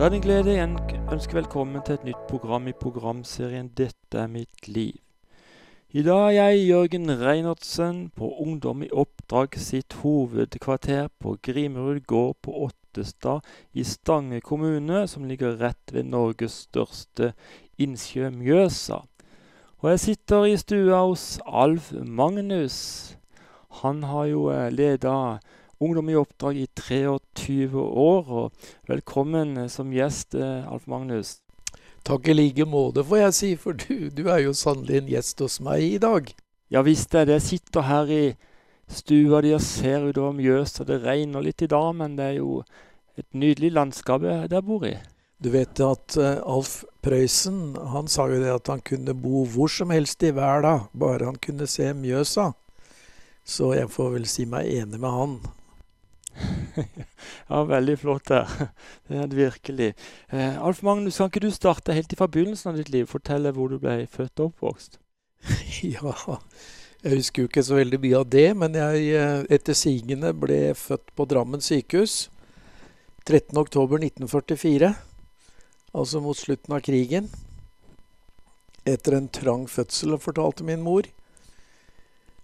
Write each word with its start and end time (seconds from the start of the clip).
Da 0.00 0.06
er 0.06 0.14
det 0.14 0.16
en 0.16 0.22
glede 0.24 0.52
igjen 0.54 0.76
ønsker 0.80 1.12
ønske 1.12 1.36
velkommen 1.36 1.82
til 1.84 1.98
et 1.98 2.04
nytt 2.08 2.20
program 2.28 2.68
i 2.70 2.72
programserien 2.72 3.66
'Dette 3.68 4.16
er 4.16 4.30
mitt 4.32 4.68
liv'. 4.68 4.96
I 5.92 6.02
dag 6.02 6.24
er 6.24 6.30
jeg, 6.30 6.68
Jørgen 6.68 7.10
Reinertsen, 7.20 8.08
på 8.16 8.30
Ungdom 8.40 8.82
i 8.82 8.88
oppdrag 8.92 9.58
sitt 9.60 9.92
hovedkvarter 10.00 11.08
på 11.20 11.36
Grimerud 11.42 12.00
gård 12.06 12.36
på 12.42 12.50
Ottestad 12.64 13.44
i 13.74 13.84
Stange 13.84 14.40
kommune, 14.40 15.06
som 15.06 15.24
ligger 15.24 15.60
rett 15.60 15.92
ved 15.92 16.04
Norges 16.04 16.52
største 16.52 17.34
innsjø, 17.78 18.30
Mjøsa. 18.30 19.02
Og 19.82 19.90
jeg 19.90 20.00
sitter 20.00 20.44
i 20.44 20.56
stua 20.56 21.04
hos 21.04 21.40
Alf 21.44 21.92
Magnus. 21.92 23.18
Han 23.68 24.02
har 24.02 24.24
jo 24.24 24.48
leda 24.70 25.40
Ungdom 25.80 26.10
i 26.12 26.16
oppdrag 26.16 26.56
i 26.60 26.66
23 26.76 27.70
år, 27.80 28.26
og 28.28 28.66
velkommen 28.84 29.54
som 29.72 29.94
gjest, 29.96 30.34
Alf 30.36 30.82
Magnus. 30.84 31.38
Takk 32.04 32.26
i 32.28 32.34
like 32.34 32.66
måte, 32.68 33.00
får 33.00 33.22
jeg 33.22 33.36
si, 33.38 33.48
for 33.56 33.78
du, 33.80 34.10
du 34.12 34.26
er 34.28 34.42
jo 34.42 34.52
sannelig 34.52 34.98
en 34.98 35.08
gjest 35.08 35.40
hos 35.40 35.54
meg 35.64 35.86
i 35.86 36.00
dag. 36.02 36.26
Ja 36.68 36.82
visst 36.84 37.16
er 37.16 37.24
det. 37.24 37.38
Jeg 37.38 37.46
sitter 37.46 37.86
her 37.88 38.12
i 38.12 38.24
stua 38.92 39.40
di 39.40 39.54
og 39.56 39.62
ser 39.64 40.04
utover 40.04 40.34
Mjøsa. 40.36 40.84
Det 40.84 40.98
regner 41.00 41.46
litt 41.46 41.64
i 41.64 41.68
dag, 41.72 41.88
men 41.96 42.18
det 42.18 42.26
er 42.26 42.36
jo 42.42 42.58
et 43.16 43.28
nydelig 43.32 43.70
landskap 43.78 44.26
jeg 44.28 44.60
bor 44.66 44.84
i. 44.84 44.98
Du 45.40 45.48
vet 45.54 45.80
at 45.80 46.18
uh, 46.20 46.42
Alf 46.44 46.82
Prøysen 47.00 47.78
han 47.94 48.12
sa 48.12 48.26
jo 48.28 48.42
det 48.42 48.52
at 48.52 48.68
han 48.68 48.84
kunne 48.84 49.16
bo 49.16 49.46
hvor 49.48 49.72
som 49.72 49.96
helst 49.96 50.28
i 50.28 50.34
verden, 50.36 50.90
bare 50.92 51.30
han 51.30 51.40
kunne 51.40 51.64
se 51.64 51.88
Mjøsa. 51.96 52.50
Så 53.48 53.72
jeg 53.78 53.88
får 53.88 54.12
vel 54.18 54.28
si 54.28 54.44
meg 54.44 54.68
enig 54.76 55.00
med 55.00 55.16
han. 55.16 55.40
ja, 57.50 57.62
veldig 57.64 57.96
flott 57.98 58.28
der. 58.30 58.50
Det 59.08 59.18
er 59.18 59.30
det 59.30 59.38
virkelig. 59.38 59.92
Eh, 60.30 60.58
Alf 60.62 60.82
Magnus, 60.86 61.18
kan 61.18 61.30
ikke 61.30 61.44
du 61.44 61.50
starte 61.54 61.96
helt 61.96 62.12
i 62.12 62.18
forbegynnelsen 62.18 62.72
av 62.72 62.80
ditt 62.80 62.92
liv? 62.94 63.08
Fortelle 63.10 63.52
hvor 63.56 63.70
du 63.72 63.78
ble 63.82 64.04
født 64.10 64.40
og 64.40 64.52
oppvokst. 64.52 64.98
ja, 65.96 66.14
jeg 67.02 67.16
husker 67.16 67.42
jo 67.42 67.50
ikke 67.50 67.64
så 67.64 67.78
veldig 67.80 68.00
mye 68.02 68.18
av 68.20 68.26
det, 68.30 68.48
men 68.60 68.76
jeg 68.76 69.46
etter 69.50 69.76
sigende 69.78 70.34
ble 70.36 70.60
født 70.76 71.14
på 71.16 71.26
Drammen 71.30 71.64
sykehus 71.64 72.26
13.10.1944. 73.28 74.92
Altså 75.92 76.20
mot 76.22 76.38
slutten 76.38 76.74
av 76.76 76.84
krigen. 76.86 77.30
Etter 78.88 79.16
en 79.18 79.28
trang 79.28 79.66
fødsel, 79.68 80.16
fortalte 80.22 80.64
min 80.64 80.82
mor. 80.82 81.08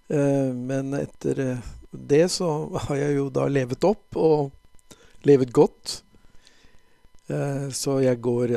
Eh, 0.08 0.50
men 0.54 0.94
etter 0.94 1.58
det 1.90 2.26
så 2.32 2.50
har 2.86 2.98
jeg 2.98 3.16
jo 3.18 3.28
da 3.32 3.46
levet 3.50 3.84
opp, 3.86 4.16
og 4.18 4.52
levet 5.26 5.52
godt. 5.54 6.00
Eh, 7.26 7.68
så 7.74 7.98
jeg 8.04 8.20
går 8.22 8.54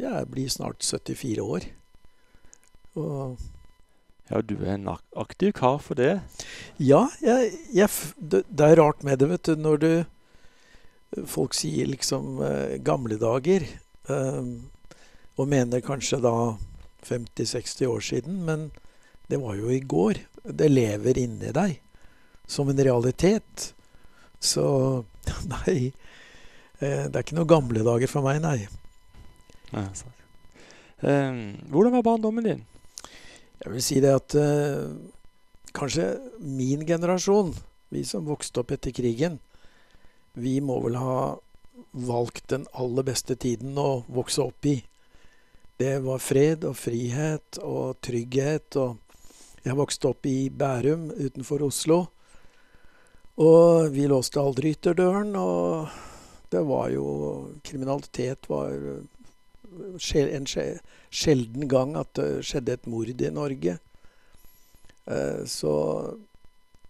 Jeg 0.00 0.28
blir 0.32 0.48
snart 0.48 0.82
74 0.84 1.40
år. 1.40 1.68
Og 2.96 3.36
Ja, 4.26 4.40
du 4.42 4.56
er 4.56 4.74
en 4.74 4.88
aktiv 5.14 5.52
kar 5.52 5.78
for 5.78 5.94
det. 5.94 6.20
Ja, 6.78 7.06
jeg, 7.22 7.52
jeg, 7.72 7.88
det, 8.18 8.42
det, 8.50 8.64
er 8.66 8.80
rart 8.80 9.04
med 9.04 9.20
det, 9.20 9.28
vet 9.30 9.46
du, 9.46 9.54
når 9.54 9.76
du 9.78 10.04
Folk 11.30 11.54
sier 11.54 11.86
liksom 11.86 12.40
eh, 12.42 12.82
gamle 12.82 13.14
dager, 13.16 13.62
eh, 14.10 14.48
og 15.38 15.48
mener 15.48 15.80
kanskje 15.80 16.18
da 16.20 16.56
50-60 17.06 17.86
år 17.86 18.02
siden, 18.02 18.40
men 18.44 18.66
det 19.30 19.38
var 19.40 19.54
jo 19.54 19.70
i 19.70 19.78
går. 19.80 20.18
Det 20.42 20.66
lever 20.68 21.22
inni 21.22 21.54
deg 21.54 21.78
som 22.46 22.68
en 22.70 22.84
realitet. 22.88 23.72
Så 24.40 24.66
nei. 25.54 25.92
Det 26.76 27.08
er 27.08 27.22
ikke 27.22 27.38
noen 27.38 27.48
gamle 27.48 27.82
dager 27.86 28.10
for 28.10 28.26
meg, 28.26 28.42
nei. 28.44 28.66
nei 29.72 29.86
um, 31.00 31.38
hvordan 31.72 31.94
var 31.94 32.04
barndommen 32.04 32.44
din? 32.44 32.60
Jeg 33.62 33.72
vil 33.72 33.84
si 33.86 33.96
det 34.04 34.12
at 34.12 34.36
uh, 34.36 34.92
kanskje 35.72 36.10
min 36.44 36.84
generasjon, 36.84 37.54
vi 37.88 38.04
som 38.04 38.28
vokste 38.28 38.60
opp 38.60 38.74
etter 38.76 38.92
krigen, 38.92 39.38
vi 40.36 40.58
må 40.60 40.76
vel 40.84 40.98
ha 41.00 41.38
valgt 41.96 42.50
den 42.52 42.66
aller 42.76 43.06
beste 43.06 43.36
tiden 43.40 43.76
å 43.80 44.04
vokse 44.12 44.44
opp 44.44 44.68
i. 44.68 44.76
Det 45.76 45.98
var 46.04 46.22
fred 46.24 46.64
og 46.64 46.76
frihet 46.76 47.58
og 47.64 47.98
trygghet. 48.04 48.76
og 48.76 49.64
Jeg 49.64 49.76
vokste 49.76 50.12
opp 50.12 50.28
i 50.28 50.48
Bærum 50.48 51.10
utenfor 51.12 51.66
Oslo. 51.66 52.06
Og 53.36 53.90
vi 53.92 54.06
låste 54.08 54.40
aldri 54.40 54.72
ytterdøren, 54.72 55.34
og 55.36 55.90
det 56.52 56.62
var 56.64 56.88
jo 56.94 57.08
Kriminalitet 57.66 58.48
var 58.48 58.72
en 58.72 60.46
sjelden 60.48 61.68
gang 61.68 61.96
at 62.00 62.14
det 62.16 62.46
skjedde 62.48 62.78
et 62.78 62.88
mord 62.88 63.10
i 63.12 63.30
Norge. 63.34 63.76
Så 65.46 65.72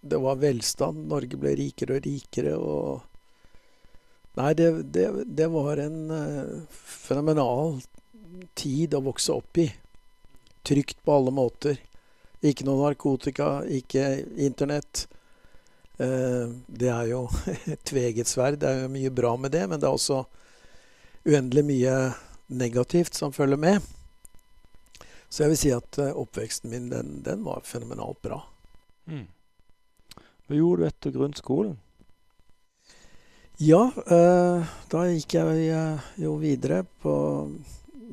det 0.01 0.21
var 0.23 0.39
velstand. 0.39 1.09
Norge 1.11 1.41
ble 1.41 1.57
rikere 1.59 1.99
og 1.99 2.07
rikere, 2.07 2.55
og 2.57 3.13
Nei, 4.37 4.53
det, 4.53 4.69
det, 4.93 5.07
det 5.33 5.47
var 5.49 5.81
en 5.81 6.11
fenomenal 6.69 7.79
tid 8.53 8.93
å 8.93 9.01
vokse 9.07 9.33
opp 9.33 9.61
i. 9.63 9.65
Trygt 10.67 10.99
på 11.05 11.15
alle 11.17 11.33
måter. 11.33 11.79
Ikke 12.45 12.67
noe 12.69 12.83
narkotika, 12.83 13.63
ikke 13.65 14.11
Internett. 14.45 15.07
Det 15.97 16.89
er 16.93 17.07
jo 17.09 17.23
et 17.73 17.85
tveget 17.89 18.29
sverd. 18.29 18.59
Det 18.61 18.69
er 18.69 18.83
jo 18.85 18.93
mye 18.93 19.13
bra 19.15 19.33
med 19.41 19.55
det, 19.55 19.63
men 19.71 19.81
det 19.81 19.89
er 19.89 19.97
også 19.97 20.25
uendelig 21.27 21.65
mye 21.67 21.95
negativt 22.53 23.17
som 23.17 23.33
følger 23.33 23.61
med. 23.61 23.81
Så 25.29 25.43
jeg 25.43 25.53
vil 25.53 25.61
si 25.61 25.73
at 25.75 25.99
oppveksten 26.07 26.71
min, 26.71 26.91
den, 26.93 27.17
den 27.25 27.43
var 27.45 27.65
fenomenalt 27.67 28.21
bra. 28.23 28.43
Mm. 29.11 29.27
Hva 30.47 30.61
gjorde 30.61 30.85
du 30.85 30.89
etter 30.91 31.17
grunnskolen? 31.17 31.75
Ja, 33.59 33.89
da 34.93 35.03
gikk 35.09 35.35
jeg 35.39 35.69
jo 36.21 36.35
videre 36.37 36.83
på 37.01 37.15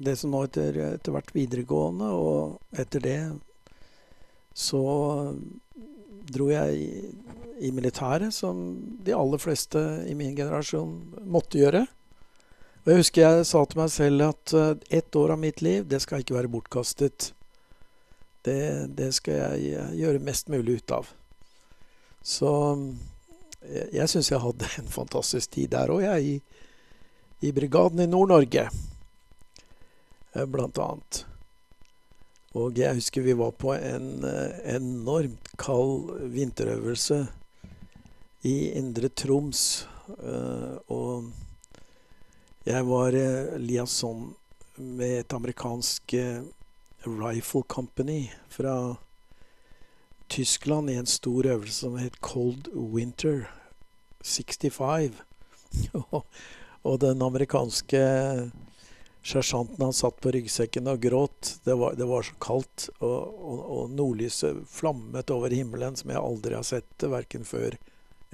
det 0.04 0.16
som 0.18 0.32
nå 0.32 0.46
heter 0.46 0.78
etter 0.94 1.14
hvert 1.14 1.34
videregående, 1.36 2.08
og 2.16 2.80
etter 2.80 3.04
det 3.04 3.18
så 4.54 4.84
dro 6.32 6.50
jeg 6.52 6.78
i, 6.80 6.88
i 7.68 7.72
militæret, 7.76 8.34
som 8.34 8.64
de 9.04 9.16
aller 9.16 9.42
fleste 9.42 9.80
i 10.10 10.16
min 10.18 10.36
generasjon 10.38 10.96
måtte 11.28 11.60
gjøre. 11.62 11.86
Og 12.84 12.92
jeg 12.92 13.00
husker 13.00 13.24
jeg 13.24 13.48
sa 13.48 13.64
til 13.64 13.80
meg 13.80 13.92
selv 13.94 14.26
at 14.28 14.54
uh, 14.58 14.76
ett 14.92 15.16
år 15.16 15.36
av 15.36 15.40
mitt 15.40 15.64
liv, 15.64 15.86
det 15.88 16.02
skal 16.04 16.24
ikke 16.24 16.36
være 16.36 16.52
bortkastet. 16.52 17.32
Det, 18.44 18.60
det 18.92 19.14
skal 19.16 19.40
jeg 19.40 19.92
gjøre 20.02 20.24
mest 20.24 20.52
mulig 20.52 20.82
ut 20.82 20.96
av. 20.98 21.12
Så 22.24 22.50
jeg, 23.64 23.88
jeg 23.96 24.12
syns 24.12 24.32
jeg 24.34 24.44
hadde 24.44 24.72
en 24.82 24.92
fantastisk 24.92 25.56
tid 25.56 25.72
der 25.72 25.94
òg, 25.96 26.04
jeg. 26.04 26.36
I, 26.36 27.48
I 27.48 27.54
brigaden 27.56 28.04
i 28.04 28.10
Nord-Norge, 28.10 28.68
blant 30.52 30.80
annet. 30.84 31.24
Og 32.54 32.78
jeg 32.78 32.94
husker 32.94 33.24
vi 33.26 33.34
var 33.34 33.50
på 33.58 33.72
en 33.74 34.22
enormt 34.70 35.48
kald 35.58 36.28
vinterøvelse 36.36 37.24
i 38.46 38.54
Indre 38.78 39.10
Troms. 39.10 39.88
Og 40.94 41.32
jeg 42.66 42.86
var 42.86 43.18
liaison 43.58 44.28
med 44.78 45.24
et 45.24 45.34
amerikansk 45.34 46.14
Rifle 47.08 47.64
Company 47.68 48.28
fra 48.54 48.96
Tyskland 50.30 50.90
i 50.90 51.00
en 51.02 51.10
stor 51.10 51.50
øvelse 51.56 51.80
som 51.80 51.98
het 51.98 52.22
Cold 52.22 52.70
Winter 52.74 53.50
65. 54.22 55.12
og 56.90 57.02
den 57.02 57.22
amerikanske 57.22 57.98
Sersjanten 59.24 59.84
han 59.84 59.94
satt 59.96 60.20
på 60.22 60.32
ryggsekken 60.36 60.88
og 60.92 61.00
gråt. 61.00 61.60
Det 61.64 61.76
var, 61.80 61.94
det 61.96 62.06
var 62.06 62.26
så 62.28 62.36
kaldt, 62.44 62.90
og, 63.00 63.40
og, 63.40 63.60
og, 63.78 63.94
nordlyset 63.96 64.66
flammet 64.68 65.32
over 65.32 65.56
himmelen 65.56 65.96
som 65.96 66.12
jeg 66.12 66.20
aldri 66.20 66.58
har 66.58 66.68
sett 66.68 66.90
det, 67.00 67.08
verken 67.14 67.48
før 67.48 67.78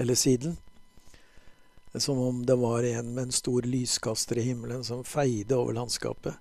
eller 0.02 0.18
siden. 0.18 0.58
Som 1.94 2.20
om 2.22 2.42
det 2.46 2.58
var 2.58 2.84
en 2.84 3.14
med 3.14 3.28
en 3.28 3.34
stor 3.34 3.66
lyskaster 3.66 4.42
i 4.42 4.48
himmelen 4.50 4.84
som 4.84 5.06
feide 5.06 5.58
over 5.58 5.78
landskapet. 5.78 6.34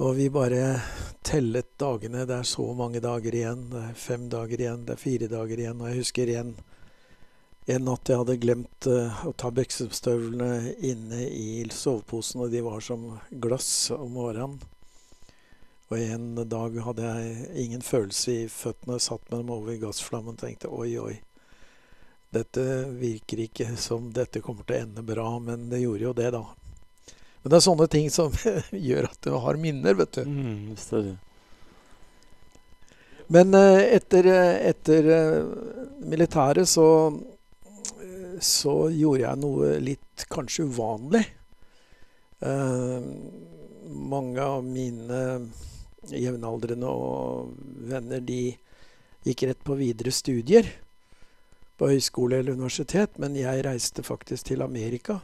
Og 0.00 0.16
vi 0.16 0.30
bare 0.32 0.80
tellet 1.22 1.68
dagene. 1.78 2.24
Det 2.26 2.40
er 2.40 2.48
så 2.48 2.64
mange 2.74 3.00
dager 3.04 3.34
igjen. 3.34 3.68
Det 3.70 3.82
er 3.90 3.98
fem 4.08 4.24
dager 4.32 4.60
igjen, 4.60 4.86
det 4.88 4.96
er 4.96 5.04
fire 5.04 5.28
dager 5.30 5.60
igjen. 5.60 5.80
Og 5.80 5.90
jeg 5.90 6.00
husker 6.00 6.32
igjen 6.32 6.56
en 7.66 7.86
natt 7.88 8.10
jeg 8.10 8.20
hadde 8.20 8.40
glemt 8.42 8.88
uh, 8.90 9.24
å 9.24 9.32
ta 9.40 9.48
beksestøvlene 9.54 10.74
inne 10.84 11.22
i 11.30 11.64
soveposen, 11.72 12.42
og 12.44 12.52
de 12.52 12.60
var 12.64 12.82
som 12.84 13.06
glass 13.30 13.90
om 13.96 14.16
morgenen. 14.18 14.58
Og 15.92 16.00
en 16.00 16.42
dag 16.48 16.76
hadde 16.86 17.06
jeg 17.06 17.46
ingen 17.66 17.84
følelse 17.84 18.34
i 18.34 18.48
føttene, 18.52 18.98
satt 19.00 19.24
med 19.30 19.42
dem 19.42 19.52
over 19.54 19.76
gassflammen 19.80 20.36
og 20.36 20.42
tenkte 20.42 20.72
oi, 20.72 20.94
oi. 21.00 21.16
Dette 22.34 22.62
virker 22.98 23.44
ikke 23.44 23.68
som 23.78 24.08
dette 24.12 24.42
kommer 24.42 24.66
til 24.66 24.76
å 24.78 24.84
ende 24.88 25.04
bra, 25.06 25.28
men 25.38 25.68
det 25.70 25.84
gjorde 25.84 26.08
jo 26.08 26.14
det, 26.18 26.30
da. 26.34 26.44
Men 27.42 27.52
det 27.52 27.58
er 27.60 27.66
sånne 27.68 27.86
ting 27.92 28.08
som 28.10 28.32
gjør 28.88 29.10
at 29.10 29.20
du 29.22 29.36
har 29.36 29.60
minner, 29.60 29.96
vet 30.00 30.18
du. 30.18 30.24
Mm, 30.24 30.72
visst 30.72 30.96
er 30.96 31.06
det. 31.10 31.14
Men 33.32 33.54
eh, 33.56 33.82
etter, 33.96 34.26
eh, 34.28 34.56
etter 34.70 35.10
eh, 35.12 35.44
militæret 36.04 36.68
så, 36.68 36.86
så 38.42 38.88
gjorde 38.94 39.24
jeg 39.24 39.40
noe 39.42 39.74
litt 39.82 40.24
kanskje 40.32 40.66
uvanlig. 40.70 41.24
Eh, 42.44 43.06
mange 43.94 44.42
av 44.42 44.64
mine 44.66 45.20
jevnaldrende 46.10 46.88
og 46.90 47.54
venner 47.88 48.24
de 48.24 48.54
gikk 49.24 49.46
rett 49.48 49.62
på 49.64 49.76
videre 49.78 50.12
studier 50.12 50.68
på 51.78 51.88
høyskole 51.90 52.38
eller 52.38 52.54
universitet, 52.54 53.16
men 53.18 53.36
jeg 53.38 53.64
reiste 53.66 54.04
faktisk 54.06 54.50
til 54.50 54.62
Amerika 54.62 55.20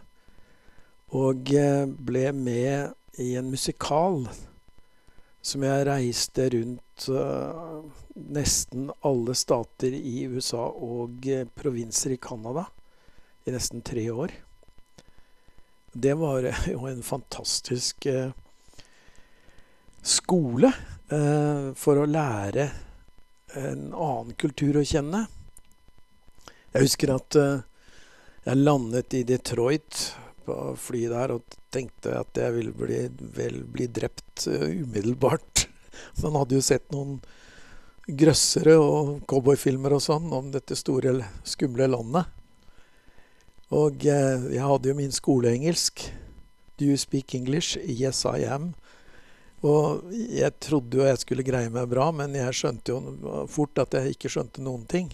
og 1.16 1.50
eh, 1.54 1.86
ble 1.86 2.30
med 2.36 3.20
i 3.20 3.34
en 3.38 3.50
musikal 3.50 4.24
som 5.42 5.64
jeg 5.64 5.86
reiste 5.88 6.46
rundt 6.52 7.06
uh, 7.08 7.80
nesten 8.14 8.90
alle 9.08 9.34
stater 9.38 9.94
i 9.96 10.26
USA 10.28 10.66
og 10.68 11.24
uh, 11.32 11.46
provinser 11.56 12.14
i 12.14 12.20
Canada 12.20 12.66
nesten 13.54 13.84
tre 13.86 14.06
år. 14.10 14.34
Det 15.92 16.14
var 16.18 16.46
uh, 16.46 16.62
jo 16.70 16.86
en 16.90 17.02
fantastisk 17.02 18.06
skole 20.00 20.70
for 21.76 21.98
å 21.98 22.06
lære 22.06 22.64
en 23.58 23.80
annen 23.90 24.30
kultur 24.38 24.78
å 24.78 24.84
kjenne. 24.86 25.24
Jeg 26.70 26.86
husker 26.86 27.10
at 27.12 27.36
jeg 28.46 28.60
landet 28.62 29.16
i 29.18 29.24
Detroit 29.26 29.98
på 30.46 30.56
flyet 30.78 31.12
der 31.12 31.34
og 31.34 31.58
tenkte 31.74 32.14
at 32.20 32.38
jeg 32.38 32.54
ville 32.54 32.72
bli, 32.72 33.02
vel 33.36 33.60
bli 33.66 33.90
drept 33.90 34.46
umiddelbart. 34.46 35.66
Man 36.22 36.38
hadde 36.38 36.56
jo 36.56 36.64
sett 36.64 36.88
noen 36.94 37.18
grøssere 38.10 38.76
og 38.80 39.20
cowboyfilmer 39.30 39.94
og 39.94 40.02
sånn 40.04 40.30
om 40.34 40.50
dette 40.54 40.78
store, 40.78 41.18
skumle 41.46 41.90
landet. 41.90 42.39
Og 43.70 44.02
uh, 44.02 44.48
jeg 44.50 44.66
hadde 44.66 44.90
jo 44.90 44.96
min 44.98 45.14
skoleengelsk. 45.14 46.08
Do 46.80 46.88
you 46.88 46.96
speak 46.98 47.34
English? 47.34 47.78
Yes, 47.86 48.24
I 48.24 48.46
am. 48.50 48.72
Og 49.60 50.08
jeg 50.10 50.54
trodde 50.64 50.96
jo 50.96 51.04
jeg 51.04 51.20
skulle 51.20 51.44
greie 51.44 51.68
meg 51.72 51.90
bra, 51.90 52.08
men 52.16 52.34
jeg 52.38 52.56
skjønte 52.56 52.94
jo 52.94 53.44
fort 53.52 53.82
at 53.82 53.98
jeg 53.98 54.14
ikke 54.16 54.30
skjønte 54.32 54.64
noen 54.64 54.86
ting. 54.88 55.10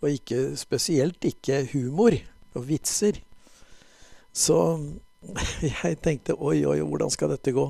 Og 0.00 0.12
ikke, 0.12 0.54
spesielt 0.58 1.26
ikke 1.26 1.64
humor 1.72 2.14
og 2.54 2.68
vitser. 2.68 3.18
Så 4.34 4.58
jeg 5.82 5.98
tenkte 6.04 6.38
oi, 6.38 6.60
oi, 6.68 6.78
hvordan 6.84 7.10
skal 7.12 7.34
dette 7.34 7.54
gå? 7.54 7.66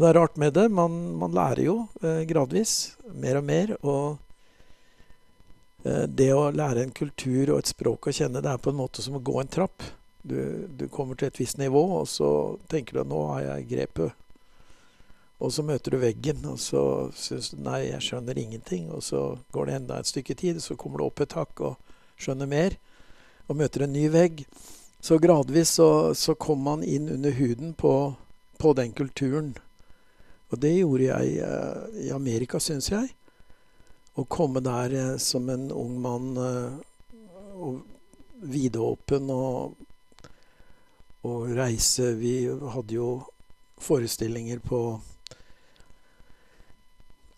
Det 0.00 0.08
er 0.08 0.16
rart 0.16 0.38
med 0.40 0.54
det. 0.56 0.66
Man, 0.72 0.96
man 1.20 1.34
lærer 1.36 1.66
jo 1.66 1.76
eh, 2.00 2.24
gradvis 2.28 2.94
mer 3.12 3.42
og 3.42 3.46
mer. 3.46 3.74
Og 3.84 4.04
eh, 4.16 4.31
det 5.82 6.28
å 6.30 6.50
lære 6.54 6.84
en 6.84 6.94
kultur 6.94 7.50
og 7.50 7.58
et 7.58 7.70
språk 7.72 8.06
å 8.06 8.14
kjenne, 8.14 8.42
det 8.44 8.52
er 8.52 8.60
på 8.62 8.70
en 8.70 8.78
måte 8.78 9.02
som 9.02 9.16
å 9.18 9.22
gå 9.24 9.40
en 9.40 9.50
trapp. 9.50 9.82
Du, 10.22 10.68
du 10.78 10.86
kommer 10.86 11.18
til 11.18 11.26
et 11.26 11.40
visst 11.40 11.58
nivå, 11.58 11.82
og 11.98 12.06
så 12.06 12.28
tenker 12.70 13.00
du 13.00 13.10
nå 13.10 13.24
har 13.32 13.42
jeg 13.48 13.70
grepet. 13.72 14.18
Og 15.42 15.50
så 15.50 15.64
møter 15.66 15.94
du 15.94 15.98
veggen, 15.98 16.44
og 16.46 16.60
så 16.62 16.82
syns 17.18 17.50
du 17.50 17.58
nei, 17.66 17.88
jeg 17.88 18.04
skjønner 18.06 18.38
ingenting. 18.38 18.86
Og 18.94 19.02
så 19.02 19.22
går 19.54 19.68
det 19.68 19.78
enda 19.80 19.98
et 19.98 20.10
stykke 20.10 20.36
tid, 20.38 20.60
så 20.62 20.76
kommer 20.78 21.02
du 21.02 21.08
opp 21.08 21.22
et 21.24 21.34
hakk 21.34 21.64
og 21.66 21.96
skjønner 22.22 22.46
mer. 22.46 22.76
Og 23.50 23.58
møter 23.58 23.82
en 23.82 23.94
ny 23.94 24.06
vegg. 24.12 24.44
Så 25.02 25.18
gradvis 25.18 25.74
så, 25.80 26.14
så, 26.14 26.36
kom 26.38 26.62
man 26.62 26.84
inn 26.86 27.10
under 27.10 27.34
huden 27.34 27.74
på, 27.74 28.14
på 28.62 28.74
den 28.78 28.94
kulturen. 28.94 29.56
Og 30.54 30.60
det 30.62 30.76
gjorde 30.76 31.08
jeg 31.08 31.42
eh, 31.42 32.06
i 32.06 32.12
Amerika, 32.14 32.60
syns 32.62 32.92
jeg. 32.92 33.10
Å 34.14 34.24
komme 34.24 34.60
der 34.60 34.92
eh, 34.92 35.16
som 35.16 35.48
en 35.48 35.70
ung 35.72 35.94
mann 36.00 36.36
eh, 36.36 36.72
og 37.56 37.80
vidåpen 38.42 39.30
og, 39.30 39.76
og 41.22 41.52
reise 41.56 42.10
Vi 42.18 42.34
hadde 42.74 42.96
jo 42.96 43.08
forestillinger 43.82 44.58
på 44.58 44.82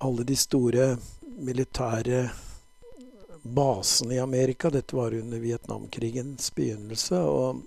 alle 0.04 0.24
de 0.26 0.36
store 0.36 0.88
militære 1.22 2.24
basene 3.42 4.14
i 4.14 4.18
Amerika. 4.18 4.70
Dette 4.70 4.96
var 4.96 5.14
under 5.14 5.38
Vietnamkrigens 5.38 6.50
begynnelse. 6.54 7.20
Og 7.20 7.62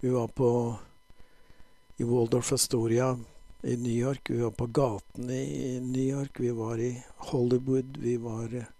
vi 0.00 0.12
var 0.14 0.28
på 0.28 0.48
i 1.96 2.04
Waldorf 2.04 2.52
Astoria 2.52 3.16
i 3.62 3.76
New 3.76 3.92
York. 3.92 4.30
Vi 4.30 4.40
var 4.40 4.50
på 4.50 4.66
gatene 4.66 5.42
i 5.42 5.80
New 5.80 6.02
York. 6.02 6.40
Vi 6.40 6.50
var 6.50 6.80
i 6.80 7.02
Hollywood. 7.16 7.96
Vi 7.98 8.16
var 8.16 8.54
eh, 8.54 8.70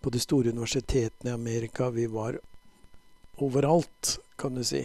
på 0.00 0.10
de 0.10 0.20
store 0.20 0.50
universitetene 0.50 1.30
i 1.30 1.34
Amerika. 1.34 1.90
Vi 1.90 2.06
var 2.06 2.38
overalt, 3.36 4.18
kan 4.36 4.54
du 4.54 4.64
si. 4.64 4.82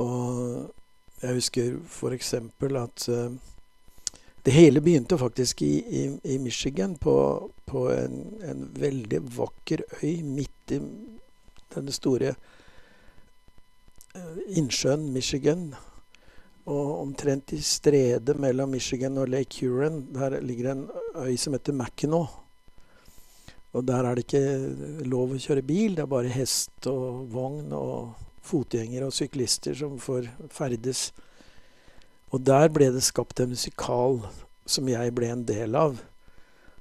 Og 0.00 0.70
jeg 1.20 1.36
husker 1.36 1.76
f.eks. 1.84 2.34
at 2.34 3.08
uh, 3.08 3.32
det 4.44 4.54
hele 4.56 4.80
begynte 4.80 5.18
faktisk 5.20 5.62
i, 5.62 5.74
i, 5.84 6.04
i 6.24 6.38
Michigan, 6.38 6.96
på, 6.96 7.50
på 7.66 7.90
en, 7.92 8.22
en, 8.40 8.70
veldig 8.80 9.20
vakker 9.36 9.84
øy 10.02 10.22
midt 10.24 10.72
i 10.72 10.80
denne 11.74 11.92
store 11.92 12.32
uh, 14.16 14.38
innsjøen 14.48 15.10
Michigan. 15.12 15.74
Og 16.68 17.00
omtrent 17.00 17.54
i 17.56 17.60
stredet 17.64 18.36
mellom 18.38 18.74
Michigan 18.74 19.16
og 19.18 19.30
Lake 19.32 19.64
Huron, 19.64 20.02
der 20.14 20.40
ligger 20.40 20.72
en 20.72 20.84
øy 21.16 21.36
som 21.36 21.56
heter 21.56 21.72
Mackinaw. 21.72 22.26
Og 23.72 23.86
der 23.86 24.04
er 24.04 24.14
det 24.14 24.26
ikke 24.26 25.06
lov 25.06 25.32
å 25.32 25.40
kjøre 25.40 25.62
bil, 25.62 25.94
det 25.94 26.02
er 26.02 26.10
bare 26.10 26.32
hest 26.34 26.86
og 26.90 27.30
vogn 27.30 27.70
og 27.72 28.16
fotgjengere 28.42 29.06
og 29.06 29.14
syklister 29.14 29.76
som 29.78 29.98
får 30.02 30.26
ferdes 30.50 31.10
og 32.30 32.42
der 32.46 32.70
ble 32.70 32.90
det 32.94 33.02
skapt 33.02 33.42
en 33.42 33.50
musikal 33.54 34.20
som 34.70 34.88
jeg 34.88 35.14
ble 35.16 35.32
en 35.32 35.46
del 35.46 35.74
av. 35.78 35.98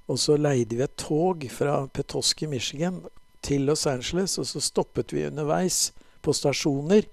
Og 0.10 0.20
så 0.22 0.38
leide 0.38 0.78
vi 0.78 0.86
et 0.86 0.98
tog 0.98 1.46
fra 1.54 1.82
Petoskey, 1.94 2.50
Michigan 2.50 3.02
til 3.46 3.66
Los 3.70 3.88
Angeles, 3.90 4.38
og 4.38 4.46
så 4.50 4.62
stoppet 4.62 5.14
vi 5.14 5.26
underveis 5.26 5.90
på 6.22 6.34
stasjoner 6.36 7.08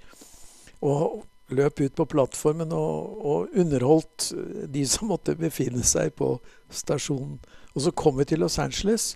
og 0.85 1.23
løp 1.55 1.81
ut 1.81 1.95
på 1.95 2.09
plattformen 2.11 2.73
og, 2.75 3.21
og 3.23 3.59
underholdt 3.59 4.33
de 4.73 4.83
som 4.89 5.13
måtte 5.13 5.37
befinne 5.39 5.85
seg 5.87 6.15
på 6.19 6.37
stasjonen. 6.75 7.39
Og 7.77 7.85
så 7.85 7.93
kom 7.95 8.17
vi 8.19 8.27
til 8.27 8.41
Los 8.43 8.59
Angeles, 8.59 9.15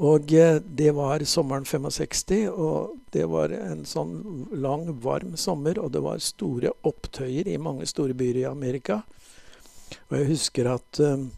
og 0.00 0.32
eh, 0.32 0.56
det 0.64 0.94
var 0.96 1.20
sommeren 1.28 1.66
65, 1.68 2.48
og 2.48 2.96
det 3.12 3.26
var 3.28 3.52
en 3.52 3.84
sånn 3.84 4.46
lang, 4.56 4.86
varm 5.04 5.34
sommer, 5.36 5.76
og 5.76 5.92
det 5.92 6.00
var 6.00 6.22
store 6.24 6.72
opptøyer 6.88 7.50
i 7.52 7.60
mange 7.60 7.88
store 7.88 8.16
byer 8.16 8.40
i 8.40 8.48
Amerika. 8.48 9.02
Og 10.08 10.16
jeg 10.16 10.30
husker 10.30 10.70
at 10.72 11.02
um, 11.04 11.28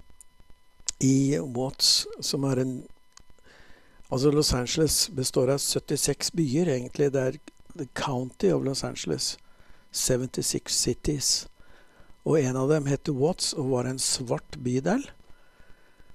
i 1.03 1.35
Watts, 1.57 2.07
som 2.21 2.49
er 2.51 2.65
en 2.65 2.81
Altså 4.13 4.29
Los 4.29 4.51
Angeles 4.53 5.09
består 5.17 5.49
av 5.49 5.59
76 5.59 6.35
byer, 6.37 6.69
egentlig. 6.69 7.07
Det 7.15 7.21
er 7.21 7.39
the 7.81 7.87
county 7.97 8.51
of 8.53 8.61
Los 8.61 8.85
Angeles. 8.85 9.39
76 9.93 10.75
cities. 10.75 11.33
Og 12.25 12.41
en 12.41 12.57
av 12.57 12.71
dem 12.71 12.87
het 12.91 13.11
Watts 13.13 13.53
og 13.55 13.73
var 13.75 13.89
en 13.91 14.01
svart 14.03 14.59
bydel 14.63 15.05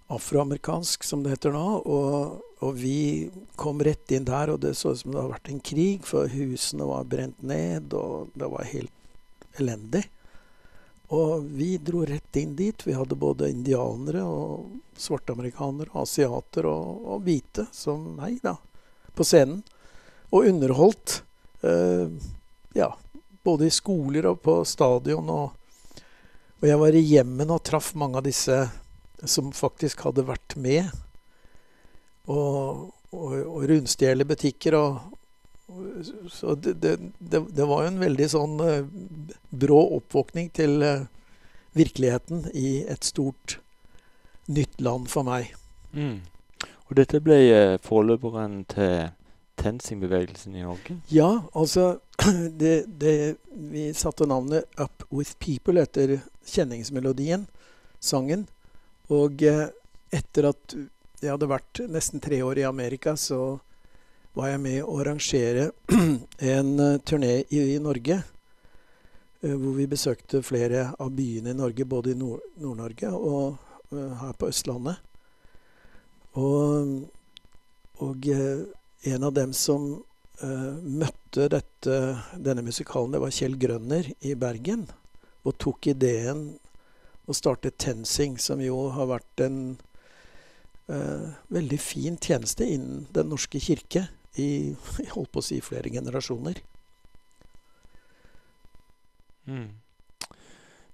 afroamerikansk, 0.07 1.03
som 1.03 1.23
det 1.23 1.35
heter 1.35 1.55
nå. 1.55 1.65
Og, 1.83 2.43
og, 2.63 2.75
vi 2.79 3.29
kom 3.59 3.81
rett 3.83 4.11
inn 4.15 4.27
der, 4.27 4.53
og 4.53 4.61
det 4.63 4.75
så 4.79 4.93
ut 4.93 5.01
som 5.01 5.13
det 5.13 5.21
hadde 5.21 5.33
vært 5.35 5.51
en 5.51 5.63
krig, 5.71 6.05
for 6.07 6.31
husene 6.31 6.87
var 6.87 7.09
brent 7.11 7.41
ned, 7.45 7.95
og 7.97 8.31
det 8.37 8.51
var 8.53 8.71
helt 8.71 9.59
elendig. 9.59 10.05
Og 11.15 11.45
vi 11.55 11.75
dro 11.79 12.03
rett 12.07 12.39
inn 12.39 12.55
dit. 12.59 12.83
Vi 12.83 12.95
hadde 12.95 13.19
både 13.19 13.51
indianere 13.51 14.25
og 14.27 14.73
svarteamerikanere, 14.99 15.93
asiater 15.95 16.67
og, 16.67 17.05
og 17.07 17.21
hvite 17.27 17.67
som 17.75 18.09
meg, 18.17 18.41
da, 18.43 18.57
på 19.15 19.27
scenen. 19.27 19.61
Og 20.35 20.49
underholdt. 20.49 21.21
Uh, 21.63 22.11
ja, 22.75 22.91
både 23.47 23.69
i 23.69 23.73
skoler 23.73 24.27
og 24.29 24.41
på 24.43 24.59
stadion. 24.67 25.31
Og, 25.31 26.03
og 26.59 26.67
jeg 26.67 26.81
var 26.83 26.97
i 26.97 27.07
hjemmen 27.07 27.55
og 27.55 27.63
traff 27.67 27.93
mange 27.97 28.19
av 28.19 28.27
disse 28.27 28.61
som 29.25 29.49
faktisk 29.55 30.03
hadde 30.05 30.27
vært 30.27 30.55
med 30.61 30.91
og, 32.27 32.89
og, 33.15 33.35
og 33.41 33.61
rundstjele 33.71 34.27
butikker. 34.27 34.77
Og, 34.77 34.99
så 36.31 36.55
det, 36.55 36.77
det, 36.83 36.97
det, 37.19 37.43
det, 37.49 37.67
var 37.67 37.83
jo 37.83 37.91
en 37.91 38.01
veldig 38.01 38.27
sånn 38.31 38.57
uh, 38.61 38.87
brå 39.49 39.79
oppvåkning 39.97 40.51
til 40.55 40.83
uh, 40.83 41.07
virkeligheten 41.77 42.47
i 42.55 42.81
et 42.87 43.07
stort, 43.07 43.59
nytt 44.47 44.79
land 44.81 45.09
for 45.11 45.27
meg. 45.27 45.53
Mm. 45.91 46.21
Og 46.87 46.95
dette 46.99 47.19
ble 47.23 47.39
uh, 47.51 47.79
forløperen 47.83 48.61
til 48.71 49.09
TenSing-bevegelsen 49.57 50.55
i 50.55 50.65
Norge? 50.65 50.99
Ja, 51.13 51.43
altså 51.53 51.99
det, 52.61 52.85
det, 52.87 53.35
Vi 53.51 53.93
satte 53.93 54.25
navnet 54.25 54.65
'Up 54.77 55.03
With 55.09 55.35
People' 55.39 55.81
etter 55.81 56.19
kjenningsmelodien, 56.45 57.47
sangen. 57.99 58.47
Og 59.09 59.43
eh, 59.43 59.67
etter 60.13 60.49
at 60.51 60.75
jeg 61.21 61.33
hadde 61.33 61.49
vært 61.49 61.81
nesten 61.89 62.21
tre 62.21 62.41
år 62.45 62.61
i 62.61 62.67
Amerika, 62.67 63.15
så 63.17 63.57
var 64.37 64.51
jeg 64.51 64.61
med 64.61 64.81
å 64.85 64.97
arrangere 65.01 65.71
en 66.53 66.73
uh, 66.77 66.99
turné 67.01 67.39
i, 67.49 67.61
i 67.73 67.79
Norge. 67.81 68.19
Uh, 69.41 69.55
hvor 69.55 69.73
vi 69.79 69.87
besøkte 69.89 70.43
flere 70.45 70.91
av 71.01 71.09
byene 71.17 71.55
i 71.55 71.57
Norge, 71.57 71.87
både 71.89 72.13
i 72.13 72.19
Nord-Norge 72.19 73.09
og 73.17 73.57
uh, 73.95 74.13
her 74.21 74.37
på 74.37 74.51
Østlandet. 74.51 75.01
Og, 76.37 77.07
og 78.05 78.27
en 79.03 79.23
av 79.23 79.33
dem 79.33 79.53
som 79.53 80.03
møtte 80.37 81.47
dette, 81.49 81.93
denne 82.37 82.61
musikalen, 82.61 83.09
det 83.15 83.21
var 83.23 83.31
Kjell 83.33 83.55
Grønner 83.57 84.05
i 84.21 84.35
Bergen. 84.37 84.83
Og 85.41 85.55
tok 85.57 85.87
ideen 85.89 86.43
å 87.25 87.33
starte 87.33 87.71
TenSing, 87.73 88.35
som 88.37 88.61
jo 88.61 88.83
har 88.93 89.09
vært 89.09 89.41
en 89.47 89.57
veldig 90.87 91.79
fin 91.81 92.15
tjeneste 92.21 92.63
innen 92.63 93.07
Den 93.11 93.27
norske 93.33 93.59
kirke 93.59 94.05
i 94.37 94.75
jeg 95.01 95.11
holdt 95.15 95.33
på 95.33 95.41
å 95.41 95.47
si 95.47 95.59
flere 95.63 95.91
generasjoner. 95.93 96.61
Mm. 99.47 99.69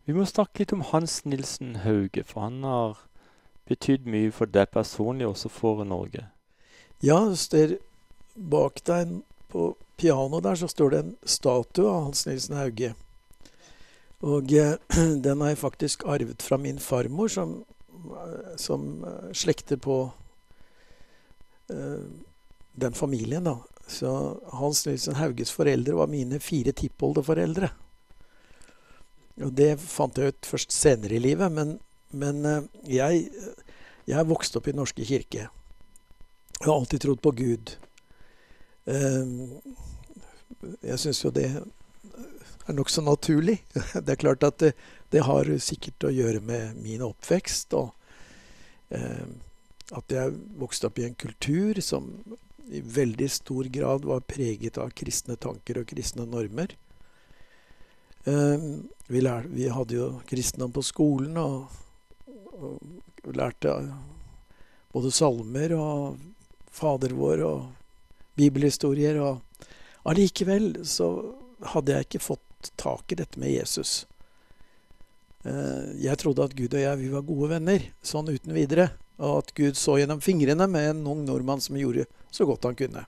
Vi 0.06 0.14
må 0.16 0.26
snakke 0.28 0.64
litt 0.64 0.74
om 0.76 0.84
Hans 0.92 1.22
Nilsen 1.26 1.78
Hauge, 1.84 2.26
for 2.28 2.46
han 2.46 2.64
har 2.68 3.02
betydd 3.70 4.08
mye 4.10 4.32
for 4.36 4.52
deg 4.52 4.72
personlig, 4.74 5.28
også 5.30 5.52
for 5.52 5.84
Norge. 5.88 6.28
Ja, 7.04 7.20
der, 7.52 7.78
bak 8.34 8.82
deg 8.88 9.20
på 9.54 9.74
pianoet 10.00 10.44
der 10.44 10.60
så 10.60 10.70
står 10.72 10.94
det 10.94 11.02
en 11.04 11.16
statue 11.26 11.90
av 11.90 12.10
Hans 12.10 12.26
Nilsen 12.28 12.58
Hauge. 12.58 12.94
Og 14.24 14.54
eh, 14.56 14.76
den 15.26 15.44
har 15.44 15.54
jeg 15.54 15.62
faktisk 15.62 16.06
arvet 16.10 16.44
fra 16.46 16.58
min 16.58 16.80
farmor, 16.80 17.32
som, 17.32 17.60
eh, 17.94 18.56
som 18.58 19.04
eh, 19.06 19.30
slekter 19.36 19.80
på 19.84 20.00
eh, 21.70 22.02
den 22.74 22.98
familien, 22.98 23.46
da. 23.46 23.60
Så 23.88 24.10
Hans 24.56 24.86
Nilsen 24.88 25.20
Hauges 25.20 25.52
foreldre 25.52 25.98
var 25.98 26.12
mine 26.12 26.40
fire 26.40 26.72
tippoldeforeldre. 26.72 27.70
Og 29.44 29.52
det 29.58 29.76
fant 29.82 30.18
jeg 30.18 30.34
ut 30.34 30.48
først 30.48 30.74
senere 30.74 31.18
i 31.18 31.24
livet, 31.24 31.52
men, 31.52 31.78
men 32.16 32.46
eh, 32.48 32.70
jeg, 33.00 33.28
jeg 34.10 34.30
vokste 34.30 34.60
opp 34.60 34.70
i 34.70 34.74
Den 34.74 34.84
norske 34.84 35.06
kirke. 35.08 35.50
Jeg 36.60 36.70
har 36.70 36.78
alltid 36.78 37.04
trodd 37.04 37.22
på 37.24 37.34
Gud. 37.36 37.76
Eh, 38.86 39.34
jeg 40.84 41.00
syns 41.00 41.24
jo 41.24 41.32
det 41.34 41.48
er 41.54 42.76
nokså 42.76 43.04
naturlig. 43.04 43.60
Det 44.06 44.16
er 44.16 44.20
klart 44.20 44.44
at 44.44 44.60
det, 44.60 44.74
det, 45.12 45.24
har 45.28 45.50
sikkert 45.60 46.08
å 46.08 46.14
gjøre 46.14 46.42
med 46.44 46.80
min 46.84 47.04
oppvekst, 47.06 47.76
og 47.78 47.92
eh, 48.96 49.28
at 49.94 50.16
jeg 50.16 50.38
vokste 50.60 50.90
opp 50.90 51.00
i 51.00 51.08
en 51.08 51.20
kultur 51.20 51.80
som 51.84 52.10
i 52.74 52.80
veldig 52.82 53.28
stor 53.30 53.68
grad 53.70 54.06
var 54.08 54.24
preget 54.26 54.80
av 54.82 54.94
kristne 54.96 55.36
tanker 55.36 55.82
og 55.82 55.90
kristne 55.90 56.26
normer. 56.26 56.72
Um, 58.24 58.88
vi, 59.12 59.20
lær, 59.20 59.44
vi, 59.52 59.68
hadde 59.68 59.98
jo 59.98 60.06
kristendom 60.30 60.72
på 60.72 60.82
skolen 60.88 61.36
og, 61.38 61.66
og 62.56 63.34
lærte 63.36 63.74
både 64.96 65.12
salmer 65.12 65.76
og 65.76 66.22
Fader 66.74 67.12
vår 67.18 67.44
og 67.44 67.83
bibelhistorier. 68.40 69.20
Og 69.22 69.68
allikevel 70.10 70.82
så 70.88 71.10
hadde 71.74 71.96
jeg 71.96 72.08
ikke 72.08 72.26
fått 72.32 72.74
tak 72.80 73.12
i 73.12 73.20
dette 73.20 73.40
med 73.40 73.54
Jesus. 73.54 74.04
Uh, 75.44 75.92
jeg 76.00 76.20
trodde 76.22 76.46
at 76.46 76.56
Gud 76.56 76.74
og 76.74 76.84
jeg 76.86 77.00
vi 77.02 77.12
var 77.12 77.26
gode 77.28 77.50
venner, 77.56 77.90
sånn 78.06 78.32
uten 78.32 78.56
videre. 78.56 78.92
Og 79.22 79.44
at 79.44 79.54
Gud 79.58 79.78
så 79.78 79.98
gjennom 80.00 80.24
fingrene 80.24 80.68
med 80.72 80.90
en 80.94 81.08
ung 81.12 81.24
nordmann 81.28 81.62
som 81.64 81.78
gjorde 81.78 82.08
så 82.34 82.48
godt 82.50 82.66
han 82.68 82.78
kunne. 82.80 83.06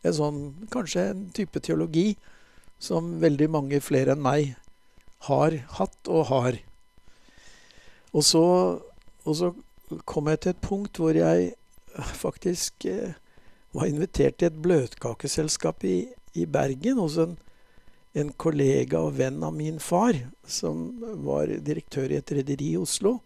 En 0.00 0.16
sånn, 0.16 0.40
kanskje 0.72 1.10
en 1.10 1.26
type 1.36 1.60
teologi 1.60 2.14
som 2.80 3.18
veldig 3.20 3.50
mange 3.52 3.80
flere 3.84 4.14
enn 4.16 4.24
meg 4.24 4.54
har 5.28 5.56
hatt 5.76 6.08
og 6.08 6.30
har. 6.30 6.56
Og 8.16 8.24
så, 8.24 8.44
og 9.28 9.34
så 9.36 9.52
kom 10.08 10.30
jeg 10.30 10.40
til 10.40 10.54
et 10.54 10.62
punkt 10.64 11.00
hvor 11.00 11.16
jeg 11.16 11.52
faktisk 12.24 12.86
eh, 12.88 13.18
var 13.76 13.86
invitert 13.90 14.40
til 14.40 14.50
et 14.50 14.58
bløtkakeselskap 14.62 15.84
i, 15.86 15.96
i 16.34 16.46
Bergen 16.46 16.98
hos 16.98 17.16
en, 17.22 17.36
en, 18.18 18.32
kollega 18.34 19.02
og 19.02 19.16
venn 19.20 19.42
av 19.46 19.54
min 19.54 19.78
far, 19.82 20.18
som 20.42 21.00
var 21.26 21.52
direktør 21.62 22.10
i 22.10 22.18
et 22.18 22.34
rederi 22.40 22.72
i 22.74 22.80
Oslo. 22.80 23.18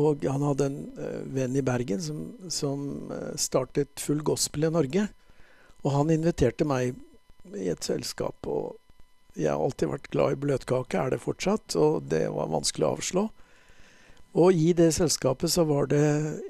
Og 0.00 0.24
han 0.24 0.44
hadde 0.46 0.68
en 0.70 0.78
uh, 0.96 1.22
venn 1.34 1.56
i 1.58 1.64
Bergen 1.64 2.00
som, 2.00 2.22
som 2.50 2.86
uh, 3.12 3.32
startet 3.36 4.00
Full 4.00 4.22
Gospel 4.24 4.66
i 4.66 4.72
Norge. 4.72 5.06
Og 5.82 5.92
han 5.92 6.12
inviterte 6.14 6.64
meg 6.64 6.96
i 7.52 7.68
et 7.68 7.84
selskap. 7.84 8.48
Og 8.48 8.78
jeg 9.36 9.52
har 9.52 9.60
alltid 9.60 9.92
vært 9.92 10.08
glad 10.14 10.34
i 10.34 10.40
bløtkake, 10.46 10.96
er 10.96 11.12
det 11.12 11.20
fortsatt. 11.20 11.76
Og 11.76 12.08
det 12.08 12.24
var 12.32 12.50
vanskelig 12.54 12.88
å 12.88 12.94
avslå. 12.96 13.26
Og 14.32 14.56
i 14.56 14.72
det 14.72 14.94
selskapet 14.96 15.52
så 15.52 15.66
var 15.68 15.90
det 15.92 16.02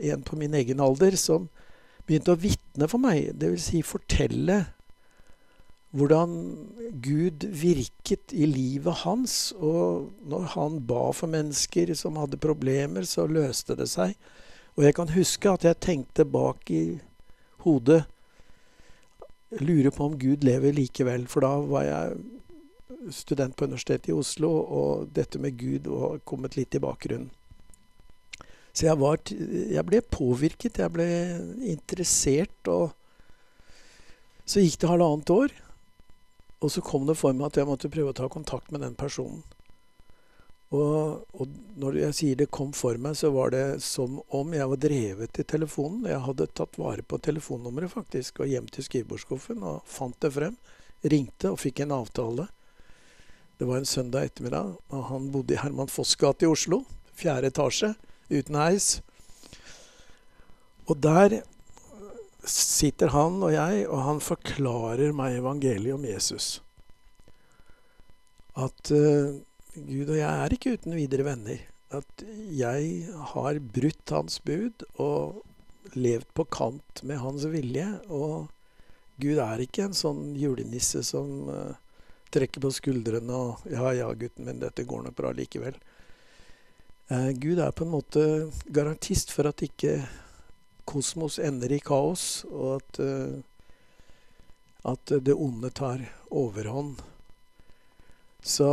en 0.06 0.22
på 0.22 0.38
min 0.38 0.54
egen 0.54 0.80
alder 0.80 1.18
som 1.18 1.48
begynte 2.06 2.34
å 2.34 2.40
vitne 2.40 2.88
for 2.90 3.02
meg. 3.02 3.32
Dvs. 3.38 3.68
Si 3.70 3.82
fortelle 3.86 4.62
hvordan 5.92 6.36
Gud 7.04 7.44
virket 7.44 8.32
i 8.32 8.48
livet 8.48 9.02
hans. 9.04 9.52
Og 9.58 10.12
når 10.28 10.48
han 10.54 10.80
ba 10.88 11.10
for 11.16 11.32
mennesker 11.32 11.92
som 11.98 12.20
hadde 12.20 12.40
problemer, 12.40 13.04
så 13.08 13.28
løste 13.28 13.76
det 13.78 13.90
seg. 13.92 14.16
Og 14.76 14.86
jeg 14.86 14.96
kan 14.96 15.12
huske 15.12 15.52
at 15.52 15.66
jeg 15.68 15.84
tenkte 15.84 16.28
bak 16.28 16.70
i 16.72 16.86
hodet 17.66 18.04
Lurer 19.60 19.90
på 19.92 20.06
om 20.08 20.14
Gud 20.16 20.46
lever 20.48 20.72
likevel. 20.72 21.26
For 21.28 21.44
da 21.44 21.50
var 21.68 21.82
jeg 21.84 23.12
student 23.12 23.52
på 23.52 23.66
Universitetet 23.68 24.08
i 24.08 24.16
Oslo, 24.16 24.48
og 24.48 25.10
dette 25.12 25.36
med 25.42 25.58
Gud 25.60 25.90
var 25.92 26.22
kommet 26.24 26.56
litt 26.56 26.72
i 26.72 26.80
bakgrunnen. 26.80 27.28
Så 28.72 28.86
jeg, 28.86 28.96
var, 29.00 29.20
jeg 29.28 29.84
ble 29.84 30.00
påvirket, 30.08 30.80
jeg 30.80 30.92
ble 30.94 31.06
interessert, 31.74 32.56
og 32.72 32.94
så 34.48 34.62
gikk 34.64 34.80
det 34.80 34.90
halvannet 34.90 35.32
år. 35.34 35.52
Og 36.62 36.70
så 36.72 36.82
kom 36.84 37.04
det 37.08 37.18
for 37.18 37.34
meg 37.36 37.50
at 37.50 37.58
jeg 37.58 37.68
måtte 37.68 37.90
prøve 37.92 38.14
å 38.14 38.16
ta 38.16 38.28
kontakt 38.32 38.72
med 38.72 38.84
den 38.84 38.96
personen. 38.98 39.42
Og, 40.72 41.26
og, 41.36 41.50
når 41.76 41.98
jeg 41.98 42.16
sier 42.16 42.38
det 42.40 42.48
kom 42.54 42.70
for 42.72 42.96
meg, 42.96 43.16
så 43.18 43.28
var 43.34 43.52
det 43.52 43.82
som 43.84 44.22
om 44.32 44.54
jeg 44.56 44.68
var 44.70 44.80
drevet 44.80 45.40
i 45.42 45.44
telefonen. 45.44 46.06
Jeg 46.08 46.22
hadde 46.24 46.48
tatt 46.56 46.78
vare 46.80 47.04
på 47.04 47.18
telefonnummeret 47.20 47.92
faktisk, 47.92 48.40
og 48.40 48.48
hjem 48.48 48.70
til 48.72 48.86
skrivebordsskuffen 48.86 49.60
og 49.68 49.82
fant 49.84 50.16
det 50.24 50.32
frem. 50.32 50.56
Ringte 51.04 51.52
og 51.52 51.60
fikk 51.60 51.82
en 51.84 51.92
avtale. 51.98 52.48
Det 53.60 53.68
var 53.68 53.82
en 53.82 53.90
søndag 53.90 54.30
ettermiddag, 54.30 54.72
og 54.94 55.04
han 55.10 55.28
bodde 55.34 55.58
i 55.58 55.60
Herman 55.60 55.92
Foss 55.92 56.16
gate 56.16 56.46
i 56.46 56.50
Oslo. 56.50 56.80
Fjerde 57.20 57.52
etasje, 57.52 57.92
uten 58.32 58.58
heis. 58.58 59.00
Og 60.90 60.98
der 61.04 61.42
sitter 62.48 63.12
han 63.14 63.38
og 63.42 63.52
jeg, 63.54 63.86
og 63.86 64.02
han 64.06 64.22
forklarer 64.22 65.14
meg 65.14 65.38
evangeliet 65.38 65.94
om 65.94 66.06
Jesus. 66.06 66.56
At 68.58 68.90
uh, 68.92 69.38
Gud 69.72 70.10
og 70.10 70.18
jeg 70.18 70.28
er 70.28 70.54
ikke 70.54 70.74
uten 70.76 70.96
videre 70.98 71.26
venner. 71.30 71.62
At 71.92 72.24
jeg 72.56 73.06
har 73.32 73.60
brutt 73.74 74.12
hans 74.12 74.40
bud 74.44 74.84
og 75.00 75.42
levd 75.94 76.28
på 76.36 76.46
kant 76.52 77.02
med 77.08 77.20
hans 77.22 77.46
vilje. 77.52 77.86
Og 78.12 78.50
Gud 79.22 79.40
er 79.44 79.62
ikke 79.62 79.86
en 79.86 79.96
sånn 79.96 80.32
julenisse 80.40 81.04
som 81.06 81.48
uh, 81.48 81.78
trekker 82.32 82.64
på 82.64 82.72
skuldrene 82.72 83.32
og 83.36 83.64
'Ja, 83.68 83.92
ja, 83.92 84.12
gutten 84.16 84.48
min, 84.48 84.60
dette 84.60 84.88
går 84.88 85.06
nok 85.06 85.16
bra 85.16 85.32
likevel'. 85.36 85.78
Uh, 87.12 87.28
Gud 87.36 87.58
er 87.60 87.74
på 87.76 87.84
en 87.84 87.92
måte 87.92 88.22
garantist 88.72 89.34
for 89.34 89.44
at 89.50 89.60
ikke 89.64 89.98
kosmos 90.88 91.36
ender 91.42 91.74
i 91.74 91.80
kaos, 91.84 92.46
og 92.48 92.78
at, 92.78 93.00
uh, 93.04 93.42
at 94.88 95.12
det 95.20 95.34
onde 95.36 95.68
tar 95.76 96.06
overhånd. 96.30 97.02
Så, 98.40 98.70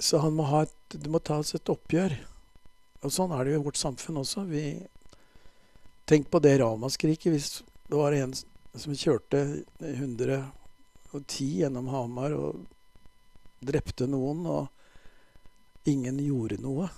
så 0.00 0.22
må 0.32 0.48
ha 0.48 0.62
et, 0.64 0.78
det 0.96 1.12
må 1.12 1.20
tas 1.20 1.52
et 1.58 1.74
oppgjør. 1.74 2.16
Og 3.04 3.12
sånn 3.12 3.34
er 3.36 3.44
det 3.44 3.52
jo 3.52 3.60
i 3.60 3.66
vårt 3.68 3.78
samfunn 3.78 4.22
også. 4.22 4.46
Vi, 4.48 4.64
tenk 6.08 6.30
på 6.32 6.40
det 6.40 6.56
ramaskriket 6.62 7.34
hvis 7.34 7.50
det 7.88 8.00
var 8.00 8.16
en 8.16 8.32
som 8.32 8.96
kjørte 8.96 9.44
110 9.84 11.52
gjennom 11.60 11.92
Hamar 11.92 12.34
og 12.38 12.64
drepte 13.60 14.08
noen, 14.08 14.46
og 14.48 14.77
ingen 15.88 16.20
gjorde 16.22 16.60
noe. 16.62 16.88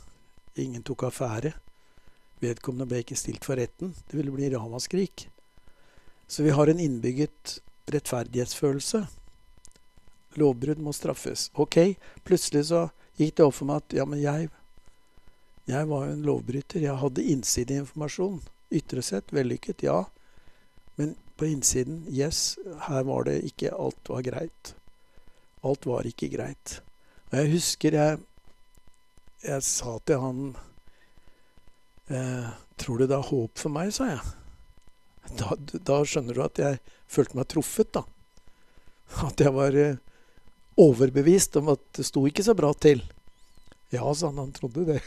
Ingen 0.61 0.83
tok 0.87 1.07
affære. 1.09 1.55
Vedkommende 2.41 2.89
ble 2.89 3.03
ikke 3.05 3.19
stilt 3.19 3.45
for 3.47 3.61
retten. 3.61 3.95
Det 4.09 4.19
ville 4.19 4.33
bli 4.35 4.51
ramaskrik. 4.53 5.29
Så 6.31 6.45
vi 6.47 6.55
har 6.55 6.71
en 6.71 6.81
innbygget 6.81 7.59
rettferdighetsfølelse. 7.91 9.05
Lovbrudd 10.39 10.79
må 10.79 10.95
straffes. 10.95 11.49
Ok, 11.59 11.97
plutselig 12.25 12.69
så 12.71 12.87
gikk 13.19 13.37
det 13.37 13.47
opp 13.47 13.57
for 13.59 13.69
meg 13.69 13.83
at 13.83 13.97
ja, 13.99 14.07
men 14.07 14.23
jeg, 14.23 14.49
jeg 15.69 15.89
var 15.91 16.07
jo 16.07 16.15
en 16.15 16.27
lovbryter. 16.29 16.85
Jeg 16.87 17.01
hadde 17.03 17.27
innsideinformasjon. 17.35 18.41
Ytre 18.71 19.03
sett 19.03 19.35
vellykket, 19.35 19.83
ja. 19.89 20.05
Men 21.01 21.17
på 21.41 21.49
innsiden, 21.51 22.05
yes, 22.13 22.61
her 22.87 23.03
var 23.09 23.27
det 23.27 23.41
ikke 23.49 23.75
alt 23.75 24.13
var 24.13 24.23
greit. 24.25 24.75
Alt 25.67 25.87
var 25.89 26.07
ikke 26.07 26.31
greit. 26.33 26.79
Og 27.31 27.41
jeg 27.41 27.53
husker 27.57 27.97
jeg, 27.97 28.21
jeg 29.45 29.65
sa 29.65 29.97
til 30.05 30.21
han 30.21 30.43
eh, 32.13 32.51
Tror 32.81 33.01
du 33.01 33.07
det 33.07 33.17
er 33.17 33.29
håp 33.29 33.61
for 33.61 33.73
meg, 33.73 33.91
sa 33.93 34.07
jeg. 34.09 34.21
Da, 35.37 35.55
da, 35.85 35.99
skjønner 36.09 36.37
du 36.37 36.41
at 36.43 36.59
jeg 36.59 36.79
følte 37.11 37.37
meg 37.37 37.49
truffet, 37.53 37.91
da. 37.93 38.07
At 39.27 39.43
jeg 39.43 39.53
var 39.53 39.77
eh, 39.77 39.99
overbevist 40.81 41.59
om 41.61 41.75
at 41.75 41.83
det 41.99 42.07
sto 42.09 42.23
ikke 42.29 42.45
så 42.47 42.55
bra 42.57 42.73
til. 42.73 43.03
Ja, 43.93 44.07
sa 44.15 44.31
han, 44.31 44.41
han 44.41 44.55
trodde 44.57 44.87
det. 44.89 45.03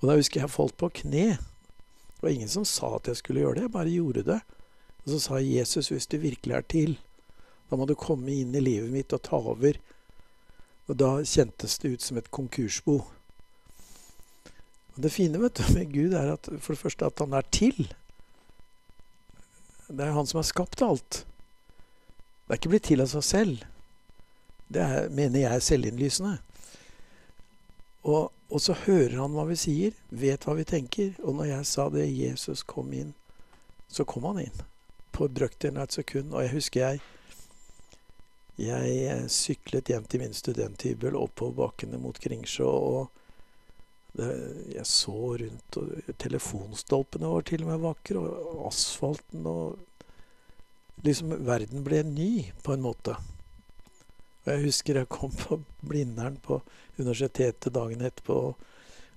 Og 0.00 0.10
da 0.10 0.18
husker 0.18 0.42
jeg 0.42 0.48
jeg 0.50 0.56
falt 0.56 0.76
på 0.76 0.90
kne. 1.00 1.38
Det 1.38 2.26
var 2.26 2.34
ingen 2.34 2.50
som 2.50 2.66
sa 2.68 2.92
at 2.98 3.08
jeg 3.08 3.22
skulle 3.22 3.42
gjøre 3.42 3.60
det, 3.60 3.66
jeg 3.68 3.74
bare 3.78 3.94
gjorde 3.94 4.26
det. 4.26 4.40
Og 5.02 5.14
så 5.14 5.22
sa 5.22 5.40
Jesus, 5.42 5.88
hvis 5.90 6.10
du 6.10 6.18
virkelig 6.22 6.58
er 6.58 6.68
til, 6.68 6.98
da 7.70 7.78
må 7.78 7.88
du 7.88 7.96
komme 7.98 8.34
inn 8.34 8.52
i 8.54 8.62
livet 8.62 8.92
mitt 8.92 9.14
og 9.16 9.22
ta 9.24 9.40
over. 9.40 9.78
Og 10.90 10.98
da 10.98 11.14
kjentes 11.24 11.78
det 11.80 11.94
ut 11.94 12.04
som 12.04 12.20
et 12.20 12.30
konkursbo. 12.34 13.00
Og 14.94 15.02
Det 15.02 15.12
fine 15.12 15.40
vet 15.40 15.56
du, 15.56 15.64
med 15.72 15.92
Gud 15.92 16.14
er 16.18 16.34
at 16.34 16.48
for 16.60 16.74
det 16.74 16.82
første 16.82 17.08
at 17.08 17.20
han 17.24 17.32
er 17.32 17.46
til. 17.54 17.86
Det 19.88 20.04
er 20.04 20.16
han 20.16 20.28
som 20.28 20.40
har 20.40 20.48
skapt 20.48 20.82
alt. 20.84 21.22
Det 22.46 22.54
er 22.54 22.60
ikke 22.60 22.72
blitt 22.74 22.88
til 22.90 23.04
av 23.04 23.08
seg 23.12 23.24
selv. 23.24 23.62
Det 24.72 24.82
er, 24.82 25.08
mener 25.12 25.44
jeg 25.44 25.52
er 25.52 25.64
selvinnlysende. 25.64 26.36
Og, 28.02 28.32
og, 28.50 28.60
så 28.60 28.74
hører 28.84 29.20
han 29.20 29.34
hva 29.36 29.46
vi 29.46 29.56
sier, 29.56 29.96
vet 30.10 30.44
hva 30.44 30.56
vi 30.58 30.66
tenker. 30.68 31.14
Og 31.22 31.36
når 31.38 31.52
jeg 31.52 31.70
sa 31.70 31.88
det, 31.92 32.08
Jesus 32.10 32.64
kom 32.66 32.92
inn, 32.96 33.14
så 33.88 34.04
kom 34.08 34.26
han 34.28 34.42
inn. 34.46 34.62
På 35.12 35.28
brøkdelen 35.28 35.80
av 35.80 35.88
et 35.88 35.98
sekund. 36.00 36.32
Og 36.32 36.44
jeg 36.44 36.56
husker 36.56 36.86
jeg 36.86 37.02
jeg 38.60 39.30
syklet 39.32 39.88
hjem 39.88 40.04
til 40.06 40.20
min 40.20 40.34
studenthybel 40.36 41.16
oppover 41.16 41.54
bakkene 41.56 41.98
mot 41.98 42.18
Kringsjå. 42.20 42.68
og 42.68 43.21
jeg 44.18 44.84
så 44.86 45.14
rundt, 45.40 45.78
og 45.80 46.16
telefonstolpene 46.20 47.30
var 47.32 47.46
til 47.48 47.64
og 47.64 47.70
med 47.70 47.84
vakre, 47.86 48.20
og 48.20 48.66
asfalten 48.68 49.48
og 49.48 49.80
Liksom 51.02 51.32
verden 51.42 51.82
ble 51.82 52.04
ny, 52.06 52.52
på 52.62 52.76
en 52.76 52.82
måte. 52.84 53.16
Og 54.44 54.50
jeg 54.52 54.62
husker 54.68 55.00
jeg 55.00 55.08
kom 55.10 55.32
på 55.34 55.58
Blindern 55.82 56.36
på 56.42 56.60
universitetet 56.94 57.74
dagen 57.74 58.04
etterpå, 58.06 58.36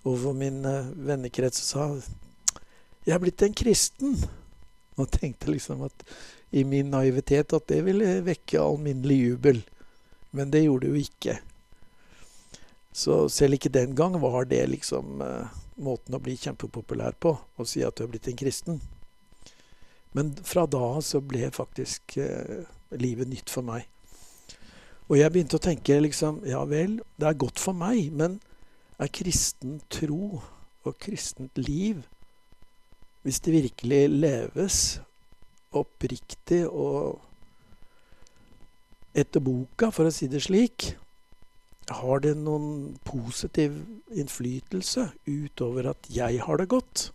og 0.06 0.16
hvor 0.22 0.34
min 0.38 0.66
uh, 0.66 0.90
vennekrets 0.98 1.62
sa 1.62 1.92
'Jeg 3.06 3.14
er 3.14 3.22
blitt 3.22 3.42
en 3.46 3.54
kristen'. 3.54 4.28
Og 4.98 5.12
tenkte 5.12 5.52
liksom 5.52 5.84
at 5.84 6.04
i 6.52 6.64
min 6.64 6.90
naivitet 6.90 7.54
at 7.54 7.68
det 7.68 7.84
ville 7.86 8.24
vekke 8.26 8.62
alminnelig 8.62 9.18
jubel. 9.20 9.64
Men 10.32 10.50
det 10.52 10.64
gjorde 10.64 10.88
det 10.88 10.90
jo 10.90 11.02
ikke. 11.04 11.40
Så 12.96 13.26
selv 13.34 13.58
ikke 13.58 13.74
den 13.76 13.96
gang 13.96 14.16
var 14.24 14.48
det 14.48 14.62
liksom 14.72 15.20
uh, 15.20 15.52
måten 15.84 16.16
å 16.16 16.22
bli 16.24 16.38
kjempepopulær 16.40 17.18
på, 17.20 17.34
å 17.36 17.68
si 17.68 17.84
at 17.84 17.98
du 17.98 18.06
er 18.06 18.14
blitt 18.14 18.30
en 18.32 18.40
kristen. 18.40 18.80
Men 20.16 20.32
fra 20.48 20.64
da 20.64 20.80
av 20.94 21.02
så 21.04 21.20
ble 21.20 21.50
faktisk 21.52 22.16
uh, 22.24 22.64
livet 22.96 23.28
nytt 23.28 23.52
for 23.52 23.68
meg. 23.68 23.84
Og 25.10 25.20
jeg 25.20 25.34
begynte 25.34 25.60
å 25.60 25.62
tenke 25.62 26.00
liksom 26.02 26.40
Ja 26.50 26.64
vel, 26.66 26.98
det 27.20 27.28
er 27.30 27.38
godt 27.38 27.62
for 27.62 27.78
meg, 27.78 28.08
men 28.16 28.40
er 28.98 29.12
kristen 29.12 29.82
tro 29.92 30.40
og 30.86 30.96
kristent 31.02 31.58
liv 31.60 32.00
Hvis 33.26 33.42
det 33.44 33.54
virkelig 33.54 34.02
leves 34.10 34.80
oppriktig 35.76 36.64
og 36.70 37.20
etter 39.16 39.44
boka, 39.44 39.90
for 39.96 40.08
å 40.08 40.14
si 40.14 40.28
det 40.32 40.42
slik, 40.44 40.94
har 41.94 42.20
det 42.24 42.34
noen 42.40 42.96
positiv 43.06 43.76
innflytelse 44.10 45.12
utover 45.28 45.92
at 45.92 46.08
jeg 46.10 46.42
har 46.42 46.58
det 46.58 46.70
godt? 46.72 47.10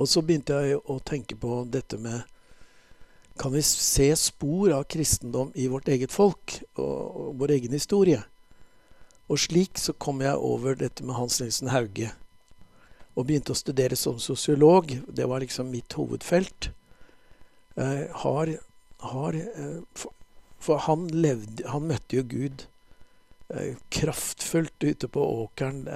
Og 0.00 0.08
så 0.08 0.22
begynte 0.24 0.56
jeg 0.64 0.80
å 0.80 0.98
tenke 1.04 1.36
på 1.38 1.62
dette 1.70 1.98
med 2.00 2.24
Kan 3.38 3.50
vi 3.52 3.62
se 3.66 4.12
spor 4.16 4.70
av 4.70 4.84
kristendom 4.86 5.50
i 5.58 5.66
vårt 5.66 5.88
eget 5.90 6.12
folk 6.14 6.60
og, 6.78 7.34
vår 7.38 7.56
egen 7.58 7.72
historie? 7.74 8.22
Og 9.28 9.40
slik 9.42 9.78
så 9.80 9.92
kom 9.92 10.22
jeg 10.22 10.38
over 10.38 10.76
dette 10.78 11.02
med 11.02 11.16
Hans 11.18 11.40
Nilsen 11.40 11.72
Hauge. 11.74 12.12
Og 13.16 13.26
begynte 13.26 13.50
å 13.50 13.58
studere 13.58 13.98
som 13.98 14.20
sosiolog. 14.22 14.94
Det 15.10 15.26
var 15.26 15.42
liksom 15.42 15.72
mitt 15.72 15.96
hovedfelt. 15.98 16.70
Eh, 17.74 18.06
har, 18.22 18.52
har 19.02 19.34
eh, 19.34 19.80
for, 19.98 20.14
for 20.62 20.84
han, 20.86 21.08
levde, 21.10 21.66
han 21.66 21.90
møtte 21.90 22.20
jo 22.20 22.26
Gud 22.30 22.66
kraftfullt 23.88 24.84
ute 24.84 25.08
på 25.08 25.44
åkeren 25.44 25.88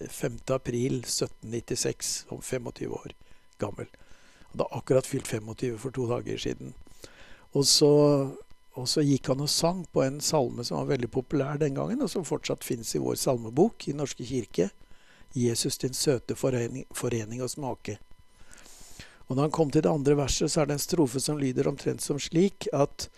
5.4.1796, 0.00 2.24
om 2.28 2.42
25 2.42 2.92
år 2.92 3.12
gammel. 3.58 3.86
Han 4.52 4.60
hadde 4.60 4.78
akkurat 4.78 5.06
fylt 5.06 5.26
25 5.26 5.78
for 5.78 5.90
to 5.90 6.06
dager 6.08 6.38
siden. 6.38 6.74
Og 7.54 7.66
så, 7.66 7.90
og 8.74 8.88
så, 8.88 9.02
gikk 9.06 9.28
han 9.30 9.40
og 9.44 9.50
sang 9.50 9.84
på 9.92 10.02
en 10.02 10.20
salme 10.24 10.64
som 10.66 10.80
var 10.80 10.94
veldig 10.94 11.10
populær 11.14 11.60
den 11.60 11.76
gangen, 11.76 12.02
og 12.02 12.10
som 12.10 12.24
fortsatt 12.26 12.66
finnes 12.66 12.94
i 12.94 13.02
vår 13.02 13.14
salmebok 13.20 13.88
i 13.88 13.96
Norske 13.96 14.24
kirke. 14.26 14.70
'Jesus 15.34 15.78
din 15.82 15.94
søte 15.94 16.36
forening, 16.38 16.86
forening 16.94 17.42
og 17.42 17.50
smake'. 17.50 17.96
Og 19.26 19.36
når 19.36 19.42
han 19.42 19.50
kom 19.50 19.70
til 19.70 19.82
det 19.82 19.90
andre 19.90 20.16
verset, 20.16 20.50
så 20.50 20.60
er 20.60 20.66
det 20.66 20.76
en 20.76 20.78
strofe 20.78 21.20
som 21.20 21.38
lyder 21.38 21.68
omtrent 21.68 22.02
som 22.02 22.20
slik 22.20 22.68
at 22.72 23.08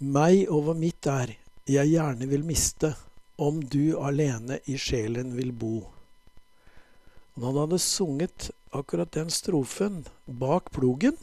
meg 0.00 0.48
over 0.48 0.74
mitt 0.74 1.06
er 1.06 1.36
jeg 1.70 1.92
gjerne 1.92 2.26
vil 2.30 2.44
miste, 2.46 2.94
om 3.40 3.60
du 3.62 3.96
alene 4.00 4.58
i 4.68 4.76
sjelen 4.80 5.32
vil 5.36 5.52
bo. 5.56 5.74
Når 7.36 7.46
han 7.46 7.60
hadde 7.62 7.78
sunget 7.82 8.50
akkurat 8.76 9.12
den 9.14 9.30
strofen 9.32 10.02
bak 10.26 10.70
plogen 10.74 11.16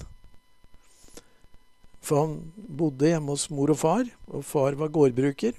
For 2.02 2.24
han 2.24 2.38
bodde 2.56 3.10
hjemme 3.12 3.36
hos 3.36 3.50
mor 3.52 3.74
og 3.74 3.80
far, 3.82 4.08
og 4.32 4.46
far 4.48 4.78
var 4.80 4.94
gårdbruker 4.96 5.58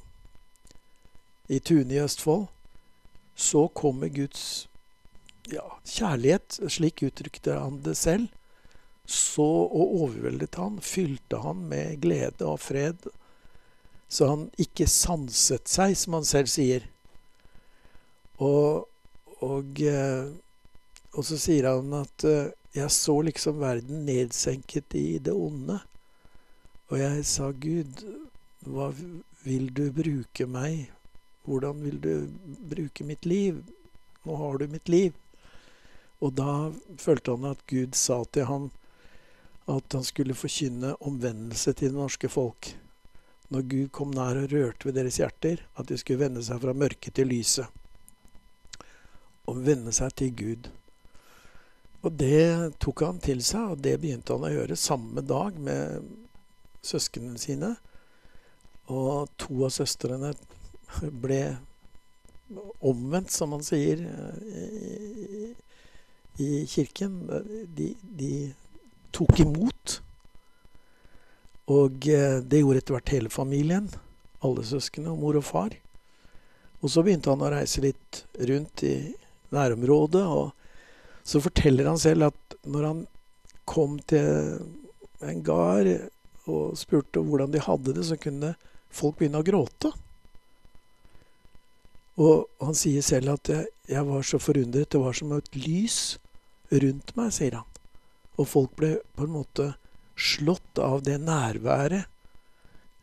i 1.52 1.58
Tune 1.60 1.92
i 1.92 2.00
Østfold. 2.00 2.46
Så 3.36 3.66
kommer 3.76 4.08
Guds 4.08 4.66
ja, 5.52 5.64
kjærlighet, 5.84 6.58
slik 6.72 7.04
uttrykte 7.04 7.58
han 7.60 7.82
det 7.84 7.94
selv. 8.00 8.32
Så 9.04 9.44
og 9.44 9.94
overveldet 10.02 10.56
han, 10.60 10.80
fylte 10.80 11.40
han 11.44 11.60
med 11.68 12.00
glede 12.00 12.48
og 12.48 12.60
fred 12.64 13.08
så 14.08 14.30
han 14.30 14.46
ikke 14.60 14.88
sanset 14.88 15.68
seg, 15.68 15.94
som 16.00 16.16
han 16.18 16.26
selv 16.28 16.48
sier. 16.50 16.86
Og, 18.40 18.88
og, 19.44 19.82
eh, 19.82 20.30
og 21.12 21.26
så 21.28 21.38
sier 21.40 21.68
han 21.68 21.92
at 22.00 22.24
eh, 22.28 22.54
jeg 22.78 22.94
så 22.94 23.18
liksom 23.26 23.60
verden 23.60 24.06
nedsenket 24.08 24.96
i 24.96 25.18
det 25.20 25.34
onde. 25.34 25.80
Og 26.88 27.00
jeg 27.00 27.24
sa, 27.28 27.50
Gud, 27.52 28.04
hva 28.64 28.90
vil 29.44 29.68
du 29.76 29.88
bruke 29.92 30.48
meg? 30.48 30.88
Hvordan 31.48 31.84
vil 31.84 32.00
du 32.00 32.12
bruke 32.70 33.04
mitt 33.04 33.28
liv? 33.28 33.60
Nå 34.24 34.36
har 34.40 34.58
du 34.60 34.68
mitt 34.72 34.88
liv. 34.88 35.12
Og 36.24 36.34
da 36.36 36.70
følte 36.98 37.36
han 37.36 37.52
at 37.52 37.60
Gud 37.70 37.96
sa 37.96 38.22
til 38.32 38.48
ham 38.48 38.70
at 39.68 39.92
han 39.92 40.04
skulle 40.04 40.36
forkynne 40.36 40.96
omvendelse 41.04 41.74
til 41.76 41.92
det 41.92 41.98
norske 41.98 42.30
folk 42.32 42.72
når 43.52 43.68
Gud 43.68 43.88
kom 43.96 44.10
nær 44.12 44.38
og 44.42 44.52
rørte 44.52 44.88
ved 44.88 44.98
deres 44.98 45.18
hjerter, 45.20 45.62
at 45.80 45.88
de 45.88 45.96
skulle 46.00 46.20
vende 46.20 46.42
seg 46.44 46.60
fra 46.62 46.74
mørket 46.76 47.16
til 47.16 47.30
lyset. 47.30 47.68
Og 49.48 49.62
vende 49.64 49.94
seg 49.96 50.12
til 50.20 50.34
Gud. 50.36 50.68
Og 52.04 52.12
det 52.20 52.74
tok 52.82 53.02
han 53.06 53.20
til 53.24 53.40
seg, 53.44 53.72
og 53.72 53.80
det 53.84 53.96
begynte 54.02 54.36
han 54.36 54.46
å 54.46 54.52
gjøre 54.52 54.76
samme 54.78 55.24
dag 55.24 55.56
med 55.56 56.10
søsknene 56.84 57.40
sine. 57.40 57.72
Og 58.92 59.32
to 59.40 59.64
av 59.66 59.72
søstrene 59.74 60.34
ble 61.24 61.42
omvendt, 62.84 63.32
som 63.32 63.52
man 63.56 63.64
sier 63.64 64.04
i, 64.04 65.48
i 66.44 66.50
kirken. 66.68 67.24
De, 67.76 67.90
de 68.02 68.32
tok 69.16 69.40
imot 69.42 69.98
og 71.68 72.08
eh, 72.08 72.40
det 72.40 72.62
gjorde 72.62 72.82
etter 72.82 72.96
hvert 72.96 73.12
hele 73.12 73.32
familien. 73.32 73.88
Alle 74.44 74.64
søsknene 74.64 75.16
mor 75.18 75.36
og 75.36 75.44
far. 75.44 75.74
Og 76.80 76.92
så 76.92 77.02
begynte 77.04 77.32
han 77.32 77.42
å 77.42 77.50
reise 77.52 77.82
litt 77.84 78.22
rundt 78.48 78.84
i 78.86 78.94
nærområdet. 79.52 80.24
Og 80.24 81.26
så 81.28 81.42
forteller 81.44 81.90
han 81.90 82.00
selv 82.00 82.30
at 82.30 82.58
når 82.64 82.86
han 82.88 83.02
kom 83.68 83.98
til 84.08 84.62
en 85.24 85.42
gard 85.44 85.90
og 86.48 86.78
spurte 86.78 87.20
hvordan 87.20 87.52
de 87.52 87.60
hadde 87.60 87.96
det, 87.96 88.04
så 88.08 88.16
kunne 88.20 88.54
folk 88.88 89.18
begynne 89.18 89.42
å 89.42 89.46
gråte. 89.46 89.90
Og 92.18 92.48
han 92.64 92.78
sier 92.78 93.04
selv 93.04 93.36
at 93.36 93.50
jeg, 93.52 93.66
jeg 93.90 94.06
var 94.08 94.24
så 94.26 94.40
forundret. 94.42 94.88
Det 94.90 95.02
var 95.02 95.14
som 95.14 95.34
et 95.36 95.58
lys 95.58 96.16
rundt 96.72 97.12
meg, 97.18 97.34
sier 97.34 97.60
han. 97.60 97.68
Og 98.38 98.48
folk 98.48 98.72
ble 98.78 98.96
på 99.18 99.26
en 99.26 99.36
måte 99.36 99.68
slått 100.18 100.80
av 100.82 101.04
det 101.06 101.20
nærværet. 101.22 102.08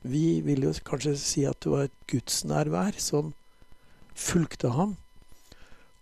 Vi 0.05 0.41
vil 0.45 0.67
jo 0.67 0.73
kanskje 0.85 1.15
si 1.17 1.45
at 1.49 1.57
det 1.63 1.71
var 1.71 1.87
et 1.87 1.97
gudsnærvær 2.11 2.99
som 3.01 3.33
fulgte 4.15 4.75
ham. 4.75 4.97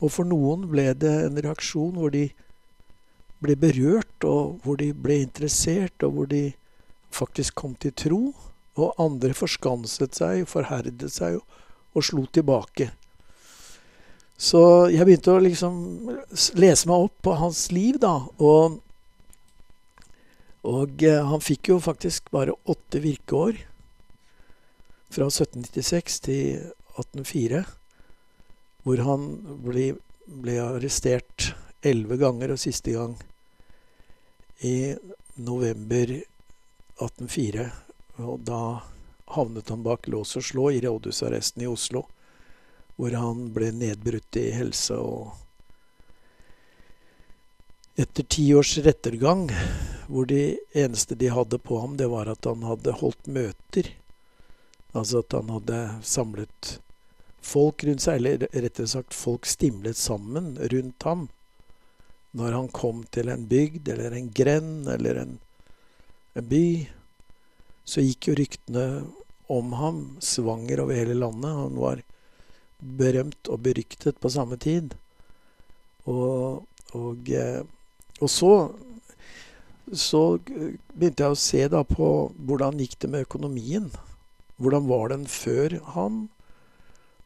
Og 0.04 0.12
for 0.12 0.28
noen 0.28 0.66
ble 0.72 0.90
det 1.00 1.14
en 1.28 1.40
reaksjon 1.46 1.96
hvor 1.96 2.12
de 2.12 2.28
ble 3.44 3.56
berørt, 3.60 4.26
og 4.28 4.60
hvor 4.64 4.80
de 4.80 4.92
ble 4.96 5.22
interessert, 5.24 5.96
og 6.04 6.18
hvor 6.18 6.28
de 6.32 6.44
faktisk 7.14 7.56
kom 7.56 7.78
til 7.80 7.96
tro. 7.96 8.22
Og 8.74 8.98
andre 9.00 9.36
forskanset 9.38 10.18
seg, 10.18 10.48
forherdet 10.50 11.12
seg 11.14 11.38
og, 11.38 11.62
og 11.94 12.06
slo 12.08 12.26
tilbake. 12.34 12.90
Så 14.40 14.90
jeg 14.92 15.06
begynte 15.06 15.36
å 15.36 15.44
liksom 15.44 15.76
lese 16.60 16.90
meg 16.90 17.06
opp 17.06 17.16
på 17.24 17.36
hans 17.38 17.68
liv, 17.72 18.00
da. 18.02 18.16
Og, 18.42 18.80
og 20.64 21.04
eh, 21.04 21.20
han 21.28 21.44
fikk 21.44 21.74
jo 21.74 21.80
faktisk 21.84 22.32
bare 22.32 22.56
åtte 22.72 23.02
virkeår. 23.04 23.60
Fra 25.14 25.28
1796 25.30 26.20
til 26.26 26.46
1804. 26.96 27.64
Hvor 28.84 29.04
han 29.08 29.28
ble, 29.64 29.92
ble 30.26 30.58
arrestert 30.64 31.52
elleve 31.84 32.18
ganger, 32.22 32.56
og 32.56 32.64
siste 32.64 32.96
gang 32.96 33.18
i 34.64 34.96
november 35.36 36.16
1804. 36.16 37.68
Og 38.24 38.40
da 38.48 38.64
havnet 39.36 39.70
han 39.70 39.84
bak 39.84 40.08
lås 40.08 40.36
og 40.40 40.48
slå 40.48 40.70
i 40.72 40.82
rådhusarresten 40.84 41.66
i 41.66 41.70
Oslo, 41.70 42.06
hvor 42.96 43.16
han 43.18 43.50
ble 43.56 43.72
nedbrutt 43.76 44.38
i 44.40 44.50
helse 44.56 44.96
og 44.96 45.34
Etter 47.96 48.24
ti 48.24 48.48
års 48.58 48.78
rettergang, 48.82 49.52
hvor 50.08 50.26
de 50.26 50.58
eneste 50.74 51.16
de 51.16 51.30
hadde 51.30 51.60
på 51.62 51.78
ham, 51.80 51.98
det 51.98 52.08
var 52.10 52.32
at 52.32 52.46
han 52.50 52.66
hadde 52.66 52.96
holdt 52.98 53.30
møter, 53.30 53.92
altså 54.98 55.22
at 55.22 55.36
han 55.38 55.52
hadde 55.54 55.80
samlet 56.02 56.78
folk 57.44 57.84
rundt 57.86 58.02
seg, 58.02 58.18
eller 58.18 58.48
rettere 58.50 58.90
sagt 58.90 59.14
folk 59.14 59.46
stimlet 59.46 60.00
sammen 60.00 60.56
rundt 60.74 61.06
ham 61.06 61.28
når 62.34 62.56
han 62.58 62.70
kom 62.74 63.04
til 63.14 63.30
en 63.30 63.46
bygd 63.46 63.92
eller 63.94 64.16
en 64.18 64.30
grend 64.34 64.88
eller 64.90 65.20
en, 65.22 65.36
en 66.34 66.48
by, 66.50 66.66
så 67.86 68.02
gikk 68.02 68.30
jo 68.32 68.38
ryktene 68.40 68.86
om 69.54 69.76
ham 69.78 70.00
svanger 70.24 70.82
over 70.82 70.98
hele 70.98 71.14
landet. 71.20 71.54
Han 71.60 71.78
var 71.78 72.02
berømt 72.80 73.52
og 73.54 73.62
beryktet 73.68 74.18
på 74.18 74.32
samme 74.34 74.58
tid. 74.58 74.96
Og, 76.10 76.66
og, 76.98 77.30
eh, 77.30 77.62
og 78.24 78.32
så, 78.32 78.54
så 79.92 80.24
begynte 80.48 81.26
jeg 81.26 81.36
å 81.36 81.40
se 81.40 81.64
da 81.72 81.84
på 81.88 82.10
hvordan 82.48 82.80
gikk 82.82 82.98
det 83.04 83.12
med 83.12 83.26
økonomien. 83.28 83.90
Hvordan 84.62 84.88
var 84.88 85.12
den 85.12 85.26
før 85.28 85.80
ham 85.96 86.24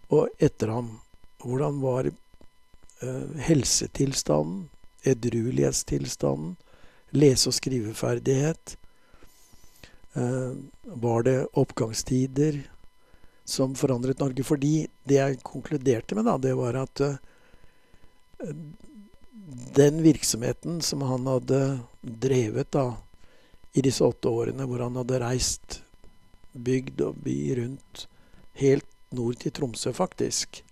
og 0.09 0.31
etter 0.43 0.71
ham? 0.73 0.95
Hvordan 1.43 1.77
var 1.83 2.09
uh, 2.09 3.27
helsetilstanden? 3.45 4.65
edruelighetstilstanden, 5.07 6.55
lese- 7.09 7.49
og 7.49 7.53
skriveferdighet. 7.53 8.77
Eh, 10.13 10.53
var 10.83 11.23
det 11.23 11.37
oppgangstider 11.53 12.63
som 13.45 13.75
forandret 13.75 14.19
Norge? 14.19 14.43
Fordi 14.43 14.87
det 15.07 15.19
jeg 15.19 15.43
konkluderte 15.43 16.15
med, 16.15 16.25
da, 16.25 16.37
det 16.37 16.55
var 16.57 16.81
at 16.83 17.03
eh, 17.05 17.19
den 19.77 20.01
virksomheten 20.03 20.81
som 20.83 21.05
han 21.07 21.27
hadde 21.29 21.61
drevet 22.01 22.71
da, 22.75 22.91
i 23.77 23.83
disse 23.85 24.03
åtte 24.03 24.29
årene, 24.29 24.65
hvor 24.67 24.81
han 24.83 24.97
hadde 24.99 25.21
reist 25.21 25.81
bygd 26.51 27.03
og 27.05 27.19
by 27.23 27.37
rundt, 27.61 28.07
helt 28.57 28.87
nord 29.13 29.37
til 29.39 29.53
Tromsø, 29.53 29.93
faktisk, 29.95 30.63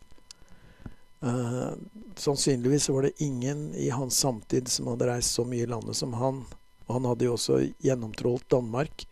Uh, 1.26 1.74
sannsynligvis 2.16 2.90
var 2.90 3.02
det 3.02 3.24
ingen 3.24 3.76
i 3.76 3.90
hans 3.90 4.18
samtid 4.20 4.68
som 4.68 4.92
hadde 4.92 5.08
reist 5.10 5.34
så 5.34 5.46
mye 5.48 5.64
i 5.64 5.70
landet 5.70 5.98
som 5.98 6.14
han. 6.14 6.44
Og 6.86 7.00
han 7.00 7.08
hadde 7.10 7.26
jo 7.26 7.34
også 7.34 7.62
gjennomtrålt 7.82 8.46
Danmark. 8.52 9.08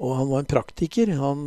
Og 0.00 0.16
han 0.16 0.30
var 0.30 0.42
en 0.42 0.48
praktiker. 0.48 1.12
Han 1.18 1.42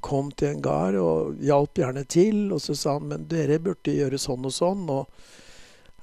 kom 0.00 0.30
til 0.32 0.54
en 0.54 0.62
gard 0.64 0.96
og 0.96 1.42
hjalp 1.44 1.82
gjerne 1.82 2.06
til. 2.08 2.46
Og 2.54 2.62
så 2.64 2.76
sa 2.78 2.96
han 2.96 3.10
men 3.10 3.28
dere 3.28 3.60
burde 3.62 3.94
gjøre 3.94 4.20
sånn 4.20 4.48
og 4.48 4.56
sånn. 4.56 4.88
Og 4.90 5.12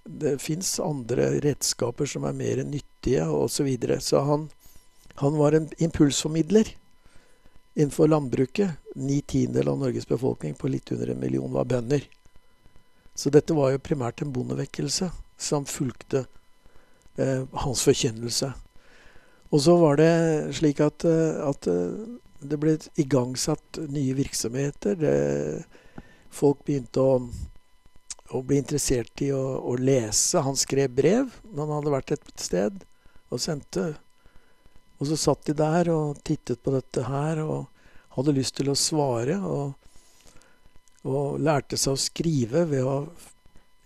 det 0.09 0.39
fins 0.41 0.79
andre 0.81 1.35
redskaper 1.43 2.09
som 2.09 2.25
er 2.25 2.37
mer 2.37 2.63
nyttige, 2.65 3.25
osv. 3.27 3.53
Så, 3.53 3.63
videre. 3.63 3.99
så 4.01 4.23
han, 4.25 4.47
han 5.21 5.37
var 5.37 5.53
en 5.53 5.69
impulsformidler 5.77 6.73
innenfor 7.75 8.07
landbruket. 8.07 8.71
Ni 8.95 9.21
tiendedeler 9.21 9.71
av 9.71 9.83
Norges 9.83 10.07
befolkning 10.07 10.55
på 10.57 10.67
litt 10.67 10.91
under 10.91 11.13
en 11.13 11.19
million 11.19 11.53
var 11.53 11.69
bønder. 11.69 12.07
Så 13.15 13.29
dette 13.29 13.53
var 13.53 13.73
jo 13.73 13.83
primært 13.83 14.23
en 14.23 14.33
bondevekkelse 14.33 15.11
som 15.39 15.67
fulgte 15.67 16.25
eh, 17.19 17.45
hans 17.63 17.83
forkynnelse. 17.85 18.51
Og 19.49 19.61
så 19.63 19.75
var 19.81 19.99
det 19.99 20.11
slik 20.57 20.81
at, 20.83 21.05
eh, 21.07 21.37
at 21.43 21.67
eh, 21.69 22.17
det 22.39 22.59
ble 22.59 22.77
igangsatt 23.01 23.81
nye 23.91 24.15
virksomheter. 24.17 24.99
Det, 24.99 26.03
folk 26.31 26.63
begynte 26.67 27.03
å, 27.03 27.15
å, 28.29 28.41
ble 28.45 28.59
interessert 28.61 29.23
i 29.25 29.31
å, 29.35 29.41
å, 29.61 29.75
lese. 29.79 30.43
Han 30.45 30.57
skrev 30.59 30.93
brev 30.95 31.33
når 31.49 31.63
han 31.65 31.75
hadde 31.79 31.95
vært 31.95 32.15
et 32.15 32.31
sted, 32.39 32.85
og 33.29 33.41
sendte. 33.41 33.91
Og 34.99 35.09
så 35.09 35.17
satt 35.19 35.45
de 35.47 35.55
der 35.57 35.91
og 35.93 36.19
tittet 36.27 36.61
på 36.63 36.73
dette 36.73 37.05
her 37.07 37.43
og 37.45 37.67
hadde 38.15 38.35
lyst 38.35 38.57
til 38.59 38.71
å 38.71 38.77
svare. 38.77 39.39
og 39.39 39.75
og 41.07 41.39
lærte 41.39 41.77
seg 41.79 41.95
å 41.95 41.99
skrive 41.99 42.65
ved 42.67 42.83
å 42.83 42.95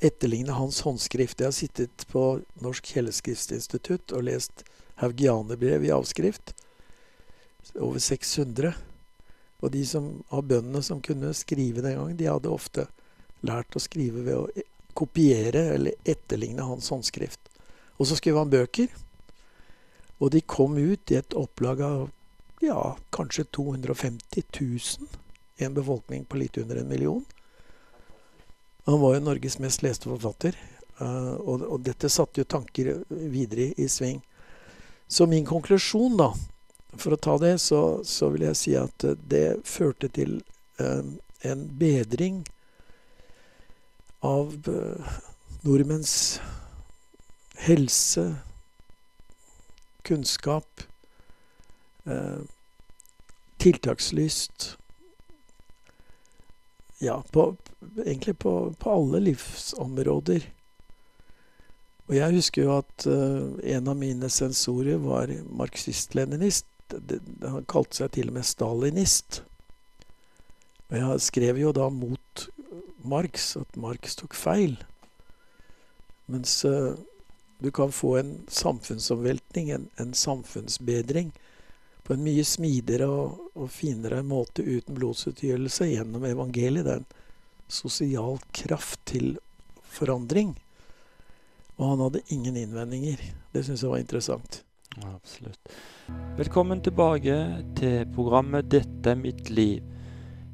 etterligne 0.03 0.55
hans 0.57 0.81
håndskrift. 0.83 1.39
Jeg 1.39 1.47
har 1.47 1.55
sittet 1.55 2.05
på 2.11 2.41
Norsk 2.63 2.89
Kjelleskriftinstitutt 2.89 4.15
og 4.15 4.25
lest 4.27 4.63
haugianerbrev 5.01 5.85
i 5.85 5.93
avskrift. 5.93 6.55
Over 7.77 8.01
600. 8.01 8.73
Og 9.63 9.71
de 9.71 9.85
som, 9.87 10.09
av 10.33 10.43
bøndene 10.49 10.81
som 10.83 11.01
kunne 11.03 11.31
skrive 11.37 11.83
den 11.85 11.95
gangen, 11.99 12.17
de 12.19 12.27
hadde 12.27 12.51
ofte 12.51 12.87
lært 13.43 13.75
å 13.75 13.81
skrive 13.83 14.23
ved 14.25 14.37
å 14.39 14.67
kopiere 14.93 15.65
eller 15.75 15.97
etterligne 16.05 16.65
hans 16.65 16.89
håndskrift. 16.93 17.39
Og 17.97 18.07
så 18.09 18.17
skrev 18.17 18.39
han 18.39 18.51
bøker. 18.51 18.91
Og 20.21 20.31
de 20.33 20.41
kom 20.41 20.77
ut 20.77 21.11
i 21.11 21.19
et 21.19 21.35
opplag 21.37 21.81
av 21.83 22.09
ja, 22.63 22.95
kanskje 23.11 23.43
250 23.51 24.43
000 24.59 25.07
i 25.57 25.65
en 25.65 25.73
befolkning 25.73 26.25
på 26.25 26.39
litt 26.39 26.57
under 26.57 26.79
en 26.79 26.87
million. 26.87 27.25
Han 28.85 28.99
var 28.99 29.15
jo 29.15 29.23
Norges 29.23 29.59
mest 29.63 29.83
leste 29.83 30.09
forfatter, 30.11 30.55
uh, 30.99 31.35
og, 31.39 31.61
og, 31.63 31.77
dette 31.83 32.11
satte 32.11 32.41
jo 32.41 32.47
tanker 32.47 33.03
videre 33.09 33.71
i, 33.79 33.87
sving. 33.87 34.21
Så 35.07 35.27
min 35.27 35.45
konklusjon, 35.47 36.17
da, 36.19 36.31
for 36.95 37.15
å 37.15 37.19
ta 37.19 37.37
det, 37.39 37.57
så, 37.63 38.01
så 38.03 38.31
vil 38.33 38.47
jeg 38.49 38.59
si 38.59 38.75
at 38.79 39.05
det 39.27 39.63
førte 39.67 40.11
til 40.11 40.39
uh, 40.79 41.03
en 41.43 41.63
bedring 41.79 42.43
av 44.23 44.55
uh, 44.67 45.13
nordmenns 45.67 46.41
helse, 47.63 48.25
kunnskap, 50.03 50.81
tiltakslyst 53.63 54.73
ja, 57.03 57.23
på, 57.31 57.55
egentlig 58.05 58.39
på, 58.39 58.73
på, 58.79 58.91
alle 58.91 59.19
livsområder. 59.19 60.45
Og 62.07 62.15
jeg 62.15 62.35
husker 62.35 62.63
jo 62.63 62.75
at 62.77 63.07
uh, 63.07 63.55
en 63.75 63.89
av 63.91 63.97
mine 63.99 64.29
sensorer 64.31 64.99
var 65.03 65.31
marxist-leninist. 65.51 66.67
Han 67.43 67.67
kalte 67.71 68.01
seg 68.01 68.13
til 68.15 68.31
og 68.31 68.37
med 68.37 68.47
stalinist. 68.47 69.41
Og 70.91 70.97
jeg 70.99 71.25
skrev 71.27 71.59
jo 71.59 71.71
da 71.75 71.89
mot 71.91 72.45
Marx 73.03 73.55
at 73.59 73.75
Marx 73.79 74.15
tok 74.19 74.35
feil. 74.37 74.77
Mens 76.31 76.65
uh, 76.65 76.93
du 77.59 77.71
kan 77.71 77.91
få 77.91 78.17
en 78.17 78.33
samfunnsomveltning, 78.47 79.69
en, 79.69 79.89
en 79.95 80.13
samfunnsbedring, 80.13 81.31
på 82.03 82.13
en 82.13 82.23
mye 82.23 82.43
smidigere 82.43 83.07
og, 83.07 83.45
og 83.55 83.69
finere 83.71 84.19
måte 84.27 84.65
uten 84.65 84.97
blodsutgytelse 84.97 85.87
gjennom 85.93 86.25
evangeliet. 86.27 86.83
Det 86.83 86.97
er 86.97 87.03
en 87.03 87.71
sosial 87.71 88.41
kraft 88.51 88.99
til 89.07 89.37
forandring. 89.87 90.51
Og 91.77 91.93
han 91.93 92.03
hadde 92.03 92.25
ingen 92.35 92.59
innvendinger. 92.59 93.23
Det 93.53 93.63
syns 93.63 93.85
jeg 93.85 93.93
var 93.93 94.03
interessant. 94.03 94.59
Absolutt. 95.01 95.71
Velkommen 96.37 96.83
tilbake 96.83 97.39
til 97.79 98.05
programmet 98.13 98.69
'Dette 98.69 99.09
er 99.09 99.15
mitt 99.15 99.49
liv'. 99.49 99.92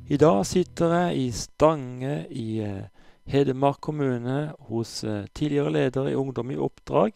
I 0.09 0.17
dag 0.17 0.39
sitter 0.49 0.89
jeg 0.89 1.17
i 1.21 1.25
Stange 1.37 2.13
i 2.33 2.57
eh, 2.65 2.87
Hedmark 3.29 3.77
kommune 3.85 4.55
hos 4.65 5.03
eh, 5.05 5.27
tidligere 5.37 5.69
leder 5.75 6.07
i 6.09 6.15
Ungdom 6.17 6.49
i 6.49 6.57
oppdrag, 6.57 7.13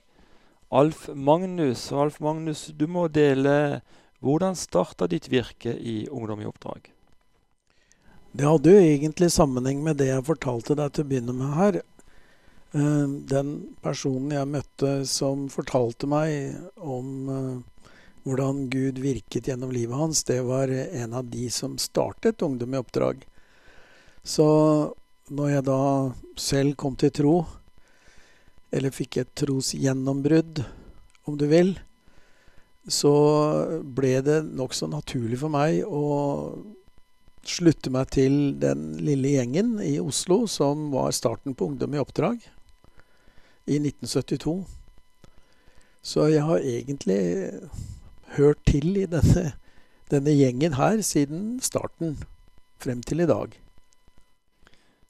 Alf 0.70 1.08
Magnus. 1.10 1.88
Alf 1.90 2.20
Magnus, 2.22 2.68
du 2.78 2.86
må 2.86 3.08
dele 3.10 3.82
hvordan 4.22 4.54
starta 4.54 5.08
ditt 5.10 5.26
virke 5.34 5.74
i 5.74 6.04
Ungdom 6.06 6.46
i 6.46 6.48
oppdrag? 6.52 6.92
Det 8.30 8.46
hadde 8.46 8.78
jo 8.78 8.86
egentlig 8.86 9.32
sammenheng 9.34 9.82
med 9.82 9.98
det 9.98 10.12
jeg 10.12 10.30
fortalte 10.30 10.78
deg 10.78 10.94
til 10.94 11.08
å 11.08 11.10
begynne 11.10 11.38
med 11.40 11.58
her. 11.58 11.82
Eh, 12.78 13.18
den 13.34 13.56
personen 13.82 14.38
jeg 14.38 14.54
møtte 14.54 15.00
som 15.10 15.48
fortalte 15.50 16.14
meg 16.14 16.62
om 16.78 17.66
hvordan 18.24 18.68
Gud 18.72 19.00
virket 19.04 19.48
gjennom 19.48 19.72
livet 19.76 20.00
hans, 20.00 20.24
det 20.24 20.40
var 20.48 20.72
en 20.72 21.14
av 21.14 21.28
de 21.28 21.50
som 21.52 21.78
startet 21.78 22.42
Ungdom 22.42 22.74
i 22.74 22.80
oppdrag. 22.80 23.26
Så 24.24 24.48
når 25.28 25.50
jeg 25.50 25.66
da 25.68 25.82
selv 26.40 26.78
kom 26.80 26.96
til 27.00 27.12
tro, 27.12 27.34
eller 28.74 28.96
fikk 28.96 29.20
et 29.22 29.34
trosgjennombrudd, 29.38 30.64
om 31.28 31.36
du 31.40 31.46
vil, 31.52 31.76
så 32.88 33.14
ble 33.84 34.18
det 34.26 34.42
nokså 34.52 34.90
naturlig 34.92 35.40
for 35.40 35.54
meg 35.54 35.84
å 35.88 36.04
slutte 37.44 37.92
meg 37.92 38.12
til 38.16 38.36
den 38.60 38.94
lille 39.04 39.36
gjengen 39.36 39.76
i 39.84 39.98
Oslo 40.00 40.44
som 40.52 40.90
var 40.96 41.12
starten 41.16 41.56
på 41.56 41.72
Ungdom 41.72 41.96
i 41.96 42.02
oppdrag 42.02 42.40
i 43.68 43.80
1972. 43.80 44.56
Så 46.04 46.28
jeg 46.32 46.44
har 46.44 46.60
egentlig 46.60 47.22
hørt 48.38 48.62
til 48.70 48.98
i 48.98 49.08
denne, 49.10 49.54
denne 50.12 50.36
gjengen 50.38 50.78
her 50.80 51.02
siden 51.06 51.60
starten 51.64 52.18
frem 52.84 53.04
til 53.06 53.24
i 53.24 53.30
dag. 53.30 53.54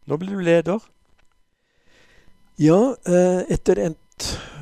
Nå 0.06 0.18
blir 0.20 0.36
du 0.36 0.44
leder. 0.44 0.84
Ja, 2.62 2.96
eh, 3.08 3.44
etter 3.50 3.80
endt 3.82 4.00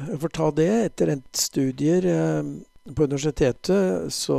Jeg 0.08 0.18
får 0.22 0.32
ta 0.34 0.46
det. 0.56 0.70
Etter 0.88 1.12
endt 1.12 1.38
studier 1.38 2.06
eh, 2.08 2.52
på 2.96 3.06
universitetet 3.06 4.14
så 4.14 4.38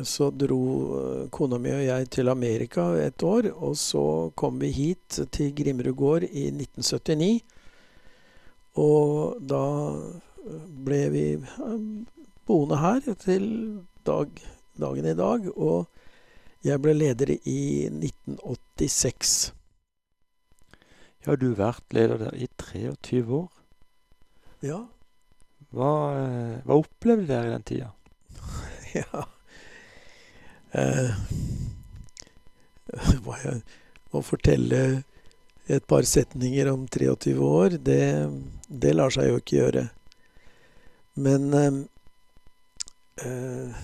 så 0.00 0.30
dro 0.32 0.62
eh, 0.96 1.24
kona 1.30 1.58
mi 1.60 1.72
og 1.74 1.82
jeg 1.84 2.08
til 2.16 2.32
Amerika 2.32 2.86
et 2.96 3.22
år. 3.22 3.50
Og 3.52 3.76
så 3.76 4.32
kom 4.34 4.58
vi 4.62 4.72
hit 4.72 5.20
til 5.30 5.52
Grimrud 5.54 5.94
gård 5.96 6.24
i 6.24 6.48
1979. 6.48 7.42
Og 8.80 9.36
da 9.44 9.64
ble 10.86 11.00
vi 11.12 11.24
boende 12.48 12.78
her 12.82 13.00
til 13.20 13.46
dag, 14.06 14.30
dagen 14.80 15.08
i 15.08 15.16
dag. 15.18 15.48
Og 15.56 15.86
jeg 16.66 16.82
ble 16.82 16.94
leder 16.96 17.34
i 17.36 17.88
1986. 17.88 19.52
Ja, 21.22 21.36
du 21.38 21.52
har 21.52 21.58
vært 21.60 21.94
leder 21.94 22.18
der 22.18 22.34
i 22.34 22.48
23 22.58 23.22
år. 23.38 23.50
Ja. 24.62 24.80
Hva, 25.72 25.92
eh, 26.18 26.56
hva 26.66 26.78
opplevde 26.82 27.28
dere 27.30 27.48
i 27.48 27.54
den 27.54 27.66
tida? 27.66 27.92
ja. 28.98 29.22
Eh, 30.72 31.10
å 34.12 34.22
fortelle 34.26 34.82
et 35.70 35.86
par 35.88 36.04
setninger 36.08 36.68
om 36.72 36.86
23 36.90 37.34
år, 37.38 37.78
det, 37.78 38.04
det 38.68 38.94
lar 38.96 39.14
seg 39.14 39.30
jo 39.30 39.40
ikke 39.40 39.58
gjøre. 39.60 39.84
Men 41.14 41.52
eh, 41.54 41.74
eh, 43.26 43.82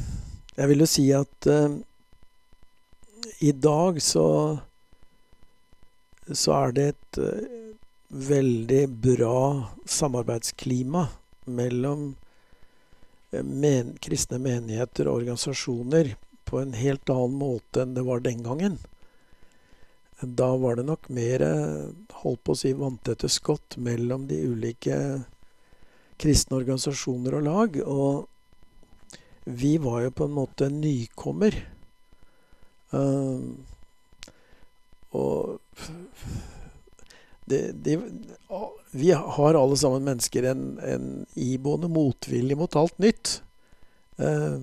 jeg 0.57 0.71
vil 0.71 0.83
jo 0.85 0.88
si 0.88 1.05
at 1.12 1.49
eh, 1.51 1.77
i 3.45 3.53
dag 3.53 4.01
så 4.03 4.29
så 6.29 6.53
er 6.53 6.73
det 6.77 6.87
et 6.91 7.19
uh, 7.25 7.45
veldig 8.12 8.83
bra 9.01 9.69
samarbeidsklima 9.88 11.07
mellom 11.49 12.03
uh, 13.33 13.41
men 13.41 13.95
kristne 14.05 14.37
menigheter 14.45 15.09
og 15.09 15.23
organisasjoner 15.23 16.11
på 16.45 16.61
en 16.61 16.77
helt 16.77 17.09
annen 17.09 17.38
måte 17.41 17.81
enn 17.81 17.95
det 17.97 18.05
var 18.05 18.21
den 18.25 18.45
gangen. 18.45 18.77
Da 20.21 20.51
var 20.61 20.77
det 20.77 20.85
nok 20.88 21.09
mer 21.09 21.45
holdt 22.21 22.45
på 22.45 22.53
å 22.53 22.61
si 22.61 22.75
vanntette 22.77 23.29
skott 23.33 23.79
mellom 23.81 24.27
de 24.29 24.43
ulike 24.53 24.97
kristne 26.18 26.59
organisasjoner 26.59 27.38
og 27.38 27.46
lag. 27.46 27.81
Og 27.87 28.28
vi 29.48 29.76
var 29.81 30.02
jo 30.04 30.14
på 30.14 30.28
en 30.28 30.37
måte 30.37 30.68
en 30.68 30.81
nykommer. 30.83 31.57
Uh, 32.92 33.57
og 35.16 35.59
det, 37.48 37.72
det, 37.85 37.96
Vi 38.90 39.11
har 39.12 39.57
alle 39.57 39.76
sammen 39.76 40.04
mennesker 40.04 40.50
en, 40.50 40.64
en 40.85 41.09
iboende 41.37 41.88
motvilje 41.92 42.57
mot 42.59 42.76
alt 42.76 42.98
nytt. 43.00 43.38
Uh, 44.20 44.61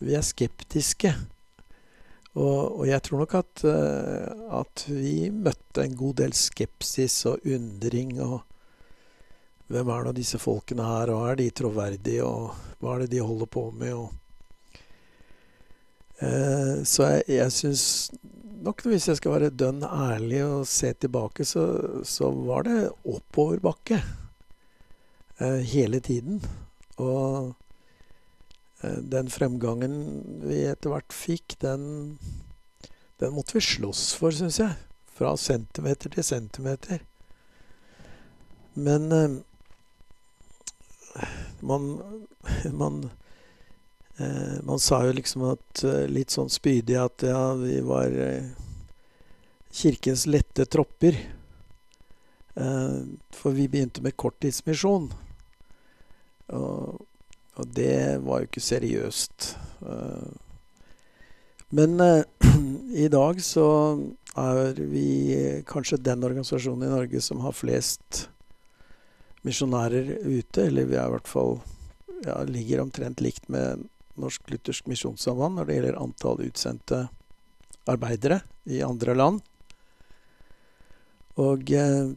vi 0.00 0.16
er 0.16 0.24
skeptiske. 0.24 1.12
Og, 2.36 2.80
og, 2.80 2.82
jeg 2.88 3.00
tror 3.04 3.22
nok 3.24 3.34
at, 3.38 3.64
uh, 3.64 4.60
at 4.60 4.84
vi 4.92 5.30
møtte 5.32 5.84
en 5.84 5.96
god 5.96 6.20
del 6.20 6.36
skepsis 6.36 7.24
og 7.28 7.44
undring. 7.44 8.20
og 8.20 8.45
Hvem 9.66 9.88
er 9.90 10.06
nå 10.06 10.12
disse 10.14 10.38
folkene 10.38 10.84
her, 10.86 11.10
og 11.10 11.24
er 11.30 11.40
de 11.40 11.48
troverdige, 11.50 12.22
og 12.22 12.54
hva 12.78 12.94
er 12.94 13.04
det 13.04 13.16
de 13.16 13.24
holder 13.26 13.48
på 13.50 13.64
med? 13.74 13.96
Og, 13.98 14.12
eh, 16.22 16.84
så 16.86 17.08
jeg, 17.16 17.24
jeg 17.34 17.54
syns 17.56 17.86
nok, 18.62 18.84
hvis 18.86 19.08
jeg 19.10 19.18
skal 19.18 19.34
være 19.34 19.54
dønn 19.54 19.82
ærlig 19.82 20.44
og 20.44 20.68
se 20.70 20.92
tilbake, 20.94 21.44
så, 21.44 21.64
så 22.06 22.30
var 22.30 22.66
det 22.68 22.78
oppoverbakke 23.02 23.98
eh, 25.40 25.60
hele 25.72 26.00
tiden. 26.00 26.38
Og 27.02 27.52
eh, 28.82 29.00
den 29.02 29.32
fremgangen 29.34 29.98
vi 30.46 30.62
etter 30.70 30.94
hvert 30.94 31.10
fikk, 31.14 31.58
den, 31.64 32.16
den 33.18 33.34
måtte 33.34 33.58
vi 33.58 33.66
slåss 33.66 34.12
for, 34.20 34.34
syns 34.34 34.60
jeg. 34.62 34.78
Fra 35.16 35.32
centimeter 35.40 36.12
til 36.12 36.24
centimeter. 36.28 37.02
Men 38.76 39.12
eh, 39.12 39.38
man, 41.60 41.88
man 42.72 43.04
Eh, 44.16 44.62
man 44.62 44.78
sa 44.78 45.02
jo 45.04 45.12
liksom 45.12 45.44
at 45.52 45.82
eh, 45.84 46.06
litt 46.08 46.32
sånn 46.32 46.48
spydig 46.52 46.96
at 46.96 47.24
ja, 47.26 47.52
vi 47.60 47.80
var 47.84 48.14
eh, 48.16 48.48
kirkens 49.68 50.24
lette 50.30 50.64
tropper. 50.72 51.18
Eh, 52.56 52.96
for 53.36 53.56
vi 53.56 53.68
begynte 53.68 54.04
med 54.04 54.16
korttidsmisjon. 54.16 55.10
Og, 56.56 57.04
og, 57.56 57.66
det 57.76 58.22
var 58.24 58.40
jo 58.40 58.48
ikke 58.48 58.64
seriøst. 58.64 59.50
Eh, 59.84 60.30
men 61.76 62.00
eh, 62.00 62.22
i 63.04 63.10
dag 63.12 63.42
så 63.44 63.66
er 64.36 64.80
vi 64.80 65.10
kanskje 65.68 66.00
den 66.00 66.24
organisasjonen 66.24 66.88
i 66.88 66.92
Norge 66.92 67.20
som 67.24 67.44
har 67.44 67.56
flest 67.56 68.30
misjonærer 69.44 70.14
ute. 70.24 70.66
Eller 70.66 70.88
vi 70.88 70.96
er 70.96 71.08
i 71.08 71.14
hvert 71.16 71.28
fall 71.30 71.58
ja, 72.24 72.40
ligger 72.48 72.84
omtrent 72.84 73.20
likt 73.20 73.50
med 73.52 73.84
Norsk 74.16 74.48
Luthersk 74.50 74.86
Misjonssamband 74.88 75.58
når 75.58 75.68
det 75.68 75.76
gjelder 75.76 75.98
antall 76.00 76.40
utsendte 76.46 77.02
arbeidere 77.86 78.40
i 78.64 78.80
andre 78.84 79.14
land. 79.14 79.42
Og 81.36 81.68
eh, 81.76 82.14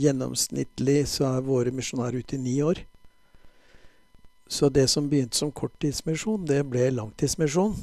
gjennomsnittlig 0.00 1.02
så 1.10 1.26
er 1.32 1.46
våre 1.46 1.74
misjonærer 1.74 2.22
ute 2.22 2.38
i 2.38 2.42
ni 2.42 2.60
år. 2.62 2.84
Så 4.50 4.70
det 4.70 4.88
som 4.90 5.08
begynte 5.10 5.38
som 5.38 5.52
korttidsmisjon, 5.54 6.46
det 6.46 6.62
ble 6.70 6.88
langtidsmisjon. 6.94 7.74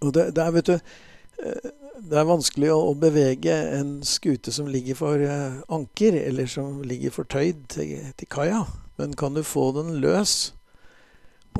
Og 0.00 0.12
det, 0.14 0.30
det, 0.36 0.44
er, 0.44 0.52
vet 0.54 0.70
du 0.70 0.76
eh, 0.76 1.70
Det 2.00 2.16
er 2.16 2.28
vanskelig 2.28 2.70
å, 2.72 2.94
bevege 2.96 3.52
en 3.76 3.98
skute 4.06 4.52
som 4.54 4.68
ligger 4.70 4.96
for 4.96 5.20
eh, 5.20 5.58
anker, 5.68 6.16
eller 6.16 6.48
som 6.48 6.80
ligger 6.86 7.12
fortøyd 7.12 7.66
til, 7.74 7.92
til 8.16 8.30
kaia. 8.30 8.62
Men 8.96 9.12
kan 9.18 9.36
du 9.36 9.42
få 9.44 9.70
den 9.76 9.98
løs 10.00 10.54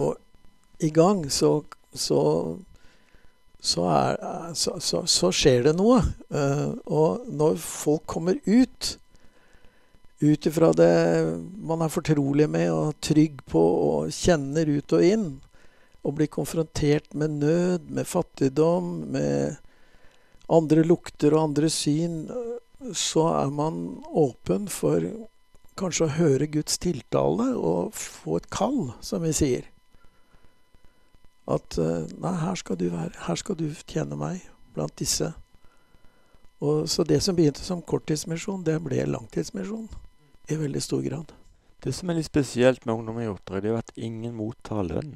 og 0.01 0.17
i 0.81 0.89
gang, 0.91 1.27
så, 1.31 1.63
så, 1.93 2.21
så, 3.61 3.85
er, 3.85 4.17
så, 4.57 5.03
så 5.05 5.31
skjer 5.35 5.67
det 5.69 5.75
noe. 5.77 6.01
Uh, 6.33 6.73
og 6.89 7.29
når 7.29 7.61
folk 7.61 8.07
kommer 8.09 8.39
ut, 8.49 8.95
ut 10.25 10.49
ifra 10.49 10.73
det 10.77 10.93
man 11.61 11.85
er 11.85 11.93
fortrolig 11.93 12.49
med 12.49 12.71
og 12.73 12.97
trygg 13.05 13.43
på 13.51 13.61
og 13.61 14.15
kjenner 14.15 14.73
ut 14.73 14.97
og 14.97 15.05
inn, 15.05 15.29
og 16.01 16.17
blir 16.17 16.33
konfrontert 16.33 17.13
med 17.13 17.43
nød, 17.43 17.91
med 17.93 18.09
fattigdom, 18.09 18.95
med 19.13 19.61
andre 20.51 20.85
lukter 20.87 21.35
og 21.37 21.51
andre 21.51 21.71
syn, 21.73 22.25
så 22.97 23.27
er 23.35 23.53
man 23.55 24.01
åpen 24.09 24.69
for 24.73 25.05
kanskje 25.81 26.07
å 26.07 26.15
høre 26.17 26.49
Guds 26.53 26.81
tiltale 26.83 27.53
og 27.57 27.95
få 27.97 28.41
et 28.41 28.49
kall, 28.53 28.93
som 29.05 29.25
vi 29.25 29.33
sier. 29.37 29.69
At 31.51 31.79
eh, 31.81 32.09
Nei, 32.21 32.35
her 32.43 32.59
skal 32.59 32.79
du 32.79 32.89
være. 32.93 33.15
Her 33.27 33.39
skal 33.41 33.59
du 33.59 33.69
tjene 33.89 34.19
meg 34.19 34.45
blant 34.77 34.95
disse. 35.01 35.33
Og 36.61 36.89
Så 36.93 37.05
det 37.09 37.23
som 37.25 37.37
begynte 37.37 37.65
som 37.65 37.81
korttidsmisjon, 37.83 38.65
det 38.67 38.77
ble 38.85 39.07
langtidsmisjon 39.09 39.89
i 40.51 40.59
veldig 40.61 40.83
stor 40.85 41.03
grad. 41.07 41.33
Det 41.81 41.95
som 41.97 42.11
er 42.11 42.19
litt 42.19 42.29
spesielt 42.29 42.85
med 42.85 42.99
Ungdom 42.99 43.23
i 43.23 43.31
oppdrag, 43.31 43.65
det 43.65 43.73
er 43.73 43.81
at 43.81 43.95
ingen 43.97 44.37
mottar 44.37 44.85
lønn. 44.85 45.15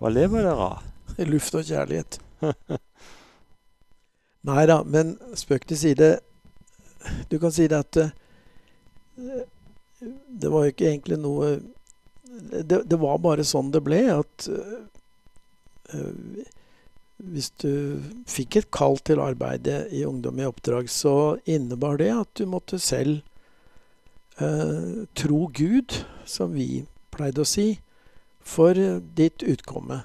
Hva 0.00 0.08
lever 0.08 0.46
dere 0.48 0.70
av? 0.70 0.88
Luft 1.32 1.58
og 1.58 1.68
kjærlighet. 1.68 2.18
Nei 4.48 4.64
da, 4.66 4.80
men 4.82 5.14
spøk 5.38 5.68
til 5.70 5.78
side. 5.78 6.08
Du 7.30 7.38
kan 7.42 7.52
si 7.54 7.68
det 7.70 7.78
at 7.78 7.98
uh, 8.02 9.44
Det 10.02 10.50
var 10.50 10.64
jo 10.64 10.72
ikke 10.72 10.88
egentlig 10.88 11.18
noe 11.22 11.54
det, 12.32 12.82
det, 12.88 12.96
var 12.98 13.20
bare 13.22 13.44
sånn 13.46 13.70
det 13.74 13.82
ble. 13.84 14.00
At 14.14 14.48
uh, 14.48 16.00
hvis 17.22 17.50
du 17.62 18.00
fikk 18.26 18.58
et 18.58 18.70
kall 18.74 18.98
til 19.04 19.22
arbeidet 19.22 19.92
i 19.94 20.02
Ungdom 20.08 20.40
i 20.40 20.48
oppdrag, 20.48 20.90
så 20.90 21.36
innebar 21.44 22.00
det 22.00 22.10
at 22.14 22.32
du 22.40 22.46
måtte 22.50 22.80
selv 22.82 23.20
uh, 24.40 25.04
tro 25.14 25.44
Gud, 25.54 26.02
som 26.26 26.56
vi 26.56 26.86
pleide 27.14 27.44
å 27.44 27.48
si, 27.48 27.76
for 28.42 28.74
ditt 29.14 29.44
utkomme. 29.46 30.02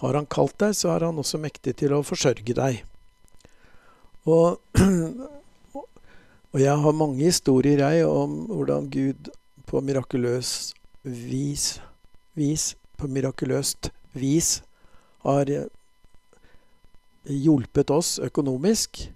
Har 0.00 0.16
han 0.16 0.30
kalt 0.32 0.56
deg, 0.62 0.72
så 0.78 0.94
er 0.94 1.10
han 1.10 1.20
også 1.20 1.42
mektig 1.42 1.76
til 1.82 1.92
å 1.92 2.04
forsørge 2.06 2.56
deg. 2.56 2.84
Og, 4.28 4.60
og 6.52 6.58
jeg 6.60 6.76
har 6.84 6.96
mange 6.96 7.24
historier 7.24 7.80
jeg, 7.80 8.06
om 8.06 8.44
hvordan 8.50 8.90
Gud 8.92 9.30
på 9.70 9.80
mirakuløst 9.80 10.74
vis, 11.04 11.78
vis 12.36 12.74
på 13.00 13.08
mirakuløst 13.08 13.92
vis 14.12 14.60
har 15.24 15.48
eh, 15.50 15.68
hjulpet 17.24 17.92
oss 17.94 18.18
økonomisk. 18.20 19.06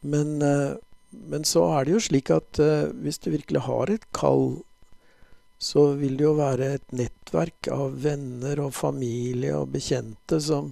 Men, 0.00 0.40
eh, 0.42 0.78
men 1.10 1.44
så 1.46 1.66
er 1.76 1.84
det 1.84 1.94
jo 1.94 2.06
slik 2.08 2.32
at 2.34 2.62
eh, 2.62 2.88
hvis 3.02 3.20
du 3.22 3.30
virkelig 3.34 3.66
har 3.68 3.94
et 3.94 4.08
kall 4.16 4.58
så 5.58 5.92
vil 5.98 6.16
det 6.16 6.22
jo 6.22 6.36
være 6.38 6.74
et 6.76 6.92
nettverk 6.94 7.68
av 7.74 7.96
venner 8.02 8.60
og 8.62 8.76
familie 8.78 9.56
og 9.58 9.72
bekjente 9.74 10.38
som 10.42 10.70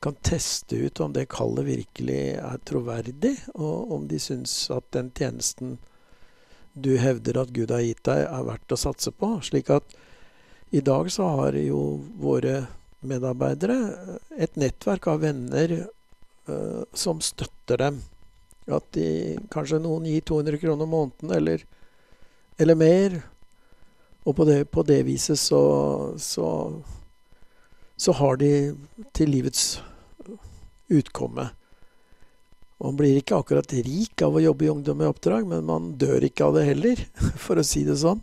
kan 0.00 0.16
teste 0.22 0.76
ut 0.76 1.00
om 1.00 1.12
det 1.12 1.28
kallet 1.32 1.66
virkelig 1.66 2.22
er 2.38 2.58
troverdig, 2.68 3.34
og 3.54 3.92
om 3.96 4.08
de 4.10 4.20
syns 4.22 4.54
at 4.74 4.86
den 4.94 5.10
tjenesten 5.10 5.78
du 6.78 6.92
hevder 7.02 7.40
at 7.42 7.54
Gud 7.54 7.72
har 7.74 7.82
gitt 7.82 8.04
deg, 8.06 8.22
er 8.28 8.46
verdt 8.46 8.74
å 8.74 8.78
satse 8.78 9.10
på. 9.10 9.32
Slik 9.42 9.72
at 9.74 9.96
i 10.70 10.82
dag 10.84 11.10
så 11.10 11.26
har 11.40 11.56
jo 11.58 11.98
våre 12.20 12.68
medarbeidere 13.00 13.78
et 14.38 14.54
nettverk 14.58 15.08
av 15.10 15.24
venner 15.24 15.74
uh, 15.80 16.84
som 16.94 17.22
støtter 17.24 17.82
dem. 17.82 17.98
At 18.70 18.86
de 18.94 19.38
kanskje 19.50 19.80
noen 19.82 20.06
gir 20.06 20.22
200 20.28 20.60
kroner 20.62 20.90
måneden 20.90 21.34
eller, 21.34 21.64
eller 22.60 22.78
mer 22.78 23.18
og 24.28 24.36
på 24.36 24.44
det, 24.44 24.64
på 24.68 24.82
det 24.84 25.02
viset 25.06 25.40
så, 25.40 25.62
så, 26.20 26.46
så 27.98 28.14
har 28.14 28.38
de 28.38 28.50
til 29.16 29.32
livets 29.34 29.80
utkomme. 30.88 31.48
Man 32.78 32.98
blir 32.98 33.18
ikke 33.18 33.40
akkurat 33.40 33.72
rik 33.74 34.22
av 34.22 34.36
å 34.38 34.42
jobbe 34.42 34.66
i 34.68 34.70
Ungdom 34.70 35.02
i 35.02 35.08
oppdrag, 35.08 35.46
men 35.50 35.66
man 35.66 35.90
dør 35.98 36.28
ikke 36.28 36.46
av 36.46 36.58
det 36.58 36.68
heller, 36.68 37.00
for 37.44 37.58
å 37.58 37.66
si 37.66 37.82
det 37.88 37.98
sånn. 37.98 38.22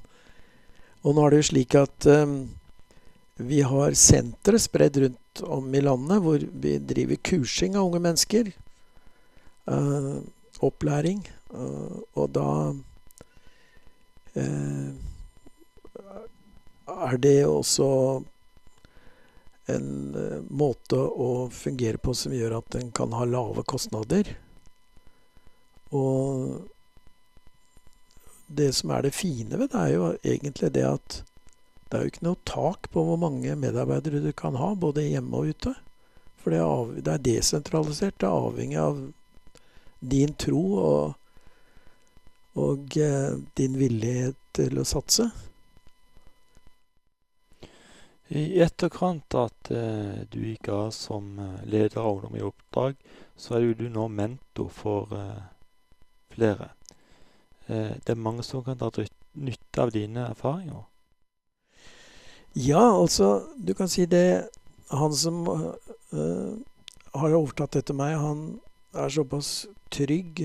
Og 1.03 1.13
nå 1.15 1.25
er 1.25 1.33
det 1.33 1.41
jo 1.41 1.49
slik 1.51 1.75
at 1.77 2.07
um, 2.07 2.37
vi 3.35 3.59
har 3.67 3.97
sentre 3.99 4.59
spredd 4.63 5.01
rundt 5.03 5.41
om 5.43 5.67
i 5.75 5.83
landet 5.83 6.23
hvor 6.23 6.39
vi 6.39 6.77
driver 6.79 7.19
kursing 7.19 7.75
av 7.75 7.89
unge 7.89 7.99
mennesker. 8.07 8.53
Uh, 9.67 10.23
opplæring. 10.63 11.19
Uh, 11.51 11.99
og 12.15 12.31
da 12.33 12.49
uh, 14.39 14.89
er 17.11 17.19
det 17.21 17.37
også 17.43 17.89
en 19.71 20.15
uh, 20.15 20.41
måte 20.49 20.97
å 20.99 21.47
fungere 21.53 22.01
på 22.01 22.13
som 22.17 22.33
gjør 22.35 22.59
at 22.59 22.77
en 22.79 22.91
kan 22.95 23.13
ha 23.17 23.25
lave 23.29 23.65
kostnader. 23.67 24.35
Og 25.95 26.61
det 28.47 28.71
som 28.77 28.91
er 28.93 29.05
det 29.05 29.15
fine 29.17 29.57
ved 29.57 29.71
det, 29.73 29.81
er 29.81 29.93
jo 29.95 30.11
egentlig 30.21 30.73
det 30.75 30.85
at 30.89 31.21
det 31.89 31.97
er 31.97 32.05
jo 32.05 32.11
ikke 32.11 32.25
noe 32.25 32.41
tak 32.49 32.89
på 32.93 33.03
hvor 33.07 33.19
mange 33.21 33.53
medarbeidere 33.57 34.21
du 34.23 34.31
kan 34.37 34.57
ha, 34.59 34.73
både 34.75 35.05
hjemme 35.05 35.37
og 35.37 35.53
ute. 35.53 35.75
For 36.41 36.53
det 36.53 36.59
er, 36.59 36.65
av, 36.69 36.95
det 36.97 37.13
er 37.13 37.25
desentralisert. 37.25 38.17
Det 38.19 38.27
er 38.27 38.47
avhengig 38.49 38.79
av 38.81 38.99
din 40.05 40.33
tro 40.37 40.63
og, 40.81 41.13
og 42.61 42.97
eh, 43.01 43.37
din 43.57 43.77
villighet 43.79 44.37
til 44.57 44.81
å 44.81 44.85
satse. 44.85 45.29
I 48.27 48.59
etterkant 48.61 49.35
at 49.37 49.69
eh, 49.69 50.23
du 50.31 50.39
gikk 50.41 50.71
av 50.73 50.89
som 50.95 51.37
eh, 51.39 51.65
leder 51.69 52.01
av 52.01 52.15
Ungdom 52.15 52.37
i 52.39 52.45
oppdrag, 52.45 52.95
så 53.37 53.57
er 53.57 53.67
jo 53.67 53.75
du 53.77 53.85
nå 53.93 54.07
mentor 54.09 54.71
for 54.73 55.13
eh, 55.13 55.43
flere. 56.33 56.71
Det 57.65 58.11
er 58.13 58.19
mange 58.21 58.43
som 58.45 58.61
kan 58.61 58.77
ta 58.77 58.91
nytte 59.41 59.81
av 59.81 59.89
dine 59.89 60.27
erfaringer. 60.29 60.83
Ja, 62.53 62.83
altså, 62.93 63.47
du 63.57 63.73
kan 63.73 63.89
si 63.89 64.05
det 64.05 64.51
Han 64.93 65.15
som 65.17 65.39
uh, 65.49 66.53
har 67.17 67.33
overtatt 67.33 67.79
etter 67.79 67.97
meg, 67.97 68.19
han 68.21 68.43
er 68.93 69.09
såpass 69.09 69.65
trygg 69.89 70.43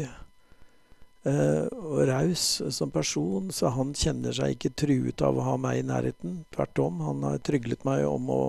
og 1.20 1.98
raus 2.08 2.62
som 2.72 2.88
person, 2.90 3.50
så 3.52 3.68
han 3.74 3.90
kjenner 3.92 4.32
seg 4.32 4.54
ikke 4.54 4.72
truet 4.86 5.20
av 5.20 5.36
å 5.36 5.44
ha 5.44 5.56
meg 5.60 5.82
i 5.82 5.84
nærheten. 5.84 6.38
Tvert 6.54 6.80
om. 6.80 7.02
Han 7.04 7.26
har 7.28 7.42
tryglet 7.44 7.84
meg 7.84 8.06
om 8.08 8.30
å 8.32 8.42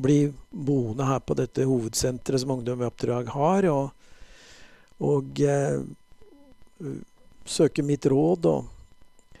bli 0.00 0.32
boende 0.50 1.04
her 1.04 1.20
på 1.20 1.36
dette 1.38 1.66
hovedsenteret 1.68 2.40
som 2.40 2.54
Ungdom 2.56 2.82
i 2.82 2.88
oppdrag 2.88 3.30
har, 3.34 3.68
og, 3.68 3.90
og 5.04 5.42
eh, 5.44 5.80
søke 7.44 7.84
mitt 7.86 8.06
råd. 8.08 8.48
Og, 8.50 9.34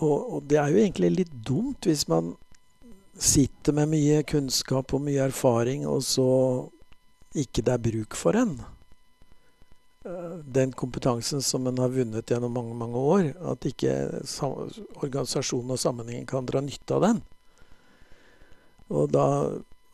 og, 0.00 0.18
og, 0.18 0.42
det 0.48 0.60
er 0.60 0.70
jo 0.70 0.82
egentlig 0.84 1.14
litt 1.16 1.34
dumt 1.34 1.88
hvis 1.88 2.06
man 2.10 2.34
sitter 3.20 3.74
med 3.76 3.90
mye 3.90 4.22
kunnskap 4.28 4.94
og 4.96 5.02
mye 5.04 5.26
erfaring, 5.26 5.86
og 5.88 6.04
så 6.06 6.28
ikke 7.36 7.64
det 7.66 7.74
er 7.74 7.88
bruk 7.90 8.16
for 8.18 8.38
en. 8.38 8.56
Eh, 10.04 10.36
den 10.44 10.72
kompetansen 10.72 11.42
som 11.42 11.66
en 11.66 11.78
har 11.78 11.88
vunnet 11.88 12.30
gjennom 12.30 12.52
mange 12.52 12.74
mange 12.74 12.96
år, 12.96 13.26
at 13.52 13.66
ikke 13.68 13.92
organisasjonen 15.02 15.74
og 15.74 15.82
sammenhengen 15.82 16.28
kan 16.28 16.48
dra 16.48 16.62
nytte 16.64 16.96
av 16.96 17.04
den. 17.04 17.20
Og 18.88 19.12
da 19.12 19.26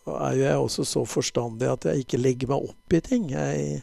er 0.07 0.37
jo 0.39 0.45
jeg 0.45 0.63
også 0.63 0.87
så 0.87 1.03
forstandig 1.11 1.67
at 1.73 1.89
jeg 1.89 2.05
ikke 2.05 2.23
legger 2.23 2.53
meg 2.53 2.69
opp 2.71 2.95
i 2.95 3.01
ting. 3.03 3.27
Jeg, 3.35 3.83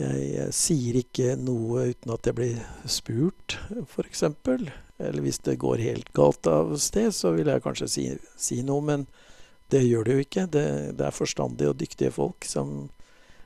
jeg, 0.00 0.48
sier 0.56 0.96
ikke 1.02 1.36
noe 1.36 1.90
uten 1.92 2.14
at 2.16 2.30
jeg 2.30 2.38
blir 2.40 2.64
spurt, 2.88 3.58
f.eks. 3.84 4.24
Eller 4.24 5.20
hvis 5.20 5.42
det 5.44 5.60
går 5.60 5.84
helt 5.84 6.08
galt 6.16 6.48
av 6.48 6.72
sted, 6.80 7.12
så 7.12 7.36
vil 7.36 7.52
jeg 7.52 7.62
kanskje 7.66 7.92
si, 7.92 8.08
si 8.40 8.62
noe. 8.64 8.80
Men 8.88 9.04
det 9.68 9.84
gjør 9.84 10.08
det 10.08 10.16
jo 10.16 10.24
ikke. 10.24 10.48
Det, 10.56 10.66
det 10.96 11.06
er 11.06 11.20
forstandige 11.20 11.76
og 11.76 11.78
dyktige 11.84 12.16
folk 12.16 12.48
som 12.48 12.88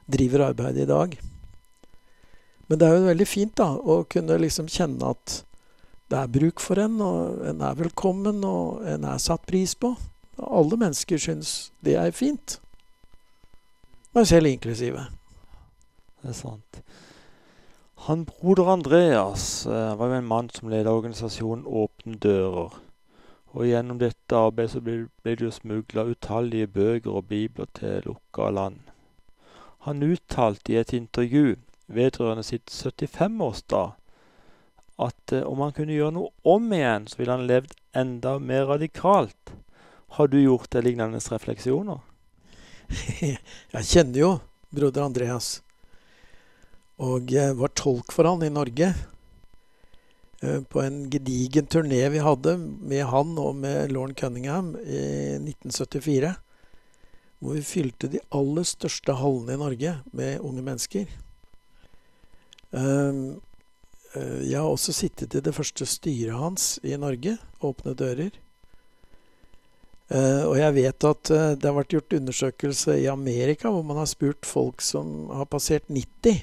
driver 0.06 0.52
arbeidet 0.52 0.86
i 0.86 0.90
dag. 0.94 1.18
Men 2.68 2.78
det 2.78 2.88
er 2.88 2.98
jo 2.98 3.08
veldig 3.10 3.28
fint 3.28 3.56
da, 3.58 3.70
å 3.74 4.02
kunne 4.10 4.38
liksom 4.40 4.68
kjenne 4.70 5.14
at 5.14 5.42
det 6.12 6.18
er 6.20 6.32
bruk 6.32 6.60
for 6.60 6.80
en, 6.82 6.98
og 7.00 7.44
en 7.48 7.62
er 7.64 7.78
velkommen, 7.78 8.42
og 8.44 8.84
en 8.88 9.06
er 9.08 9.20
satt 9.22 9.46
pris 9.48 9.72
på. 9.74 9.94
Alle 10.42 10.76
mennesker 10.76 11.20
syns 11.20 11.72
det 11.84 11.96
er 11.96 12.12
fint. 12.12 12.58
Meg 14.12 14.28
selv 14.28 14.50
inklusive. 14.50 15.06
Det 16.20 16.34
er 16.34 16.36
sant. 16.36 16.82
Han 18.08 18.26
broder 18.28 18.68
Andreas 18.72 19.66
eh, 19.66 19.94
var 19.96 20.10
jo 20.10 20.18
en 20.18 20.26
mann 20.26 20.50
som 20.50 20.68
ledet 20.68 20.90
organisasjonen 20.90 21.64
Åpne 21.64 22.18
dører. 22.20 22.76
Og 23.52 23.68
gjennom 23.68 24.00
dette 24.00 24.36
arbeidet 24.36 24.72
så 24.74 24.80
ble, 24.84 24.96
ble 25.22 25.36
det 25.38 25.46
jo 25.46 25.52
smugla 25.54 26.04
utallige 26.10 26.66
bøker 26.66 27.18
og 27.20 27.28
bibler 27.30 27.68
til 27.78 28.02
lukka 28.08 28.50
land. 28.50 28.80
Han 29.86 30.02
uttalte 30.02 30.74
i 30.74 30.80
et 30.80 30.92
intervju 30.96 31.56
vedrørende 31.94 32.44
sitt 32.46 32.70
75-årsdag 32.72 33.92
at 35.02 35.32
eh, 35.32 35.42
om 35.42 35.62
han 35.64 35.74
kunne 35.76 35.96
gjøre 35.96 36.14
noe 36.16 36.32
om 36.48 36.72
igjen, 36.74 37.08
så 37.08 37.20
ville 37.20 37.36
han 37.36 37.48
levd 37.48 37.74
enda 37.96 38.36
mer 38.42 38.68
radikalt. 38.70 39.54
Har 40.16 40.28
du 40.28 40.38
gjort 40.42 40.70
det 40.74 40.84
lignende 40.84 41.20
refleksjoner? 41.32 42.02
jeg 43.22 43.88
kjenner 43.88 44.20
jo 44.20 44.32
broder 44.72 45.06
Andreas. 45.06 45.60
Og 47.02 47.32
jeg 47.32 47.56
var 47.58 47.72
tolk 47.78 48.12
for 48.14 48.28
han 48.28 48.44
i 48.44 48.52
Norge. 48.52 48.92
eh, 50.42 50.60
på 50.60 50.82
en 50.82 51.08
gedigen 51.10 51.66
turné 51.66 52.08
vi 52.10 52.22
hadde 52.22 52.56
med 52.58 53.06
han 53.06 53.36
og 53.38 53.56
med 53.56 53.92
Lorne 53.92 54.14
Cunningham 54.14 54.74
i 54.76 55.38
1974. 55.40 56.34
Hvor 57.42 57.58
vi 57.58 57.62
fylte 57.66 58.06
de 58.06 58.20
aller 58.30 58.62
største 58.62 59.16
hallene 59.18 59.56
i 59.56 59.58
Norge 59.58 59.96
med 60.12 60.40
unge 60.40 60.62
mennesker. 60.62 61.06
Um, 62.72 63.40
jeg 64.12 64.58
har 64.58 64.68
også 64.68 64.92
sittet 64.92 65.34
i 65.36 65.40
det 65.44 65.54
første 65.56 65.86
styret 65.88 66.36
hans 66.36 66.76
i 66.84 66.96
Norge, 67.00 67.38
Åpne 67.64 67.94
dører. 67.96 68.32
Uh, 70.12 70.44
og 70.50 70.56
jeg 70.58 70.76
vet 70.76 71.06
at 71.08 71.30
uh, 71.32 71.52
det 71.56 71.68
har 71.68 71.76
vært 71.78 71.94
gjort 71.94 72.16
undersøkelse 72.18 72.98
i 73.00 73.08
Amerika 73.08 73.70
hvor 73.72 73.84
man 73.86 74.02
har 74.02 74.10
spurt 74.10 74.44
folk 74.44 74.84
som 74.84 75.30
har 75.32 75.48
passert 75.48 75.88
90, 75.88 76.42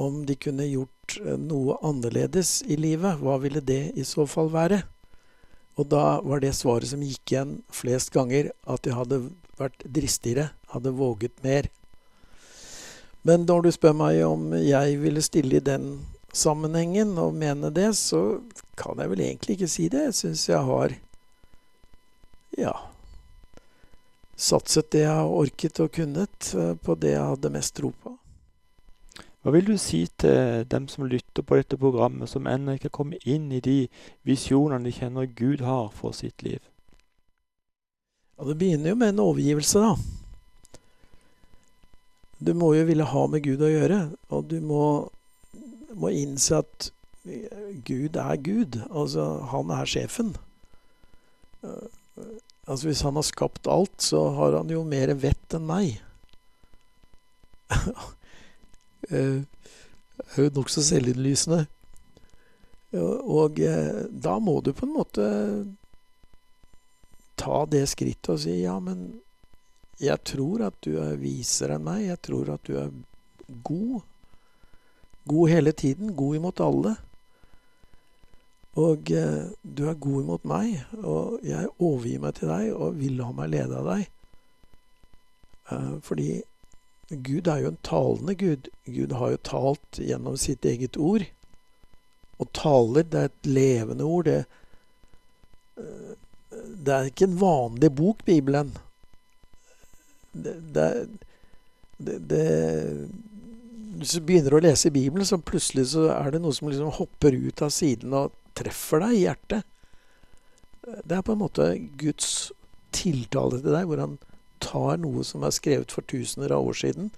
om 0.00 0.24
de 0.28 0.36
kunne 0.36 0.66
gjort 0.68 1.16
noe 1.40 1.78
annerledes 1.84 2.60
i 2.68 2.76
livet. 2.80 3.20
Hva 3.20 3.38
ville 3.40 3.60
det 3.64 3.94
i 3.96 4.04
så 4.08 4.26
fall 4.28 4.52
være? 4.52 4.82
Og 5.80 5.88
da 5.88 6.20
var 6.20 6.42
det 6.44 6.52
svaret 6.56 6.90
som 6.90 7.04
gikk 7.04 7.32
igjen 7.32 7.54
flest 7.72 8.12
ganger, 8.12 8.50
at 8.68 8.84
de 8.84 8.92
hadde 8.96 9.20
vært 9.60 9.84
dristigere, 9.88 10.50
hadde 10.72 10.92
våget 10.96 11.40
mer. 11.44 11.68
Men 13.22 13.46
når 13.46 13.62
du 13.62 13.70
spør 13.74 13.94
meg 13.94 14.22
om 14.26 14.50
jeg 14.58 14.98
ville 15.02 15.22
stille 15.22 15.58
i 15.58 15.64
den 15.64 15.92
sammenhengen 16.34 17.14
og 17.20 17.36
mene 17.38 17.70
det, 17.70 17.92
så 17.96 18.40
kan 18.78 18.98
jeg 18.98 19.12
vel 19.12 19.20
egentlig 19.20 19.58
ikke 19.58 19.70
si 19.70 19.88
det. 19.92 20.08
Jeg 20.08 20.18
syns 20.18 20.48
jeg 20.48 20.64
har 20.66 20.96
ja 22.58 22.72
satset 24.42 24.90
det 24.90 25.04
jeg 25.04 25.14
har 25.14 25.30
orket 25.30 25.80
og 25.80 25.92
kunnet, 25.94 26.54
eh, 26.58 26.74
på 26.74 26.96
det 26.98 27.14
jeg 27.14 27.30
hadde 27.30 27.52
mest 27.54 27.76
tro 27.78 27.92
på. 28.02 28.16
Hva 29.42 29.52
vil 29.56 29.72
du 29.72 29.76
si 29.78 30.04
til 30.22 30.64
dem 30.70 30.86
som 30.88 31.08
lytter 31.10 31.42
på 31.42 31.58
dette 31.58 31.78
programmet, 31.78 32.30
som 32.30 32.46
ennå 32.46 32.76
ikke 32.76 32.90
har 32.90 32.98
kommet 32.98 33.26
inn 33.26 33.50
i 33.52 33.60
de 33.60 33.88
visjonene 34.26 34.86
de 34.86 34.94
kjenner 34.94 35.26
Gud 35.26 35.64
har 35.66 35.90
for 35.94 36.14
sitt 36.14 36.42
liv? 36.42 36.60
Ja, 38.38 38.44
Det 38.44 38.58
begynner 38.58 38.90
jo 38.90 38.96
med 38.96 39.08
en 39.08 39.24
overgivelse, 39.26 39.78
da. 39.78 40.21
Du 42.42 42.54
må 42.58 42.72
jo 42.74 42.86
ville 42.88 43.06
ha 43.06 43.26
med 43.30 43.44
Gud 43.44 43.62
å 43.62 43.70
gjøre, 43.70 44.00
og 44.34 44.48
du 44.50 44.58
må, 44.64 44.84
må 45.94 46.10
innse 46.10 46.62
at 46.62 46.88
Gud 47.86 48.16
er 48.18 48.40
Gud. 48.42 48.80
Altså, 48.90 49.26
han 49.52 49.70
er 49.70 49.86
sjefen. 49.86 50.32
Altså, 51.62 52.88
hvis 52.88 53.02
han 53.06 53.18
har 53.18 53.26
skapt 53.26 53.68
alt, 53.70 53.94
så 54.02 54.28
har 54.36 54.56
han 54.58 54.70
jo 54.70 54.82
mer 54.86 55.14
vett 55.18 55.54
enn 55.54 55.68
meg. 55.68 56.00
Det 59.06 59.18
eh, 59.18 59.38
er 60.36 60.48
jo 60.48 60.50
nokså 60.58 60.84
selvinnlysende. 60.84 61.64
Og 62.92 63.62
eh, 63.64 64.04
da 64.10 64.36
må 64.42 64.58
du 64.60 64.74
på 64.76 64.86
en 64.86 64.96
måte 64.98 65.28
ta 67.40 67.62
det 67.70 67.86
skrittet 67.90 68.34
og 68.34 68.42
si 68.42 68.58
ja, 68.60 68.76
men 68.82 69.06
jeg 70.00 70.18
tror 70.24 70.66
at 70.68 70.78
du 70.84 70.96
er 71.02 71.20
visere 71.20 71.76
enn 71.76 71.86
meg. 71.86 72.06
Jeg 72.06 72.20
tror 72.26 72.54
at 72.54 72.66
du 72.66 72.76
er 72.80 72.92
god. 73.64 74.02
God 75.28 75.48
hele 75.52 75.72
tiden. 75.72 76.14
God 76.16 76.38
imot 76.38 76.62
alle. 76.64 76.96
Og 78.80 79.10
eh, 79.12 79.50
du 79.62 79.84
er 79.88 80.00
god 80.00 80.22
imot 80.22 80.44
meg, 80.48 80.78
og 81.04 81.42
jeg 81.44 81.68
overgir 81.76 82.22
meg 82.22 82.38
til 82.38 82.48
deg 82.48 82.70
og 82.72 82.96
vil 82.96 83.18
la 83.18 83.28
meg 83.36 83.50
lede 83.52 83.82
av 83.82 83.90
deg. 83.90 84.06
Eh, 85.68 85.92
fordi 86.06 86.30
Gud 87.12 87.50
er 87.52 87.60
jo 87.60 87.72
en 87.74 87.82
talende 87.84 88.34
Gud. 88.40 88.70
Gud 88.88 89.12
har 89.18 89.34
jo 89.34 89.42
talt 89.44 90.00
gjennom 90.00 90.38
sitt 90.40 90.64
eget 90.64 90.96
ord. 90.96 91.26
Og 92.40 92.48
taler, 92.56 93.04
det 93.04 93.20
er 93.20 93.28
et 93.28 93.50
levende 93.50 94.08
ord. 94.08 94.24
Det, 94.24 94.40
eh, 95.76 96.16
det 96.52 96.96
er 96.96 97.12
ikke 97.12 97.28
en 97.28 97.40
vanlig 97.44 97.92
bok, 98.00 98.24
Bibelen. 98.24 98.72
Det, 100.32 100.54
det, 100.74 100.86
det, 102.30 102.46
Hvis 104.00 104.16
du 104.16 104.24
begynner 104.24 104.56
å 104.56 104.62
lese 104.64 104.92
Bibelen, 104.94 105.26
så 105.28 105.38
plutselig 105.38 105.90
så 105.92 106.08
er 106.14 106.32
det 106.32 106.42
noe 106.42 106.56
som 106.56 106.70
liksom 106.70 106.94
hopper 106.98 107.36
ut 107.36 107.62
av 107.64 107.72
siden 107.74 108.16
og 108.16 108.32
treffer 108.58 109.04
deg 109.04 109.16
i 109.16 109.22
hjertet. 109.26 109.68
Det 110.82 111.16
er 111.16 111.24
på 111.24 111.36
en 111.36 111.42
måte 111.44 111.68
Guds 112.00 112.50
tiltale 112.92 113.60
til 113.60 113.72
deg, 113.72 113.86
hvor 113.88 114.02
han 114.02 114.18
tar 114.62 114.98
noe 115.02 115.24
som 115.26 115.44
er 115.46 115.54
skrevet 115.54 115.94
for 115.94 116.06
tusener 116.08 116.52
av 116.54 116.66
år 116.68 116.78
siden, 116.82 117.10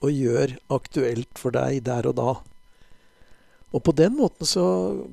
og 0.00 0.16
gjør 0.16 0.56
aktuelt 0.72 1.40
for 1.40 1.54
deg 1.54 1.82
der 1.88 2.08
og 2.08 2.16
da. 2.20 2.32
Og 3.70 3.84
på 3.86 3.94
den 3.94 4.16
måten 4.18 4.48
så, 4.48 4.64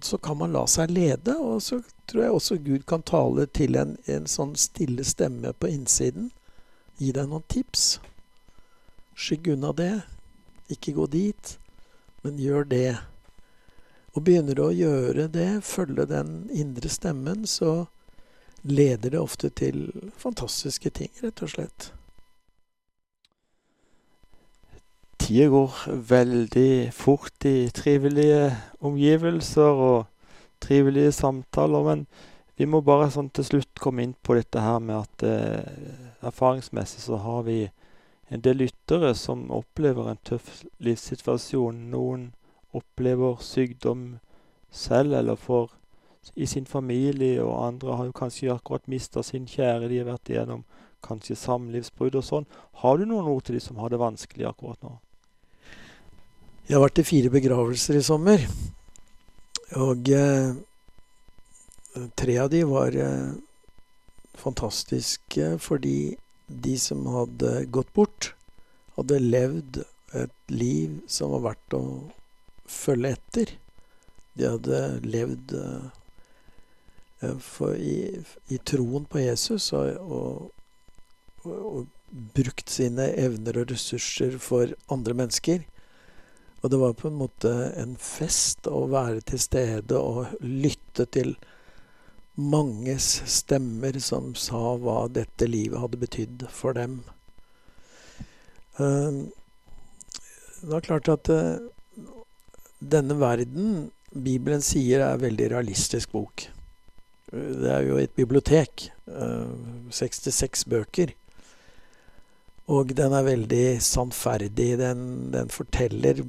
så, 0.02 0.18
kan 0.18 0.40
man 0.40 0.56
la 0.56 0.64
seg 0.70 0.92
lede, 0.96 1.36
og 1.38 1.62
så 1.62 1.82
tror 2.10 2.24
jeg 2.24 2.38
også 2.38 2.58
Gud 2.66 2.88
kan 2.90 3.04
tale 3.06 3.46
til 3.54 3.78
en, 3.78 3.96
en 4.10 4.26
sånn 4.30 4.56
stille 4.58 5.06
stemme 5.06 5.54
på 5.54 5.70
innsiden. 5.70 6.32
Gi 6.98 7.12
deg 7.14 7.30
noen 7.30 7.46
tips. 7.52 8.00
Skygg 9.18 9.52
unna 9.54 9.74
det. 9.78 9.94
Ikke 10.74 10.96
gå 10.98 11.06
dit, 11.14 11.54
men 12.26 12.40
gjør 12.42 12.66
det. 12.68 12.98
Og 14.18 14.24
begynner 14.26 14.58
du 14.58 14.64
å 14.66 14.74
gjøre 14.74 15.28
det, 15.30 15.50
følge 15.62 16.08
den 16.10 16.48
indre 16.50 16.90
stemmen, 16.90 17.46
så 17.46 17.86
leder 18.66 19.14
det 19.14 19.22
ofte 19.22 19.52
til 19.54 19.86
fantastiske 20.18 20.90
ting, 20.90 21.12
rett 21.22 21.44
og 21.46 21.54
slett. 21.54 21.92
Tida 25.22 25.48
går 25.54 25.78
veldig 26.10 26.72
fort 26.96 27.46
i 27.46 27.70
trivelige 27.76 28.50
omgivelser 28.82 29.86
og 29.88 30.06
trivelige 30.64 31.14
samtaler, 31.14 31.84
men 31.86 32.06
vi 32.58 32.66
må 32.66 32.82
bare 32.82 33.12
sånn 33.14 33.30
til 33.30 33.46
slutt 33.46 33.82
komme 33.82 34.06
inn 34.06 34.16
på 34.26 34.38
dette 34.38 34.62
her 34.64 34.80
med 34.82 34.98
at 34.98 35.26
eh, 35.28 36.07
erfaringsmessig 36.22 37.02
så 37.02 37.20
har 37.22 37.44
vi 37.44 37.60
en 38.30 38.42
del 38.42 38.58
lyttere 38.64 39.14
som 39.16 39.48
opplever 39.52 40.10
en 40.10 40.22
tøff 40.28 40.64
livssituasjon. 40.84 41.88
Noen 41.92 42.32
opplever 42.76 43.40
sykdom 43.44 44.20
selv 44.72 45.16
eller 45.16 45.36
får 45.40 45.72
i 46.36 46.46
sin 46.46 46.66
familie, 46.66 47.40
og 47.44 47.68
andre 47.68 47.96
har 47.96 48.10
jo 48.10 48.16
kanskje 48.16 48.52
akkurat 48.52 48.88
mista 48.92 49.24
sin 49.24 49.48
kjære. 49.48 49.88
De 49.88 50.02
har 50.02 50.10
vært 50.10 50.30
igjennom 50.34 50.66
kanskje 51.06 51.38
samlivsbrudd 51.40 52.18
og 52.20 52.26
sånn. 52.26 52.48
Har 52.84 52.98
du 52.98 53.06
noen 53.08 53.30
ord 53.32 53.46
til 53.48 53.56
de 53.56 53.64
som 53.64 53.80
har 53.80 53.94
det 53.94 54.02
vanskelig 54.02 54.50
akkurat 54.50 54.82
nå? 54.84 54.98
Jeg 56.68 56.76
har 56.76 56.84
vært 56.84 57.00
i 57.00 57.08
fire 57.08 57.32
begravelser 57.32 57.96
i 57.96 58.04
sommer. 58.04 58.44
Og 59.80 60.10
eh, 60.12 60.52
tre 62.20 62.38
av 62.44 62.52
de 62.52 62.64
var 62.68 62.96
eh, 62.96 63.30
fantastiske 64.40 65.56
fordi 65.64 66.16
de 66.48 66.78
som 66.80 67.06
hadde 67.12 67.66
gått 67.76 67.94
bort, 67.94 68.32
hadde 68.96 69.20
levd 69.20 69.82
et 70.16 70.52
liv 70.52 71.02
som 71.12 71.34
var 71.36 71.44
verdt 71.52 71.76
å 71.78 71.84
følge 72.68 73.14
etter. 73.18 73.54
De 74.38 74.48
hadde 74.48 74.82
levd 75.06 75.54
eh, 75.58 75.90
i, 77.76 77.98
i, 78.54 78.58
troen 78.58 79.08
på 79.10 79.24
Jesus 79.24 79.72
og, 79.76 79.98
og, 80.08 81.48
og, 81.48 81.86
brukt 82.08 82.72
sine 82.72 83.10
evner 83.20 83.58
og 83.60 83.72
ressurser 83.74 84.38
for 84.40 84.72
andre 84.94 85.16
mennesker. 85.18 85.66
Og 86.62 86.72
det 86.72 86.80
var 86.80 86.96
på 86.98 87.10
en 87.10 87.20
måte 87.20 87.52
en 87.76 87.98
fest 88.00 88.70
å 88.72 88.86
være 88.90 89.26
til 89.28 89.42
stede 89.44 90.00
og 90.00 90.38
lytte 90.42 91.06
til 91.12 91.36
manges 92.38 93.24
stemmer 93.26 93.98
som 94.00 94.34
sa 94.38 94.76
hva 94.78 95.08
dette 95.10 95.50
livet 95.50 95.82
hadde 95.82 96.00
betydd 96.02 96.46
for 96.54 96.78
dem. 96.78 97.00
Eh, 98.78 99.24
det 100.62 100.76
er 100.78 100.86
klart 100.86 101.10
at 101.10 101.32
eh, 101.34 101.58
denne 102.78 103.18
verden 103.18 103.90
Bibelen 104.14 104.62
sier 104.66 105.02
er 105.02 105.16
en 105.16 105.26
veldig 105.26 105.50
realistisk 105.52 106.14
bok. 106.14 106.46
Det 107.32 107.72
er 107.74 107.84
jo 107.90 107.98
et 108.00 108.14
bibliotek. 108.16 108.88
66 109.08 110.46
eh, 110.46 110.70
bøker. 110.72 111.12
Og 112.72 112.94
den 112.96 113.14
er 113.16 113.28
veldig 113.28 113.66
sannferdig. 113.84 114.74
Den, 114.80 115.04
den, 115.34 115.50
forteller 115.50 116.22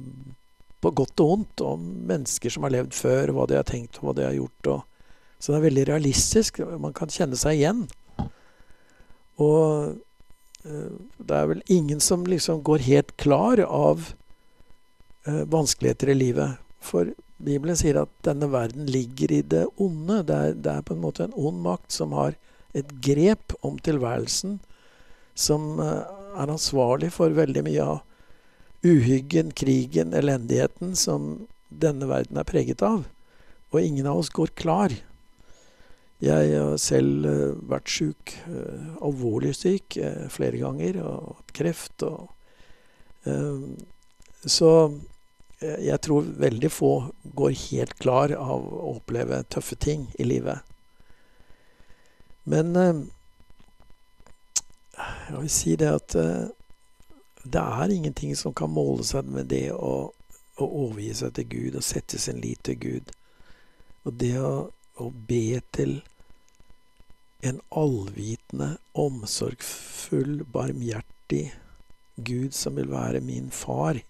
på 0.79 0.91
godt 0.95 1.21
og 1.21 1.31
vondt 1.33 1.63
om 1.63 1.87
mennesker 2.07 2.53
som 2.53 2.65
har 2.65 2.75
levd 2.77 2.95
før, 2.95 3.33
hva 3.35 3.47
de 3.49 3.57
har 3.59 3.67
tenkt 3.67 3.99
og 3.99 4.09
hva 4.09 4.15
de 4.17 4.27
har 4.27 4.37
gjort. 4.37 4.69
Så 5.39 5.53
det 5.53 5.59
er 5.59 5.67
veldig 5.69 5.87
realistisk. 5.87 6.59
Man 6.79 6.95
kan 6.95 7.11
kjenne 7.11 7.39
seg 7.39 7.59
igjen. 7.59 7.85
Og 9.39 9.95
uh, 10.67 10.95
det 11.15 11.35
er 11.37 11.49
vel 11.53 11.63
ingen 11.71 12.03
som 12.03 12.27
liksom 12.27 12.63
går 12.67 12.83
helt 12.89 13.15
klar 13.21 13.61
av 13.63 14.11
uh, 15.27 15.43
vanskeligheter 15.47 16.11
i 16.11 16.17
livet. 16.19 16.59
For 16.83 17.13
Bibelen 17.39 17.77
sier 17.79 18.01
at 18.01 18.11
denne 18.27 18.49
verden 18.51 18.89
ligger 18.91 19.31
i 19.31 19.41
det 19.41 19.63
onde. 19.79 20.23
Det 20.27 20.35
er, 20.35 20.55
det 20.59 20.73
er, 20.73 20.83
på 20.83 20.95
en 20.95 21.03
måte 21.03 21.23
en 21.23 21.35
ond 21.39 21.61
makt 21.63 21.95
som 21.95 22.15
har 22.17 22.35
et 22.75 22.89
grep 23.01 23.55
om 23.65 23.79
tilværelsen, 23.81 24.59
som 25.39 25.79
eh, 25.81 26.03
er 26.35 26.51
ansvarlig 26.51 27.09
for 27.15 27.33
veldig 27.33 27.63
mye 27.65 27.85
av 27.95 28.01
uhyggen, 28.85 29.53
krigen, 29.55 30.13
elendigheten 30.13 30.93
som 30.99 31.47
denne 31.69 32.07
verden 32.11 32.39
er 32.39 32.47
preget 32.47 32.83
av. 32.85 33.07
Og 33.71 33.81
ingen 33.81 34.07
av 34.09 34.19
oss 34.21 34.31
går 34.35 34.51
klar. 34.59 34.93
Jeg 36.19 36.49
har 36.51 36.73
selv 36.83 37.23
uh, 37.23 37.55
vært 37.71 37.87
syk, 37.87 38.33
uh, 38.51 38.99
alvorlig 39.07 39.53
syk, 39.55 39.95
uh, 40.03 40.27
flere 40.31 40.57
ganger, 40.59 40.99
og 40.99 41.37
hatt 41.37 41.53
kreft. 41.55 42.03
Og, 42.03 42.27
så 44.47 44.91
jeg 45.59 45.99
tror 46.01 46.23
veldig 46.39 46.71
få 46.71 47.11
går 47.35 47.51
helt 47.67 47.99
klar 47.99 48.31
av 48.31 48.63
å 48.63 48.95
oppleve 48.95 49.43
tøffe 49.51 49.75
ting 49.75 50.07
i 50.15 50.23
livet. 50.23 50.63
Men 52.49 52.71
jeg 52.79 52.95
vil 55.35 55.49
si 55.51 55.75
det 55.77 55.91
at 55.91 56.15
det 57.43 57.59
er 57.59 57.91
ingenting 57.93 58.35
som 58.39 58.53
kan 58.55 58.71
måle 58.71 59.03
seg 59.05 59.27
med 59.27 59.51
det 59.51 59.71
å, 59.75 60.15
å 60.63 60.65
overgi 60.65 61.13
seg 61.21 61.35
til 61.35 61.45
Gud 61.51 61.75
og 61.75 61.83
sette 61.85 62.17
sin 62.23 62.39
lit 62.39 62.63
til 62.63 62.79
Gud. 62.79 63.11
Og 64.07 64.15
det 64.23 64.39
å, 64.39 64.71
å 64.99 65.09
be 65.29 65.59
til 65.75 65.99
en 67.45 67.61
allvitende, 67.71 68.75
omsorgsfull, 68.99 70.43
barmhjertig 70.51 71.45
Gud 72.19 72.55
som 72.55 72.75
vil 72.75 72.91
være 72.91 73.23
min 73.23 73.47
far, 73.53 74.01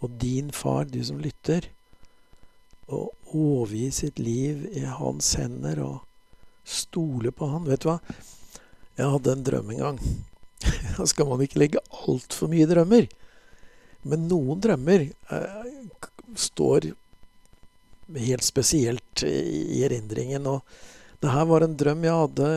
og 0.00 0.16
din 0.22 0.50
far, 0.54 0.88
du 0.88 1.02
som 1.04 1.20
lytter, 1.22 1.68
og 2.92 3.12
overgi 3.32 3.90
sitt 3.94 4.18
liv 4.18 4.64
i 4.72 4.84
hans 4.88 5.34
hender 5.38 5.80
og 5.84 6.00
stole 6.64 7.32
på 7.32 7.48
han. 7.52 7.68
Vet 7.68 7.84
du 7.84 7.92
hva? 7.92 7.98
Jeg 8.98 9.12
hadde 9.14 9.36
en 9.36 9.44
drøm 9.46 9.74
en 9.74 9.82
gang. 9.86 10.00
Da 10.96 11.06
skal 11.08 11.28
man 11.30 11.40
ikke 11.42 11.62
legge 11.62 11.80
altfor 12.04 12.50
mye 12.52 12.66
drømmer. 12.70 13.06
Men 14.08 14.26
noen 14.30 14.60
drømmer 14.62 15.06
eh, 15.06 15.70
står 16.38 16.90
helt 18.08 18.44
spesielt 18.44 19.22
i 19.26 19.82
erindringen. 19.84 20.46
Og 20.46 20.62
det 21.22 21.32
her 21.32 21.46
var 21.48 21.64
en 21.64 21.76
drøm 21.78 22.04
jeg 22.04 22.18
hadde 22.18 22.48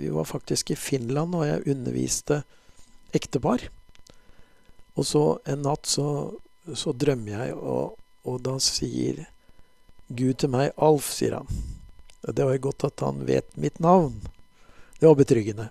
Vi 0.00 0.10
var 0.14 0.28
faktisk 0.28 0.70
i 0.70 0.78
Finland, 0.78 1.34
og 1.34 1.46
jeg 1.46 1.66
underviste 1.74 2.42
ektepar. 3.14 3.68
Og 4.98 5.06
så 5.06 5.24
en 5.46 5.62
natt 5.66 5.86
så, 5.86 6.34
så 6.74 6.92
drømmer 6.92 7.34
jeg, 7.34 7.56
og, 7.56 7.98
og, 8.24 8.40
da 8.42 8.58
sier 8.62 9.26
Gud 10.08 10.40
til 10.40 10.50
meg 10.50 10.72
'Alf', 10.74 11.12
sier 11.14 11.38
han. 11.38 11.46
Det 12.22 12.44
var 12.44 12.56
jo 12.56 12.66
godt 12.68 12.84
at 12.84 13.00
han 13.04 13.26
vet 13.26 13.56
mitt 13.56 13.78
navn. 13.80 14.16
Det 14.98 15.06
var 15.06 15.14
betryggende. 15.14 15.68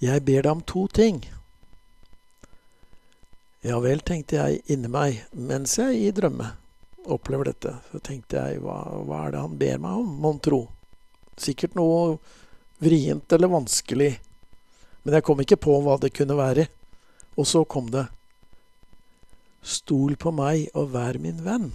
Jeg 0.00 0.24
ber 0.24 0.42
deg 0.42 0.52
om 0.52 0.62
to 0.66 0.86
ting. 0.88 1.20
Ja 3.62 3.78
vel, 3.78 4.00
tenkte 4.00 4.40
jeg 4.40 4.62
inni 4.66 4.88
meg 4.90 5.22
mens 5.32 5.76
jeg 5.78 6.00
i 6.00 6.10
drømme 6.10 6.61
opplever 7.04 7.50
dette. 7.50 7.74
Så 7.90 8.00
tenkte 8.04 8.40
jeg, 8.40 8.62
hva, 8.62 8.78
hva 9.06 9.26
er 9.26 9.34
det 9.34 9.42
han 9.42 9.58
ber 9.60 9.82
meg 9.82 10.02
om, 10.02 10.14
mon 10.22 10.40
tro? 10.42 10.64
Sikkert 11.40 11.76
noe 11.78 12.18
vrient 12.82 13.32
eller 13.32 13.50
vanskelig. 13.52 14.12
Men 15.02 15.18
jeg 15.18 15.26
kom 15.26 15.40
ikke 15.42 15.60
på 15.62 15.78
hva 15.82 15.98
det 16.02 16.12
kunne 16.16 16.38
være. 16.38 16.68
Og 17.38 17.48
så 17.48 17.64
kom 17.64 17.90
det. 17.92 18.06
Stol 19.62 20.16
på 20.20 20.32
meg 20.34 20.68
og 20.78 20.92
vær 20.94 21.18
min 21.22 21.42
venn. 21.46 21.70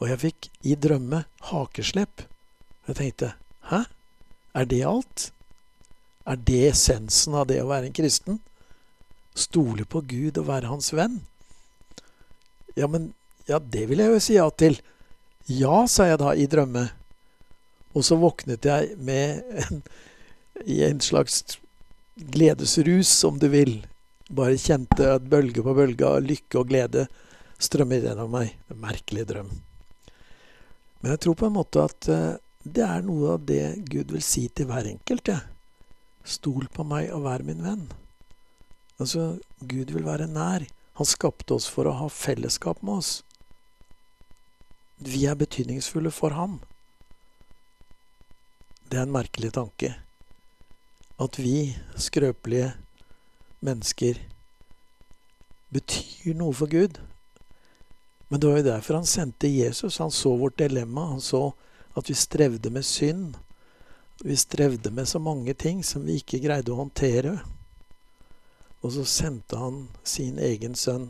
Og 0.00 0.08
jeg 0.08 0.22
fikk 0.24 0.50
i 0.64 0.76
drømme 0.80 1.24
hakeslepp. 1.50 2.24
Jeg 2.88 2.96
tenkte 3.00 3.34
hæ? 3.70 3.84
Er 4.56 4.66
det 4.66 4.82
alt? 4.86 5.30
Er 6.26 6.36
det 6.36 6.62
essensen 6.72 7.36
av 7.38 7.48
det 7.50 7.60
å 7.62 7.68
være 7.70 7.90
en 7.90 7.96
kristen? 7.96 8.40
Stole 9.36 9.86
på 9.88 10.02
Gud 10.10 10.40
og 10.40 10.48
være 10.48 10.70
hans 10.70 10.90
venn? 10.96 11.20
Ja, 12.78 12.88
men 12.90 13.12
ja, 13.48 13.58
det 13.58 13.86
vil 13.90 14.02
jeg 14.02 14.12
jo 14.12 14.22
si 14.22 14.36
ja 14.36 14.48
til. 14.50 14.78
Ja, 15.50 15.84
sa 15.90 16.06
jeg 16.10 16.20
da 16.20 16.34
i 16.34 16.48
drømme. 16.50 16.88
Og 17.96 18.04
så 18.06 18.18
våknet 18.20 18.66
jeg 18.66 18.94
med 19.02 19.40
en, 19.64 19.80
i 20.66 20.82
en 20.86 21.00
slags 21.02 21.58
gledesrus, 22.14 23.12
om 23.24 23.40
du 23.40 23.48
vil. 23.50 23.80
Bare 24.30 24.60
kjente 24.60 25.08
at 25.16 25.26
bølge 25.30 25.64
på 25.66 25.74
bølge 25.74 26.06
av 26.06 26.22
lykke 26.22 26.60
og 26.60 26.70
glede 26.70 27.08
strømmer 27.60 28.04
gjennom 28.04 28.30
meg. 28.34 28.54
En 28.70 28.80
merkelig 28.82 29.26
drøm. 29.30 29.50
Men 31.00 31.14
jeg 31.14 31.24
tror 31.24 31.38
på 31.40 31.48
en 31.48 31.56
måte 31.56 31.82
at 31.82 32.10
uh, 32.12 32.36
det 32.62 32.84
er 32.84 33.02
noe 33.06 33.34
av 33.34 33.46
det 33.48 33.64
Gud 33.88 34.12
vil 34.12 34.24
si 34.24 34.46
til 34.52 34.68
hver 34.68 34.86
enkelt. 34.90 35.32
Ja. 35.32 35.40
Stol 36.22 36.68
på 36.72 36.84
meg 36.86 37.08
og 37.16 37.24
vær 37.24 37.42
min 37.46 37.64
venn. 37.64 37.88
Altså, 39.00 39.40
Gud 39.64 39.94
vil 39.96 40.04
være 40.04 40.28
nær. 40.28 40.66
Han 41.00 41.08
skapte 41.08 41.56
oss 41.56 41.66
for 41.72 41.88
å 41.88 41.96
ha 42.02 42.10
fellesskap 42.12 42.82
med 42.84 43.00
oss. 43.00 43.12
Vi 45.00 45.24
er 45.24 45.34
betydningsfulle 45.34 46.10
for 46.12 46.36
ham. 46.36 46.58
Det 48.90 48.98
er 48.98 49.06
en 49.06 49.14
merkelig 49.14 49.52
tanke. 49.56 49.94
At 51.20 51.38
vi, 51.40 51.72
skrøpelige 51.96 52.74
mennesker, 53.64 54.20
betyr 55.72 56.36
noe 56.36 56.52
for 56.56 56.68
Gud. 56.68 56.98
Men 58.28 58.40
det 58.40 58.50
var 58.50 58.60
jo 58.60 58.66
derfor 58.68 59.00
han 59.00 59.08
sendte 59.08 59.48
Jesus. 59.48 59.98
Han 59.98 60.12
så 60.12 60.34
vårt 60.36 60.58
dilemma. 60.60 61.06
Han 61.14 61.24
så 61.24 61.50
at 61.96 62.10
vi 62.10 62.14
strevde 62.14 62.70
med 62.70 62.84
synd. 62.84 63.38
Vi 64.20 64.36
strevde 64.36 64.90
med 64.90 65.08
så 65.08 65.18
mange 65.18 65.54
ting 65.54 65.84
som 65.84 66.04
vi 66.04 66.18
ikke 66.20 66.42
greide 66.44 66.74
å 66.74 66.82
håndtere. 66.82 67.38
Og 68.84 68.92
så 68.92 69.04
sendte 69.08 69.56
han 69.56 69.86
sin 70.04 70.38
egen 70.38 70.76
sønn 70.76 71.08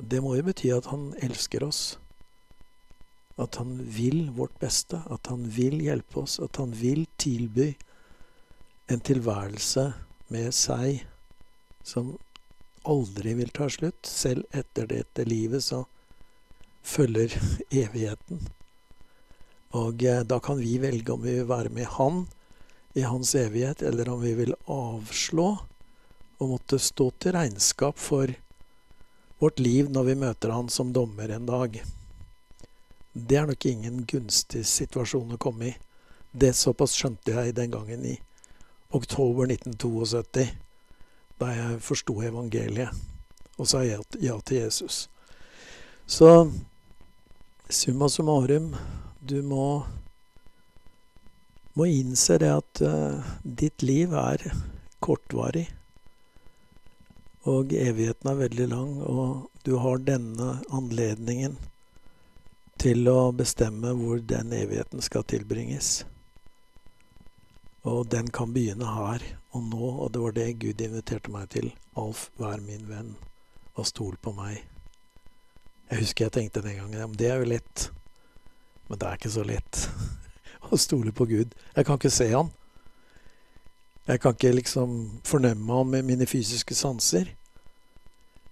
det 0.00 0.22
må 0.24 0.36
jo 0.38 0.46
bety 0.46 0.70
at 0.74 0.88
han 0.92 1.10
elsker 1.24 1.64
oss. 1.66 1.98
At 3.40 3.56
han 3.60 3.78
vil 3.80 4.30
vårt 4.36 4.56
beste. 4.60 5.02
At 5.10 5.30
han 5.32 5.46
vil 5.52 5.80
hjelpe 5.84 6.24
oss. 6.24 6.38
At 6.40 6.60
han 6.60 6.72
vil 6.76 7.06
tilby 7.20 7.72
en 8.90 9.02
tilværelse 9.06 9.92
med 10.34 10.54
seg 10.54 11.04
som 11.86 12.14
aldri 12.88 13.34
vil 13.38 13.52
ta 13.54 13.68
slutt. 13.70 14.06
Selv 14.06 14.48
etter 14.56 14.88
dette 14.90 15.26
livet 15.28 15.64
så 15.64 15.84
følger 16.82 17.36
evigheten. 17.82 18.42
Og 19.78 20.02
eh, 20.02 20.22
da 20.26 20.40
kan 20.42 20.58
vi 20.58 20.78
velge 20.82 21.14
om 21.14 21.22
vi 21.22 21.36
vil 21.38 21.48
være 21.48 21.70
med 21.70 21.86
Han 21.98 22.24
i 22.98 23.04
hans 23.06 23.34
evighet, 23.38 23.82
eller 23.86 24.08
om 24.10 24.22
vi 24.22 24.32
vil 24.34 24.56
avslå 24.66 25.50
og 26.40 26.48
måtte 26.48 26.80
stå 26.82 27.10
til 27.22 27.36
regnskap 27.36 27.98
for 28.00 28.32
vårt 29.40 29.58
liv 29.58 29.90
når 29.90 30.04
vi 30.04 30.14
møter 30.20 30.52
Han 30.52 30.68
som 30.68 30.92
dommer 30.92 31.28
en 31.32 31.46
dag. 31.48 31.82
Det 33.12 33.36
er 33.36 33.46
nok 33.48 33.66
ingen 33.66 34.04
gunstig 34.06 34.66
situasjon 34.68 35.34
å 35.34 35.40
komme 35.40 35.70
i. 35.70 35.76
Det 36.30 36.52
såpass 36.54 36.94
skjønte 36.94 37.32
jeg 37.34 37.56
den 37.56 37.72
gangen 37.72 38.04
i 38.06 38.18
oktober 38.94 39.48
1972, 39.50 40.46
da 41.40 41.48
jeg 41.54 41.80
forsto 41.82 42.20
evangeliet 42.22 42.92
og 43.60 43.68
sa 43.68 43.82
ja 43.84 44.00
til 44.44 44.56
Jesus. 44.56 45.08
Så 46.06 46.50
summa 47.68 48.08
summarum, 48.08 48.74
du 49.20 49.40
må, 49.46 49.82
må 51.74 51.88
innse 51.90 52.38
det 52.40 52.50
at 52.54 52.82
uh, 52.84 53.34
ditt 53.44 53.84
liv 53.84 54.14
er 54.16 54.46
kortvarig. 55.00 55.68
Og 57.48 57.72
evigheten 57.72 58.28
er 58.28 58.40
veldig 58.42 58.66
lang, 58.68 58.96
og 59.00 59.50
du 59.64 59.76
har 59.80 60.02
denne 60.04 60.58
anledningen 60.76 61.56
til 62.80 63.08
å 63.08 63.30
bestemme 63.32 63.94
hvor 63.96 64.20
den 64.20 64.52
evigheten 64.56 65.00
skal 65.04 65.24
tilbringes. 65.24 66.02
Og 67.88 68.10
den 68.12 68.28
kan 68.28 68.52
begynne 68.52 68.88
her 68.92 69.24
og 69.56 69.64
nå, 69.70 69.86
og 70.04 70.12
det 70.12 70.20
var 70.20 70.36
det 70.36 70.48
Gud 70.60 70.84
inviterte 70.84 71.32
meg 71.32 71.48
til. 71.54 71.72
Alf, 71.96 72.28
vær 72.36 72.60
min 72.60 72.84
venn, 72.88 73.14
og 73.74 73.88
stol 73.88 74.20
på 74.20 74.34
meg. 74.36 74.60
Jeg 75.90 76.04
husker 76.04 76.26
jeg 76.26 76.36
tenkte 76.36 76.62
den 76.62 76.76
gangen 76.76 77.00
ja, 77.00 77.08
det 77.08 77.30
er 77.32 77.40
jo 77.40 77.50
lett. 77.50 77.88
Men 78.88 79.00
det 79.00 79.08
er 79.08 79.18
ikke 79.18 79.32
så 79.32 79.46
lett 79.48 79.84
å 80.70 80.78
stole 80.78 81.12
på 81.16 81.26
Gud. 81.30 81.56
Jeg 81.74 81.88
kan 81.88 81.96
ikke 81.96 82.12
se 82.12 82.28
han. 82.34 82.52
Jeg 84.10 84.18
kan 84.18 84.34
ikke 84.34 84.56
liksom 84.56 84.94
fornemme 85.22 85.70
ham 85.70 85.92
med 85.94 86.02
mine 86.08 86.26
fysiske 86.26 86.74
sanser. 86.74 87.28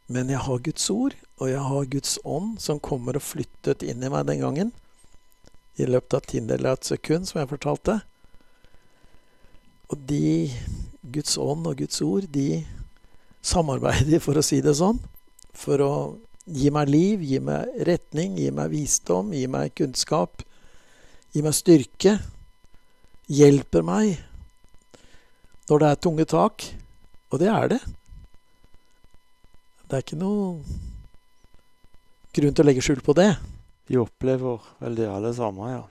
Men 0.07 0.31
jeg 0.31 0.39
har 0.39 0.61
Guds 0.63 0.85
ord, 0.91 1.17
og 1.43 1.51
jeg 1.51 1.63
har 1.71 1.89
Guds 1.91 2.19
ånd, 2.25 2.61
som 2.63 2.79
kommer 2.79 3.19
og 3.19 3.25
flyttet 3.27 3.83
inn 3.83 4.05
i 4.07 4.11
meg 4.13 4.29
den 4.29 4.45
gangen. 4.45 4.71
I 5.77 5.89
løpet 5.89 6.15
av 6.15 6.29
tiendedel 6.31 6.71
av 6.71 6.79
et 6.79 6.91
sekund, 6.93 7.27
som 7.27 7.41
jeg 7.43 7.51
fortalte. 7.51 7.99
Og 9.91 9.99
de 10.07 10.49
Guds 11.03 11.35
ånd 11.43 11.67
og 11.67 11.83
Guds 11.83 11.99
ord, 12.07 12.31
de 12.31 12.63
samarbeider, 13.43 14.23
for 14.23 14.39
å 14.39 14.47
si 14.47 14.63
det 14.63 14.77
sånn, 14.79 15.03
for 15.59 15.83
å 15.83 15.93
gi 16.47 16.71
meg 16.71 16.95
liv, 16.95 17.27
gi 17.27 17.43
meg 17.43 17.83
retning, 17.89 18.39
gi 18.39 18.53
meg 18.55 18.71
visdom, 18.73 19.35
gi 19.35 19.51
meg 19.51 19.75
kunnskap, 19.75 20.47
gi 21.35 21.43
meg 21.43 21.59
styrke. 21.59 22.15
Hjelper 23.29 23.85
meg 23.85 24.28
når 25.69 25.83
det 25.83 25.89
er 25.89 26.01
tunge 26.01 26.25
tak. 26.29 26.64
Og 27.29 27.41
det 27.43 27.49
er 27.53 27.69
det. 27.75 27.81
Det 29.89 29.97
er 29.97 30.05
ikke 30.05 30.21
noe 30.21 30.62
grunn 32.37 32.55
til 32.55 32.64
å 32.64 32.69
legge 32.69 32.85
skjul 32.85 33.05
på 33.05 33.16
det. 33.16 33.31
Vi 33.89 33.97
opplever 34.01 34.64
vel 34.83 34.99
det 34.99 35.09
alle 35.09 35.33
sammen, 35.37 35.73
ja. 35.73 35.85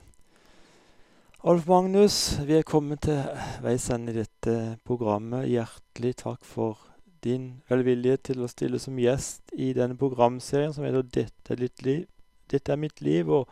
Alf 1.48 1.68
Magnus, 1.70 2.38
vi 2.46 2.56
er 2.58 2.66
kommet 2.66 3.04
til 3.06 3.18
veis 3.62 3.86
ende 3.94 4.10
i 4.10 4.18
dette 4.20 4.54
programmet. 4.86 5.46
Hjertelig 5.50 6.16
takk 6.24 6.42
for 6.46 6.80
din 7.22 7.60
velvilje 7.70 8.16
til 8.30 8.42
å 8.42 8.50
stille 8.50 8.78
som 8.82 8.98
gjest 8.98 9.54
i 9.54 9.72
denne 9.74 9.98
programserien 9.98 10.74
som 10.74 10.86
heter 10.86 11.02
'Dette 11.02 11.54
er, 11.54 11.68
liv. 11.82 12.06
Dette 12.50 12.72
er 12.72 12.76
mitt 12.76 13.00
liv'. 13.00 13.30
Og, 13.30 13.48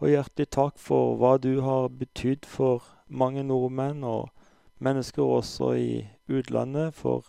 og 0.00 0.08
hjertelig 0.08 0.48
takk 0.50 0.78
for 0.78 1.16
hva 1.16 1.36
du 1.40 1.60
har 1.60 1.88
betydd 1.88 2.44
for 2.44 2.84
mange 3.08 3.42
nordmenn 3.42 4.04
og 4.04 4.28
mennesker 4.78 5.22
også 5.22 5.72
i 5.78 6.06
utlandet, 6.28 6.94
for 6.94 7.24